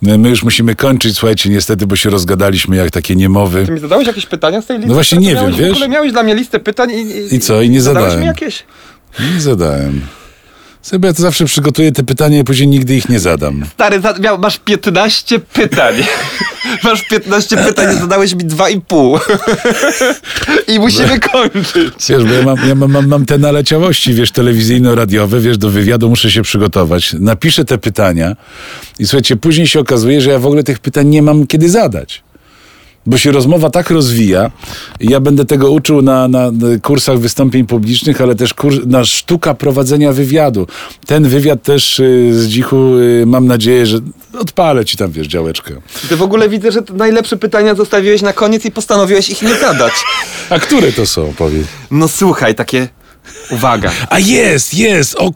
Y, 0.07 0.17
My 0.17 0.29
już 0.29 0.43
musimy 0.43 0.75
kończyć, 0.75 1.17
słuchajcie, 1.17 1.49
niestety, 1.49 1.87
bo 1.87 1.95
się 1.95 2.09
rozgadaliśmy 2.09 2.75
jak 2.75 2.91
takie 2.91 3.15
niemowy. 3.15 3.65
Ty 3.65 3.71
mi 3.71 3.79
zadałeś 3.79 4.07
jakieś 4.07 4.25
pytania 4.25 4.61
z 4.61 4.65
tej 4.65 4.77
listy? 4.77 4.87
No 4.87 4.93
właśnie 4.93 5.17
nie 5.17 5.33
miałeś, 5.33 5.55
wiem, 5.55 5.59
wiesz? 5.65 5.69
W 5.69 5.73
ogóle 5.73 5.89
miałeś 5.89 6.11
dla 6.11 6.23
mnie 6.23 6.35
listę 6.35 6.59
pytań 6.59 6.91
i... 6.91 7.35
I 7.35 7.39
co? 7.39 7.61
I 7.61 7.69
nie 7.69 7.81
zadałeś 7.81 8.09
zadałem. 8.09 8.21
mi 8.21 8.27
jakieś? 8.27 8.63
Nie 9.35 9.41
zadałem. 9.41 10.01
Sobie 10.87 11.07
ja 11.07 11.13
to 11.13 11.21
zawsze 11.21 11.45
przygotuję 11.45 11.91
te 11.91 12.03
pytania 12.03 12.39
i 12.39 12.43
później 12.43 12.67
nigdy 12.67 12.95
ich 12.95 13.09
nie 13.09 13.19
zadam. 13.19 13.65
Stary, 13.73 14.01
miał, 14.19 14.37
masz 14.37 14.59
15 14.59 15.39
pytań. 15.39 15.95
masz 16.83 17.03
15 17.03 17.57
pytań, 17.57 17.99
zadałeś 17.99 18.35
mi 18.35 18.45
2,5. 18.45 19.19
I 20.73 20.79
musimy 20.79 21.19
kończyć. 21.19 21.93
Wiesz, 22.09 22.23
bo 22.23 22.33
ja 22.33 22.43
mam, 22.43 22.57
ja 22.67 22.75
mam, 22.75 22.91
mam, 22.91 23.07
mam 23.07 23.25
te 23.25 23.37
naleciałości, 23.37 24.13
wiesz, 24.13 24.31
telewizyjno-radiowe, 24.31 25.39
wiesz, 25.39 25.57
do 25.57 25.69
wywiadu 25.69 26.09
muszę 26.09 26.31
się 26.31 26.41
przygotować. 26.41 27.13
Napiszę 27.19 27.65
te 27.65 27.77
pytania 27.77 28.35
i 28.99 29.07
słuchajcie, 29.07 29.35
później 29.35 29.67
się 29.67 29.79
okazuje, 29.79 30.21
że 30.21 30.29
ja 30.29 30.39
w 30.39 30.45
ogóle 30.45 30.63
tych 30.63 30.79
pytań 30.79 31.07
nie 31.07 31.21
mam 31.21 31.47
kiedy 31.47 31.69
zadać. 31.69 32.23
Bo 33.07 33.17
się 33.17 33.31
rozmowa 33.31 33.69
tak 33.69 33.89
rozwija. 33.89 34.51
Ja 34.99 35.19
będę 35.19 35.45
tego 35.45 35.71
uczył 35.71 36.01
na, 36.01 36.27
na 36.27 36.51
kursach 36.81 37.19
wystąpień 37.19 37.65
publicznych, 37.65 38.21
ale 38.21 38.35
też 38.35 38.53
kurs, 38.53 38.75
na 38.85 39.05
sztuka 39.05 39.53
prowadzenia 39.53 40.13
wywiadu. 40.13 40.67
Ten 41.05 41.23
wywiad 41.23 41.63
też 41.63 41.99
y, 41.99 42.29
z 42.33 42.47
dzichu 42.47 42.97
y, 42.97 43.23
mam 43.25 43.47
nadzieję, 43.47 43.85
że 43.85 43.97
odpalę 44.39 44.85
ci 44.85 44.97
tam, 44.97 45.11
wiesz, 45.11 45.27
działeczkę. 45.27 45.73
Ty 46.09 46.15
w 46.15 46.21
ogóle 46.21 46.49
widzę, 46.49 46.71
że 46.71 46.81
najlepsze 46.93 47.37
pytania 47.37 47.75
zostawiłeś 47.75 48.21
na 48.21 48.33
koniec 48.33 48.65
i 48.65 48.71
postanowiłeś 48.71 49.29
ich 49.29 49.41
nie 49.41 49.55
zadać. 49.55 49.93
A 50.49 50.59
które 50.59 50.91
to 50.91 51.05
są, 51.05 51.33
powiedz? 51.37 51.67
No 51.91 52.07
słuchaj, 52.07 52.55
takie... 52.55 52.87
Uwaga. 53.51 53.91
A 54.09 54.19
jest, 54.19 54.73
jest! 54.73 55.15
O 55.15 55.31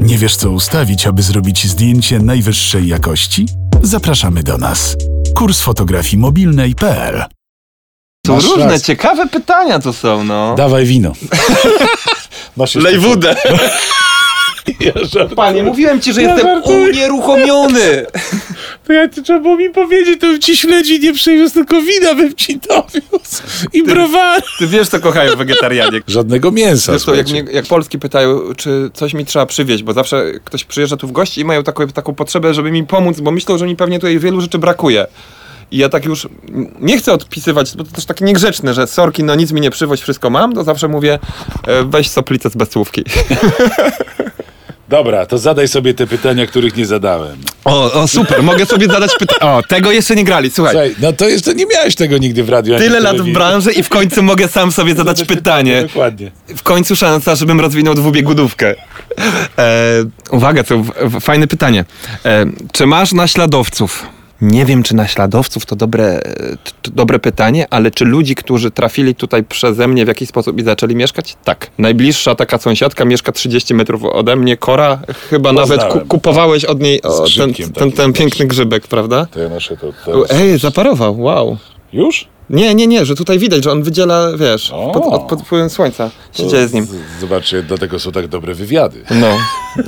Nie 0.00 0.18
wiesz, 0.18 0.36
co 0.36 0.50
ustawić, 0.50 1.06
aby 1.06 1.22
zrobić 1.22 1.66
zdjęcie 1.66 2.18
najwyższej 2.18 2.88
jakości? 2.88 3.46
Zapraszamy 3.82 4.42
do 4.42 4.58
nas. 4.58 4.96
Kurs 5.34 5.60
fotografii 5.62 6.18
mobilnej.pl 6.18 7.24
Są 8.26 8.34
Masz 8.34 8.44
różne, 8.44 8.64
rację. 8.64 8.80
ciekawe 8.80 9.28
pytania 9.28 9.78
to 9.78 9.92
są, 9.92 10.24
no. 10.24 10.54
Dawaj 10.54 10.84
wino. 10.86 11.12
Masz 12.56 12.74
jeszcze- 12.74 12.90
Lej 12.90 12.98
wódę. 13.00 13.36
Panie, 15.36 15.62
mówiłem 15.62 16.00
ci, 16.00 16.12
że 16.12 16.22
jestem 16.22 16.62
unieruchomiony. 16.62 18.06
To 18.86 18.92
ja 18.92 19.08
to 19.08 19.22
trzeba 19.22 19.40
było 19.40 19.56
mi 19.56 19.70
powiedzieć, 19.70 20.20
to 20.20 20.26
bym 20.26 20.40
ci 20.40 20.56
śledzi 20.56 21.00
nie 21.00 21.12
przywiózł, 21.12 21.54
tylko 21.54 21.82
wina 21.82 22.14
bym 22.14 22.34
ci 22.34 22.58
dowiózł. 22.68 23.42
I 23.72 23.82
browar. 23.82 24.42
Ty 24.58 24.66
wiesz, 24.66 24.88
co 24.88 25.00
kochają 25.00 25.36
wegetarianie. 25.36 26.00
Żadnego 26.06 26.50
mięsa, 26.50 26.92
Wiesz 26.92 27.04
to, 27.04 27.14
jak, 27.14 27.28
mnie, 27.28 27.44
jak 27.52 27.66
Polski 27.66 27.98
pytają, 27.98 28.40
czy 28.56 28.90
coś 28.94 29.14
mi 29.14 29.24
trzeba 29.24 29.46
przywieźć, 29.46 29.82
bo 29.82 29.92
zawsze 29.92 30.24
ktoś 30.44 30.64
przyjeżdża 30.64 30.96
tu 30.96 31.08
w 31.08 31.12
gości 31.12 31.40
i 31.40 31.44
mają 31.44 31.62
taką, 31.62 31.88
taką 31.88 32.14
potrzebę, 32.14 32.54
żeby 32.54 32.70
mi 32.70 32.86
pomóc, 32.86 33.20
bo 33.20 33.30
myślą, 33.30 33.58
że 33.58 33.66
mi 33.66 33.76
pewnie 33.76 33.98
tutaj 33.98 34.18
wielu 34.18 34.40
rzeczy 34.40 34.58
brakuje. 34.58 35.06
I 35.70 35.78
ja 35.78 35.88
tak 35.88 36.04
już 36.04 36.28
nie 36.80 36.98
chcę 36.98 37.12
odpisywać, 37.12 37.76
bo 37.76 37.84
to 37.84 37.92
też 37.92 38.04
takie 38.04 38.24
niegrzeczne, 38.24 38.74
że 38.74 38.86
sorki, 38.86 39.24
no 39.24 39.34
nic 39.34 39.52
mi 39.52 39.60
nie 39.60 39.70
przywoź, 39.70 40.00
wszystko 40.00 40.30
mam, 40.30 40.52
to 40.52 40.64
zawsze 40.64 40.88
mówię, 40.88 41.18
e, 41.66 41.84
weź 41.84 42.08
soplicę 42.08 42.50
z 42.50 42.56
bezsłówki. 42.56 43.04
Dobra, 44.90 45.26
to 45.26 45.38
zadaj 45.38 45.68
sobie 45.68 45.94
te 45.94 46.06
pytania, 46.06 46.46
których 46.46 46.76
nie 46.76 46.86
zadałem. 46.86 47.36
O, 47.64 47.92
o 47.92 48.08
super, 48.08 48.42
mogę 48.42 48.66
sobie 48.66 48.86
zadać 48.86 49.10
pytanie. 49.18 49.40
O, 49.40 49.62
tego 49.68 49.92
jeszcze 49.92 50.16
nie 50.16 50.24
grali, 50.24 50.50
słuchaj. 50.50 50.74
Słuchaj, 50.74 50.94
no 51.00 51.12
to 51.12 51.28
jeszcze 51.28 51.54
nie 51.54 51.66
miałeś 51.66 51.94
tego 51.94 52.18
nigdy 52.18 52.44
w 52.44 52.48
radiu. 52.48 52.78
Tyle 52.78 53.00
lat 53.00 53.20
w 53.20 53.32
branży 53.32 53.72
i 53.72 53.82
w 53.82 53.88
końcu 53.88 54.22
mogę 54.22 54.48
sam 54.48 54.72
sobie 54.72 54.94
zadać 54.94 55.18
Zadać 55.18 55.36
pytanie. 55.36 55.82
Dokładnie. 55.82 56.30
W 56.48 56.62
końcu 56.62 56.96
szansa, 56.96 57.34
żebym 57.34 57.60
rozwinął 57.60 57.94
dwubiegudówkę. 57.94 58.74
E, 59.58 60.04
uwaga, 60.30 60.64
to 60.64 60.82
fajne 61.20 61.46
pytanie. 61.46 61.84
E, 62.24 62.46
czy 62.72 62.86
masz 62.86 63.12
naśladowców? 63.12 64.06
Nie 64.42 64.64
wiem, 64.64 64.82
czy 64.82 64.94
naśladowców 64.96 65.66
to 65.66 65.76
dobre, 65.76 66.20
to 66.82 66.90
dobre 66.90 67.18
pytanie, 67.18 67.66
ale 67.70 67.90
czy 67.90 68.04
ludzi, 68.04 68.34
którzy 68.34 68.70
trafili 68.70 69.14
tutaj 69.14 69.44
przeze 69.44 69.88
mnie 69.88 70.04
w 70.04 70.08
jakiś 70.08 70.28
sposób 70.28 70.58
i 70.60 70.64
zaczęli 70.64 70.96
mieszkać? 70.96 71.36
Tak. 71.44 71.70
Najbliższa 71.78 72.34
taka 72.34 72.58
sąsiadka 72.58 73.04
mieszka 73.04 73.32
30 73.32 73.74
metrów 73.74 74.04
ode 74.04 74.36
mnie. 74.36 74.56
Kora, 74.56 74.98
chyba 75.30 75.52
nawet 75.52 75.80
Poznałem. 75.80 76.08
kupowałeś 76.08 76.64
od 76.64 76.80
niej 76.80 77.02
o, 77.02 77.24
ten, 77.36 77.54
ten, 77.54 77.92
ten 77.92 78.12
też. 78.12 78.18
piękny 78.20 78.46
grzybek, 78.46 78.86
prawda? 78.86 79.26
Ja 79.36 79.48
noszę 79.48 79.76
to 79.76 79.92
teraz. 80.04 80.32
Ej, 80.40 80.58
zaparował, 80.58 81.20
wow. 81.20 81.56
Już? 81.92 82.28
Nie, 82.50 82.74
nie, 82.74 82.86
nie, 82.86 83.04
że 83.04 83.14
tutaj 83.14 83.38
widać, 83.38 83.64
że 83.64 83.72
on 83.72 83.82
wydziela, 83.82 84.36
wiesz, 84.36 84.70
O. 84.70 84.90
pod, 84.92 85.02
od, 85.06 85.22
pod 85.22 85.42
wpływem 85.42 85.70
słońca 85.70 86.10
się 86.32 86.48
dzieje 86.48 86.68
z 86.68 86.72
nim. 86.72 86.86
Zobaczcie, 87.20 87.62
dlatego 87.62 87.98
są 87.98 88.12
tak 88.12 88.28
dobre 88.28 88.54
wywiady. 88.54 89.04
No, 89.10 89.38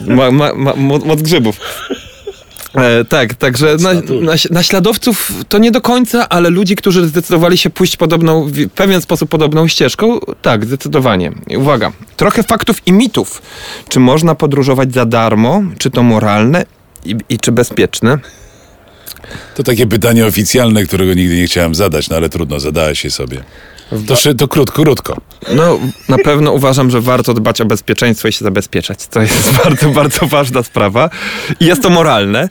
ma, 0.17 0.31
ma, 0.31 0.55
ma, 0.55 0.75
mo- 0.77 0.99
moc 0.99 1.23
grzybów. 1.23 1.61
E, 2.75 3.05
tak, 3.05 3.35
także 3.35 3.77
na, 3.81 3.93
na, 3.95 4.33
naśladowców 4.51 5.33
to 5.49 5.59
nie 5.59 5.71
do 5.71 5.81
końca, 5.81 6.29
ale 6.29 6.51
ludzi, 6.51 6.77
którzy 6.77 7.09
zdecydowali 7.09 7.59
się 7.59 7.71
pójść 7.71 7.97
podobną, 7.97 8.45
w 8.45 8.69
pewien 8.69 9.03
sposób 9.03 9.31
podobną 9.31 9.69
ścieżką, 9.69 10.19
tak, 10.43 10.65
zdecydowanie. 10.65 11.33
Uwaga, 11.57 11.93
trochę 12.17 12.43
faktów 12.43 12.87
i 12.87 12.93
mitów. 12.93 13.43
Czy 13.89 14.01
można 14.01 14.35
podróżować 14.35 14.95
za 14.95 15.07
darmo? 15.07 15.63
Czy 15.79 15.91
to 15.91 16.03
moralne? 16.03 16.65
I, 17.05 17.17
i 17.29 17.39
czy 17.39 17.53
bezpieczne? 17.53 18.19
To 19.55 19.63
takie 19.63 19.87
pytanie 19.87 20.27
oficjalne, 20.27 20.85
którego 20.85 21.15
nigdy 21.15 21.37
nie 21.37 21.47
chciałem 21.47 21.75
zadać, 21.75 22.09
no 22.09 22.17
ale 22.17 22.29
trudno, 22.29 22.61
zadałeś 22.61 23.05
je 23.05 23.11
sobie. 23.11 23.45
To, 24.07 24.35
to 24.35 24.49
krótko, 24.49 24.83
krótko. 24.83 25.17
No, 25.55 25.79
na 26.09 26.19
pewno 26.19 26.53
uważam, 26.53 26.91
że 26.91 27.01
warto 27.01 27.35
dbać 27.35 27.61
o 27.61 27.65
bezpieczeństwo 27.65 28.29
i 28.29 28.33
się 28.33 28.45
zabezpieczać. 28.45 29.07
To 29.07 29.23
jest 29.23 29.53
bardzo, 29.65 29.89
bardzo 29.89 30.27
ważna 30.27 30.63
sprawa. 30.63 31.11
I 31.61 31.67
jest 31.67 31.83
to 31.83 31.91
moralne. 31.91 32.49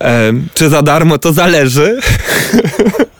E, 0.00 0.32
czy 0.54 0.68
za 0.68 0.82
darmo, 0.82 1.18
to 1.18 1.32
zależy. 1.32 2.00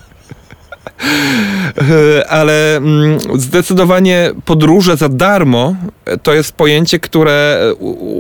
Ale 2.29 2.77
mm, 2.77 3.19
zdecydowanie 3.35 4.31
podróże 4.45 4.97
za 4.97 5.09
darmo 5.09 5.77
e, 6.05 6.19
to 6.19 6.35
jest 6.35 6.53
pojęcie, 6.53 6.99
które 6.99 7.59
e, 7.61 7.75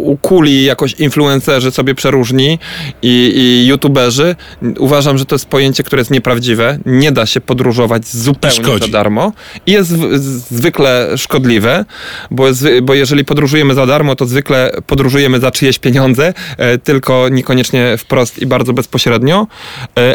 ukuli 0.04 0.64
jakoś 0.64 0.92
influencerzy 0.92 1.70
sobie 1.70 1.94
przeróżni 1.94 2.58
i, 3.02 3.32
i 3.36 3.66
youtuberzy. 3.66 4.36
Uważam, 4.78 5.18
że 5.18 5.24
to 5.24 5.34
jest 5.34 5.46
pojęcie, 5.46 5.82
które 5.82 6.00
jest 6.00 6.10
nieprawdziwe. 6.10 6.78
Nie 6.86 7.12
da 7.12 7.26
się 7.26 7.40
podróżować 7.40 8.06
zupełnie 8.08 8.56
Szkodzi. 8.56 8.86
za 8.86 8.92
darmo 8.92 9.32
i 9.66 9.72
jest 9.72 9.90
zw- 9.92 10.18
zwykle 10.50 11.08
szkodliwe, 11.16 11.84
bo, 12.30 12.44
bo 12.82 12.94
jeżeli 12.94 13.24
podróżujemy 13.24 13.74
za 13.74 13.86
darmo, 13.86 14.16
to 14.16 14.26
zwykle 14.26 14.72
podróżujemy 14.86 15.40
za 15.40 15.50
czyjeś 15.50 15.78
pieniądze, 15.78 16.34
e, 16.56 16.78
tylko 16.78 17.28
niekoniecznie 17.28 17.96
wprost 17.98 18.38
i 18.38 18.46
bardzo 18.46 18.72
bezpośrednio, 18.72 19.46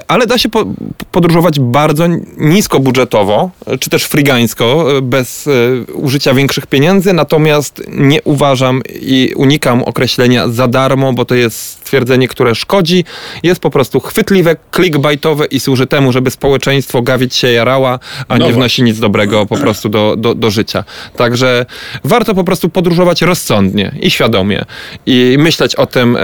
ale 0.08 0.28
da 0.28 0.38
się 0.38 0.49
po, 0.49 0.65
podróżować 1.12 1.60
bardzo 1.60 2.08
niskobudżetowo, 2.54 3.50
czy 3.80 3.89
też 3.89 4.04
frigańsko, 4.04 4.98
e, 4.98 5.02
bez 5.02 5.48
e, 5.48 5.52
użycia 5.94 6.34
większych 6.34 6.68
pieniędzy, 6.68 7.13
natomiast 7.13 7.84
nie 7.88 8.22
uważam 8.22 8.82
i 9.02 9.34
unikam 9.36 9.84
określenia 9.84 10.48
za 10.48 10.68
darmo, 10.68 11.13
bo 11.13 11.26
to 11.26 11.36
jest 11.36 11.58
stwierdzenie, 11.58 12.28
które 12.28 12.56
szkodzi, 12.56 13.06
jest 13.44 13.62
po 13.62 13.70
prostu 13.70 14.00
chwytliwe, 14.00 14.56
clickbaitowe 14.76 15.46
i 15.46 15.60
służy 15.60 15.88
temu, 15.88 16.12
żeby 16.12 16.32
społeczeństwo 16.32 17.02
gawić 17.02 17.36
się 17.36 17.52
jarała, 17.52 18.00
a 18.28 18.38
No 18.38 18.48
nie 18.48 18.54
wnosi 18.54 18.84
nic 18.84 19.00
dobrego 19.00 19.46
po 19.46 19.58
prostu 19.58 19.89
do, 19.89 20.16
do, 20.18 20.36
do 20.36 20.52
życia. 20.52 20.84
Także 21.18 21.66
warto 22.04 22.36
po 22.36 22.44
prostu 22.44 22.70
podróżować 22.70 23.22
rozsądnie 23.22 23.96
i 24.02 24.12
świadomie 24.12 24.66
i 25.06 25.36
myśleć 25.39 25.76
o 25.76 25.86
tym, 25.86 26.16
e, 26.16 26.20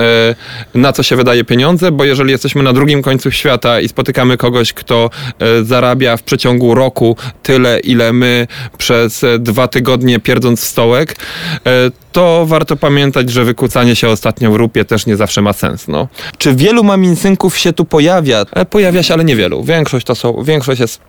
na 0.73 0.93
co 0.93 1.03
się 1.03 1.15
wydaje 1.15 1.43
pieniądze, 1.43 1.91
bo 1.91 2.05
jeżeli 2.05 2.31
jesteśmy 2.31 2.63
na 2.63 2.73
drugim 2.73 3.01
końcu 3.01 3.31
świata 3.31 3.81
i 3.81 3.89
spotykamy 3.89 4.37
kogoś, 4.37 4.73
kto 4.73 5.09
zarabia 5.63 6.18
w 6.19 6.23
przeciągu 6.23 6.75
roku 6.75 7.15
tyle, 7.43 7.79
ile 7.79 8.13
my 8.13 8.47
przez 8.77 9.23
e, 9.23 9.39
dwa 9.39 9.67
tygodnie 9.67 10.19
pierdząc 10.19 10.61
w 10.61 10.67
stołek, 10.67 11.15
e, 11.65 11.69
to 12.11 12.45
warto 12.45 12.75
pamiętać, 12.75 13.29
że 13.29 13.45
wykłócanie 13.45 13.95
się 13.95 14.09
ostatnio 14.09 14.51
w 14.51 14.55
rupie 14.55 14.85
też 14.85 15.05
nie 15.05 15.15
zawsze 15.15 15.41
ma 15.41 15.53
sens. 15.53 15.87
No. 15.87 16.07
Czy 16.37 16.55
wielu 16.55 16.83
maminsynków 16.83 17.57
się 17.57 17.73
tu 17.73 17.85
pojawia? 17.85 18.45
E, 18.53 18.65
Pojawia 18.65 19.03
się, 19.03 19.13
ale 19.13 19.23
niewielu. 19.23 19.63
Większość 19.63 20.05
to 20.05 20.15
są, 20.15 20.43
większość 20.43 20.81
jest 20.81 21.01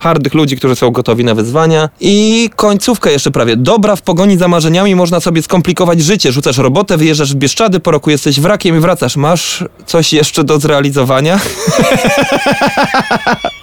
hardych 0.00 0.34
ludzi, 0.34 0.56
którzy 0.56 0.76
są 0.76 0.90
gotowi 0.90 1.24
na 1.24 1.34
wyzwania. 1.34 1.88
I 2.00 2.50
końcówka 2.56 3.10
jeszcze 3.10 3.30
prawie. 3.30 3.56
Dobra, 3.56 3.96
w 3.96 4.02
pogoni 4.02 4.38
za 4.38 4.48
marzeniami 4.48 4.94
można 4.94 5.20
sobie 5.20 5.42
skomplikować 5.42 6.00
życie. 6.00 6.32
Rzucasz 6.32 6.58
robotę, 6.58 6.96
wyjeżdżasz 6.96 7.32
w 7.34 7.36
Bieszczady, 7.36 7.80
po 7.80 7.90
roku 7.90 8.10
jesteś 8.10 8.40
wrakiem 8.40 8.76
i 8.76 8.80
wracasz. 8.80 9.16
Masz 9.16 9.64
coś 9.86 10.12
jeszcze 10.12 10.44
do 10.44 10.60
zrealizowania? 10.60 11.40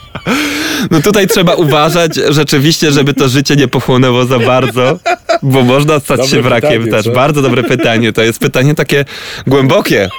No 0.91 1.01
tutaj 1.01 1.27
trzeba 1.27 1.55
uważać 1.55 2.15
rzeczywiście, 2.29 2.91
żeby 2.91 3.13
to 3.13 3.29
życie 3.29 3.55
nie 3.55 3.67
pochłonęło 3.67 4.25
za 4.25 4.39
bardzo, 4.39 4.99
bo 5.43 5.63
można 5.63 5.99
stać 5.99 6.17
Dobre 6.17 6.31
się 6.35 6.41
wrakiem 6.41 6.83
pytanie, 6.83 6.91
też. 6.91 7.05
co? 7.05 7.11
Bardzo 7.11 7.41
dobre 7.41 7.63
pytanie. 7.63 8.13
To 8.13 8.21
jest 8.21 8.39
pytanie 8.39 8.75
takie 8.75 9.05
głębokie. 9.47 10.09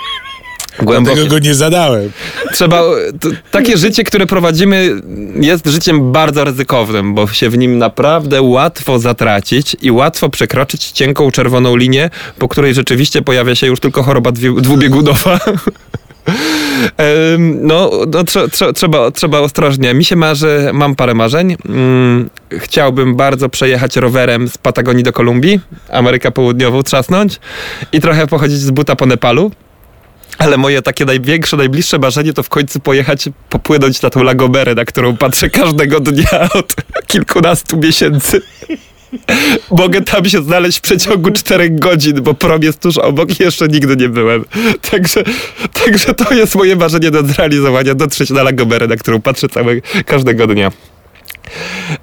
Głębokie. 0.83 1.17
Tego 1.17 1.31
go 1.31 1.39
nie 1.39 1.55
zadałem. 1.55 2.11
Trzeba, 2.53 2.83
t, 3.21 3.29
takie 3.51 3.77
życie, 3.77 4.05
które 4.05 4.27
prowadzimy, 4.27 4.91
jest 5.41 5.67
życiem 5.67 6.13
bardzo 6.13 6.45
ryzykownym, 6.45 7.15
bo 7.15 7.29
się 7.29 7.51
w 7.51 7.59
nim 7.59 7.79
naprawdę 7.79 8.43
łatwo 8.43 8.99
zatracić 8.99 9.77
i 9.83 9.91
łatwo 9.91 10.29
przekroczyć 10.29 10.91
cienką 10.91 11.31
czerwoną 11.31 11.77
linię, 11.77 12.11
po 12.39 12.49
której 12.49 12.75
rzeczywiście 12.75 13.23
pojawia 13.23 13.55
się 13.55 13.67
już 13.67 13.81
tylko 13.81 14.03
choroba 14.03 14.33
dwubiegunowa. 14.33 15.41
No, 17.39 17.91
no 18.13 18.25
trze, 18.25 18.49
trze, 18.49 18.73
trzeba, 18.73 19.11
trzeba 19.11 19.39
ostrożnie. 19.39 19.95
Mi 19.95 20.05
się 20.05 20.17
marzy, 20.17 20.71
mam 20.73 20.97
parę 20.97 21.15
marzeń. 21.15 21.57
Mm, 21.69 22.31
chciałbym 22.59 23.17
bardzo 23.17 23.49
przejechać 23.49 23.97
rowerem 23.97 24.49
z 24.49 24.59
Patagonii 24.59 25.05
do 25.05 25.13
Kolumbii, 25.13 25.61
Amerykę 25.93 26.31
Południową 26.31 26.83
trzasnąć 26.83 27.41
i 27.93 28.01
trochę 28.01 28.27
pochodzić 28.27 28.59
z 28.59 28.71
buta 28.71 28.97
po 28.97 29.07
Nepalu. 29.07 29.51
Ale 30.39 30.57
moje 30.57 30.83
takie 30.83 31.05
największe, 31.05 31.57
najbliższe 31.57 31.99
marzenie 31.99 32.33
to 32.33 32.43
w 32.43 32.49
końcu 32.49 32.81
pojechać, 32.81 33.29
popłynąć 33.49 34.03
na 34.03 34.11
tą 34.11 34.23
Lagomerę, 34.23 34.75
na 34.75 34.85
którą 34.85 35.17
patrzę 35.17 35.51
każdego 35.51 36.01
dnia 36.01 36.49
od 36.55 36.75
kilkunastu 37.07 37.77
miesięcy. 37.77 38.43
Mogę 39.71 40.01
tam 40.01 40.25
się 40.25 40.43
znaleźć 40.43 40.79
w 40.79 40.81
przeciągu 40.81 41.31
czterech 41.41 41.79
godzin, 41.79 42.23
bo 42.23 42.35
prom 42.35 42.63
jest 42.63 42.81
tuż 42.81 42.99
obok 42.99 43.41
i 43.41 43.43
jeszcze 43.43 43.69
nigdy 43.69 43.97
nie 43.97 44.09
byłem. 44.09 44.45
Także, 44.91 45.25
także 45.85 46.15
to 46.15 46.35
jest 46.35 46.55
moje 46.55 46.77
marzenie 46.77 47.11
do 47.11 47.23
zrealizowania, 47.23 47.95
dotrzeć 47.95 48.31
na 48.31 48.43
Lagomerę, 48.43 48.87
na 48.87 48.97
którą 48.97 49.21
patrzę 49.23 49.49
całe, 49.49 49.81
każdego 50.07 50.47
dnia. 50.47 50.73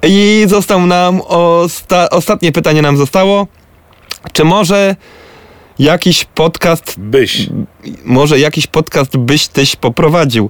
I 0.03 0.45
został 0.47 0.85
nam 0.85 1.19
osta- 1.19 2.07
ostatnie 2.11 2.51
pytanie 2.51 2.81
nam 2.81 2.97
zostało. 2.97 3.47
Czy 4.33 4.43
może 4.43 4.95
jakiś 5.79 6.23
podcast 6.25 6.95
Byś. 6.97 7.49
może 8.05 8.39
jakiś 8.39 8.67
podcast 8.67 9.17
byś 9.17 9.47
tyś 9.47 9.75
poprowadził. 9.75 10.49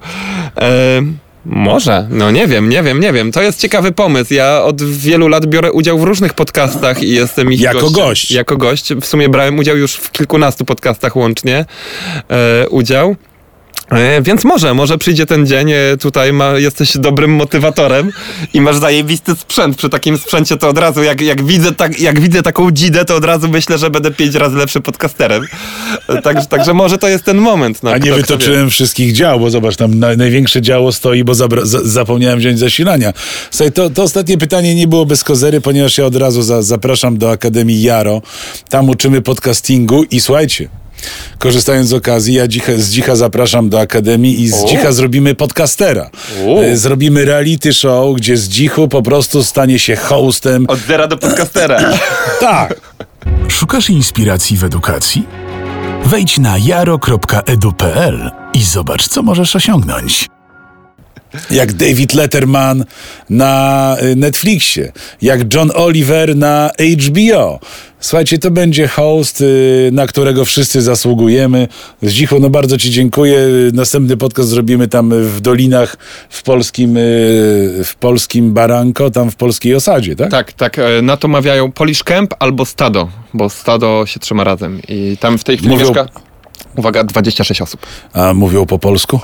E, 0.57 1.01
może, 1.49 2.07
no 2.09 2.31
nie 2.31 2.47
wiem, 2.47 2.69
nie 2.69 2.83
wiem, 2.83 2.99
nie 2.99 3.13
wiem. 3.13 3.31
To 3.31 3.41
jest 3.41 3.59
ciekawy 3.61 3.91
pomysł. 3.91 4.33
Ja 4.33 4.63
od 4.63 4.83
wielu 4.83 5.27
lat 5.27 5.45
biorę 5.45 5.71
udział 5.71 5.99
w 5.99 6.03
różnych 6.03 6.33
podcastach 6.33 7.03
i 7.03 7.09
jestem 7.09 7.51
ich 7.53 7.59
Jako 7.61 7.79
gościem. 7.81 8.03
gość. 8.03 8.31
Jako 8.31 8.57
gość. 8.57 8.93
W 8.93 9.05
sumie 9.05 9.29
brałem 9.29 9.59
udział 9.59 9.77
już 9.77 9.93
w 9.93 10.11
kilkunastu 10.11 10.65
podcastach 10.65 11.15
łącznie. 11.15 11.65
E, 12.29 12.69
udział. 12.69 13.15
E, 13.91 14.21
Więc 14.21 14.43
może, 14.43 14.73
może 14.73 14.97
przyjdzie 14.97 15.25
ten 15.25 15.47
dzień, 15.47 15.71
e, 15.71 15.97
tutaj 15.99 16.33
ma, 16.33 16.51
jesteś 16.59 16.97
dobrym 16.97 17.31
motywatorem 17.35 18.11
i 18.53 18.61
masz 18.61 18.77
zajebisty 18.77 19.35
sprzęt. 19.35 19.77
Przy 19.77 19.89
takim 19.89 20.17
sprzęcie 20.17 20.57
to 20.57 20.69
od 20.69 20.77
razu, 20.77 21.03
jak, 21.03 21.21
jak, 21.21 21.45
widzę, 21.45 21.71
tak, 21.71 21.99
jak 21.99 22.19
widzę 22.19 22.43
taką 22.43 22.71
dzidę, 22.71 23.05
to 23.05 23.15
od 23.15 23.25
razu 23.25 23.47
myślę, 23.49 23.77
że 23.77 23.89
będę 23.89 24.11
pięć 24.11 24.35
razy 24.35 24.57
lepszy 24.57 24.81
podcasterem. 24.81 25.43
E, 26.09 26.21
Także, 26.21 26.45
także 26.45 26.73
może 26.73 26.97
to 26.97 27.07
jest 27.07 27.23
ten 27.23 27.37
moment. 27.37 27.83
No, 27.83 27.91
A 27.91 27.97
nie 27.97 27.99
kto- 27.99 28.09
kto 28.09 28.15
wie. 28.17 28.21
wytoczyłem 28.21 28.69
wszystkich 28.69 29.13
dział, 29.13 29.39
bo 29.39 29.49
zobacz, 29.49 29.75
tam 29.75 29.99
na, 29.99 30.15
największe 30.15 30.61
działo 30.61 30.91
stoi, 30.91 31.23
bo 31.23 31.33
zabra- 31.33 31.65
za, 31.65 31.79
zapomniałem 31.83 32.39
wziąć 32.39 32.59
zasilania. 32.59 33.13
Słuchaj, 33.51 33.71
to, 33.71 33.89
to 33.89 34.03
ostatnie 34.03 34.37
pytanie 34.37 34.75
nie 34.75 34.87
było 34.87 35.05
bez 35.05 35.23
kozery, 35.23 35.61
ponieważ 35.61 35.97
ja 35.97 36.05
od 36.05 36.15
razu 36.15 36.41
za, 36.41 36.61
zapraszam 36.61 37.17
do 37.17 37.31
Akademii 37.31 37.81
Jaro. 37.81 38.21
Tam 38.69 38.89
uczymy 38.89 39.21
podcastingu 39.21 40.03
i 40.03 40.19
słuchajcie, 40.19 40.69
korzystając 41.39 41.87
z 41.89 41.93
okazji, 41.93 42.33
ja 42.33 42.47
dzicha, 42.47 42.71
z 42.77 42.89
dzicha 42.89 43.15
zapraszam 43.15 43.69
do 43.69 43.79
Akademii 43.79 44.41
i 44.41 44.49
z 44.49 44.53
O. 44.63 44.67
dzicha 44.67 44.91
zrobimy 44.91 45.35
podcastera. 45.35 46.09
O. 46.47 46.63
E, 46.63 46.77
Zrobimy 46.77 47.25
reality 47.25 47.73
show, 47.73 48.15
gdzie 48.15 48.37
z 48.37 48.47
dzichu 48.49 48.87
po 48.87 49.01
prostu 49.01 49.43
stanie 49.43 49.79
się 49.79 49.95
hostem. 49.95 50.65
Od 50.67 50.79
zera 50.79 51.07
do 51.07 51.17
podcastera. 51.17 51.79
Tak. 52.39 52.81
Szukasz 53.47 53.89
inspiracji 53.89 54.57
w 54.57 54.63
edukacji? 54.63 55.23
Wejdź 56.05 56.37
na 56.37 56.57
jaro.edu.pl 56.57 58.31
i 58.53 58.63
zobacz, 58.63 59.07
co 59.07 59.23
możesz 59.23 59.55
osiągnąć. 59.55 60.27
jak 61.51 61.73
David 61.73 62.13
Letterman 62.13 62.85
na 63.29 63.95
y, 64.03 64.15
Netflixie, 64.15 64.91
jak 65.21 65.53
John 65.53 65.71
Oliver 65.75 66.35
na 66.35 66.71
HBO. 67.07 67.59
Słuchajcie, 67.99 68.37
to 68.39 68.51
będzie 68.51 68.87
host, 68.87 69.41
y, 69.41 69.89
na 69.93 70.07
którego 70.07 70.45
wszyscy 70.45 70.81
zasługujemy. 70.81 71.67
Zdzichu, 72.01 72.39
no 72.39 72.49
bardzo 72.49 72.77
Ci 72.77 72.91
dziękuję. 72.91 73.39
Następny 73.73 74.17
podcast 74.17 74.49
zrobimy 74.49 74.87
tam 74.87 75.09
w 75.23 75.41
dolinach 75.41 75.97
w 76.29 76.43
polskim, 76.43 76.97
y, 76.97 77.01
w 77.83 77.95
polskim 77.99 78.53
Baranko, 78.53 79.11
tam 79.11 79.31
w 79.31 79.35
polskiej 79.35 79.75
osadzie, 79.75 80.15
tak? 80.15 80.31
Tak, 80.31 80.53
tak. 80.53 80.79
e, 80.79 81.01
Na 81.01 81.17
to 81.17 81.27
mawiają 81.27 81.71
Polish 81.71 82.03
Camp 82.03 82.33
albo 82.39 82.65
Stado, 82.65 83.09
bo 83.33 83.49
Stado 83.49 84.05
się 84.05 84.19
trzyma 84.19 84.43
razem. 84.43 84.81
I 84.87 85.17
tam 85.19 85.37
w 85.37 85.43
tej 85.43 85.57
chwili 85.57 85.71
Mówią- 85.71 85.87
mieszka, 85.87 86.05
uwaga, 86.75 87.03
26 87.03 87.61
osób. 87.61 87.79
A 88.13 88.33
mówią 88.33 88.65
po 88.65 88.79
polsku? 88.79 89.19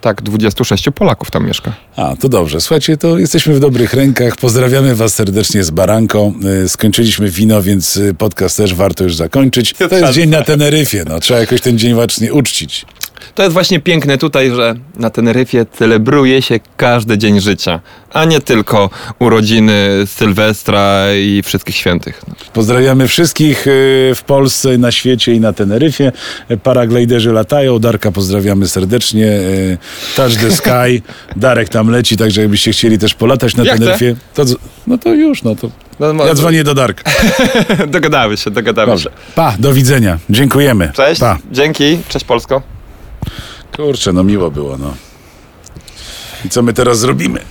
Tak, 0.00 0.22
26 0.22 0.84
Polaków 0.94 1.30
tam 1.30 1.46
mieszka. 1.46 1.72
A, 1.96 2.16
to 2.16 2.28
dobrze. 2.28 2.60
Słuchajcie, 2.60 2.96
to 2.96 3.18
jesteśmy 3.18 3.54
w 3.54 3.60
dobrych 3.60 3.94
rękach. 3.94 4.36
Pozdrawiamy 4.36 4.94
Was 4.94 5.14
serdecznie 5.14 5.64
z 5.64 5.70
Baranką. 5.70 6.34
Y, 6.64 6.68
Skończyliśmy 6.68 7.28
wino, 7.30 7.62
więc 7.62 7.96
y, 7.96 8.14
podcast 8.14 8.56
też 8.56 8.74
warto 8.74 9.04
już 9.04 9.16
zakończyć. 9.16 9.74
To 9.88 9.98
jest 9.98 10.12
dzień 10.12 10.30
na 10.30 10.42
Teneryfie. 10.42 11.04
No, 11.08 11.20
trzeba 11.20 11.40
jakoś 11.40 11.60
ten 11.60 11.78
dzień 11.78 11.94
właśnie 11.94 12.32
uczcić. 12.32 12.86
To 13.36 13.42
jest 13.42 13.52
właśnie 13.52 13.80
piękne 13.80 14.18
tutaj, 14.18 14.50
że 14.50 14.74
na 14.98 15.10
Teneryfie 15.10 15.66
celebruje 15.72 16.42
się 16.42 16.60
każdy 16.76 17.18
dzień 17.18 17.40
życia, 17.40 17.80
a 18.12 18.24
nie 18.24 18.40
tylko 18.40 18.90
urodziny 19.18 19.88
Sylwestra 20.06 21.04
i 21.14 21.42
wszystkich 21.42 21.76
świętych. 21.76 22.22
Pozdrawiamy 22.52 23.08
wszystkich 23.08 23.66
y, 23.66 24.12
w 24.14 24.22
Polsce, 24.26 24.78
na 24.78 24.92
świecie 24.92 25.32
i 25.34 25.40
na 25.40 25.52
Teneryfie. 25.52 26.12
Y, 26.50 26.56
Paraglajderzy 26.56 27.32
latają. 27.32 27.78
Darka 27.78 28.12
pozdrawiamy 28.12 28.68
serdecznie. 28.68 29.26
Y, 29.26 29.78
Touch 30.16 30.34
the 30.34 30.50
sky. 30.50 31.02
Darek 31.36 31.68
tam 31.68 31.90
leci, 31.90 32.16
także 32.16 32.40
jakbyście 32.40 32.72
chcieli 32.72 32.98
też 32.98 33.14
polatać 33.14 33.56
na 33.56 33.64
Ja 33.64 33.74
chcę. 33.74 33.84
Teneryfie, 33.84 34.16
to, 34.34 34.44
no 34.86 34.98
to 34.98 35.14
już, 35.14 35.42
no 35.42 35.56
to 35.56 35.70
No, 36.00 36.26
ja 36.26 36.34
dzwonię 36.34 36.64
do 36.64 36.74
Darka. 36.74 37.10
Dogadamy 37.86 38.36
się, 38.36 38.50
dogadamy 38.50 38.86
Dobrze. 38.86 39.10
się. 39.10 39.16
Pa, 39.34 39.54
do 39.58 39.72
widzenia. 39.72 40.18
Dziękujemy. 40.30 40.92
Cześć, 40.94 41.20
Pa. 41.20 41.38
dzięki, 41.52 41.98
cześć 42.08 42.24
Polsko. 42.24 42.75
Kurczę, 43.76 44.12
no 44.12 44.24
miło 44.24 44.50
było, 44.50 44.76
no. 44.78 44.94
I 46.44 46.48
co 46.48 46.62
my 46.62 46.72
teraz 46.72 46.98
zrobimy? 46.98 47.44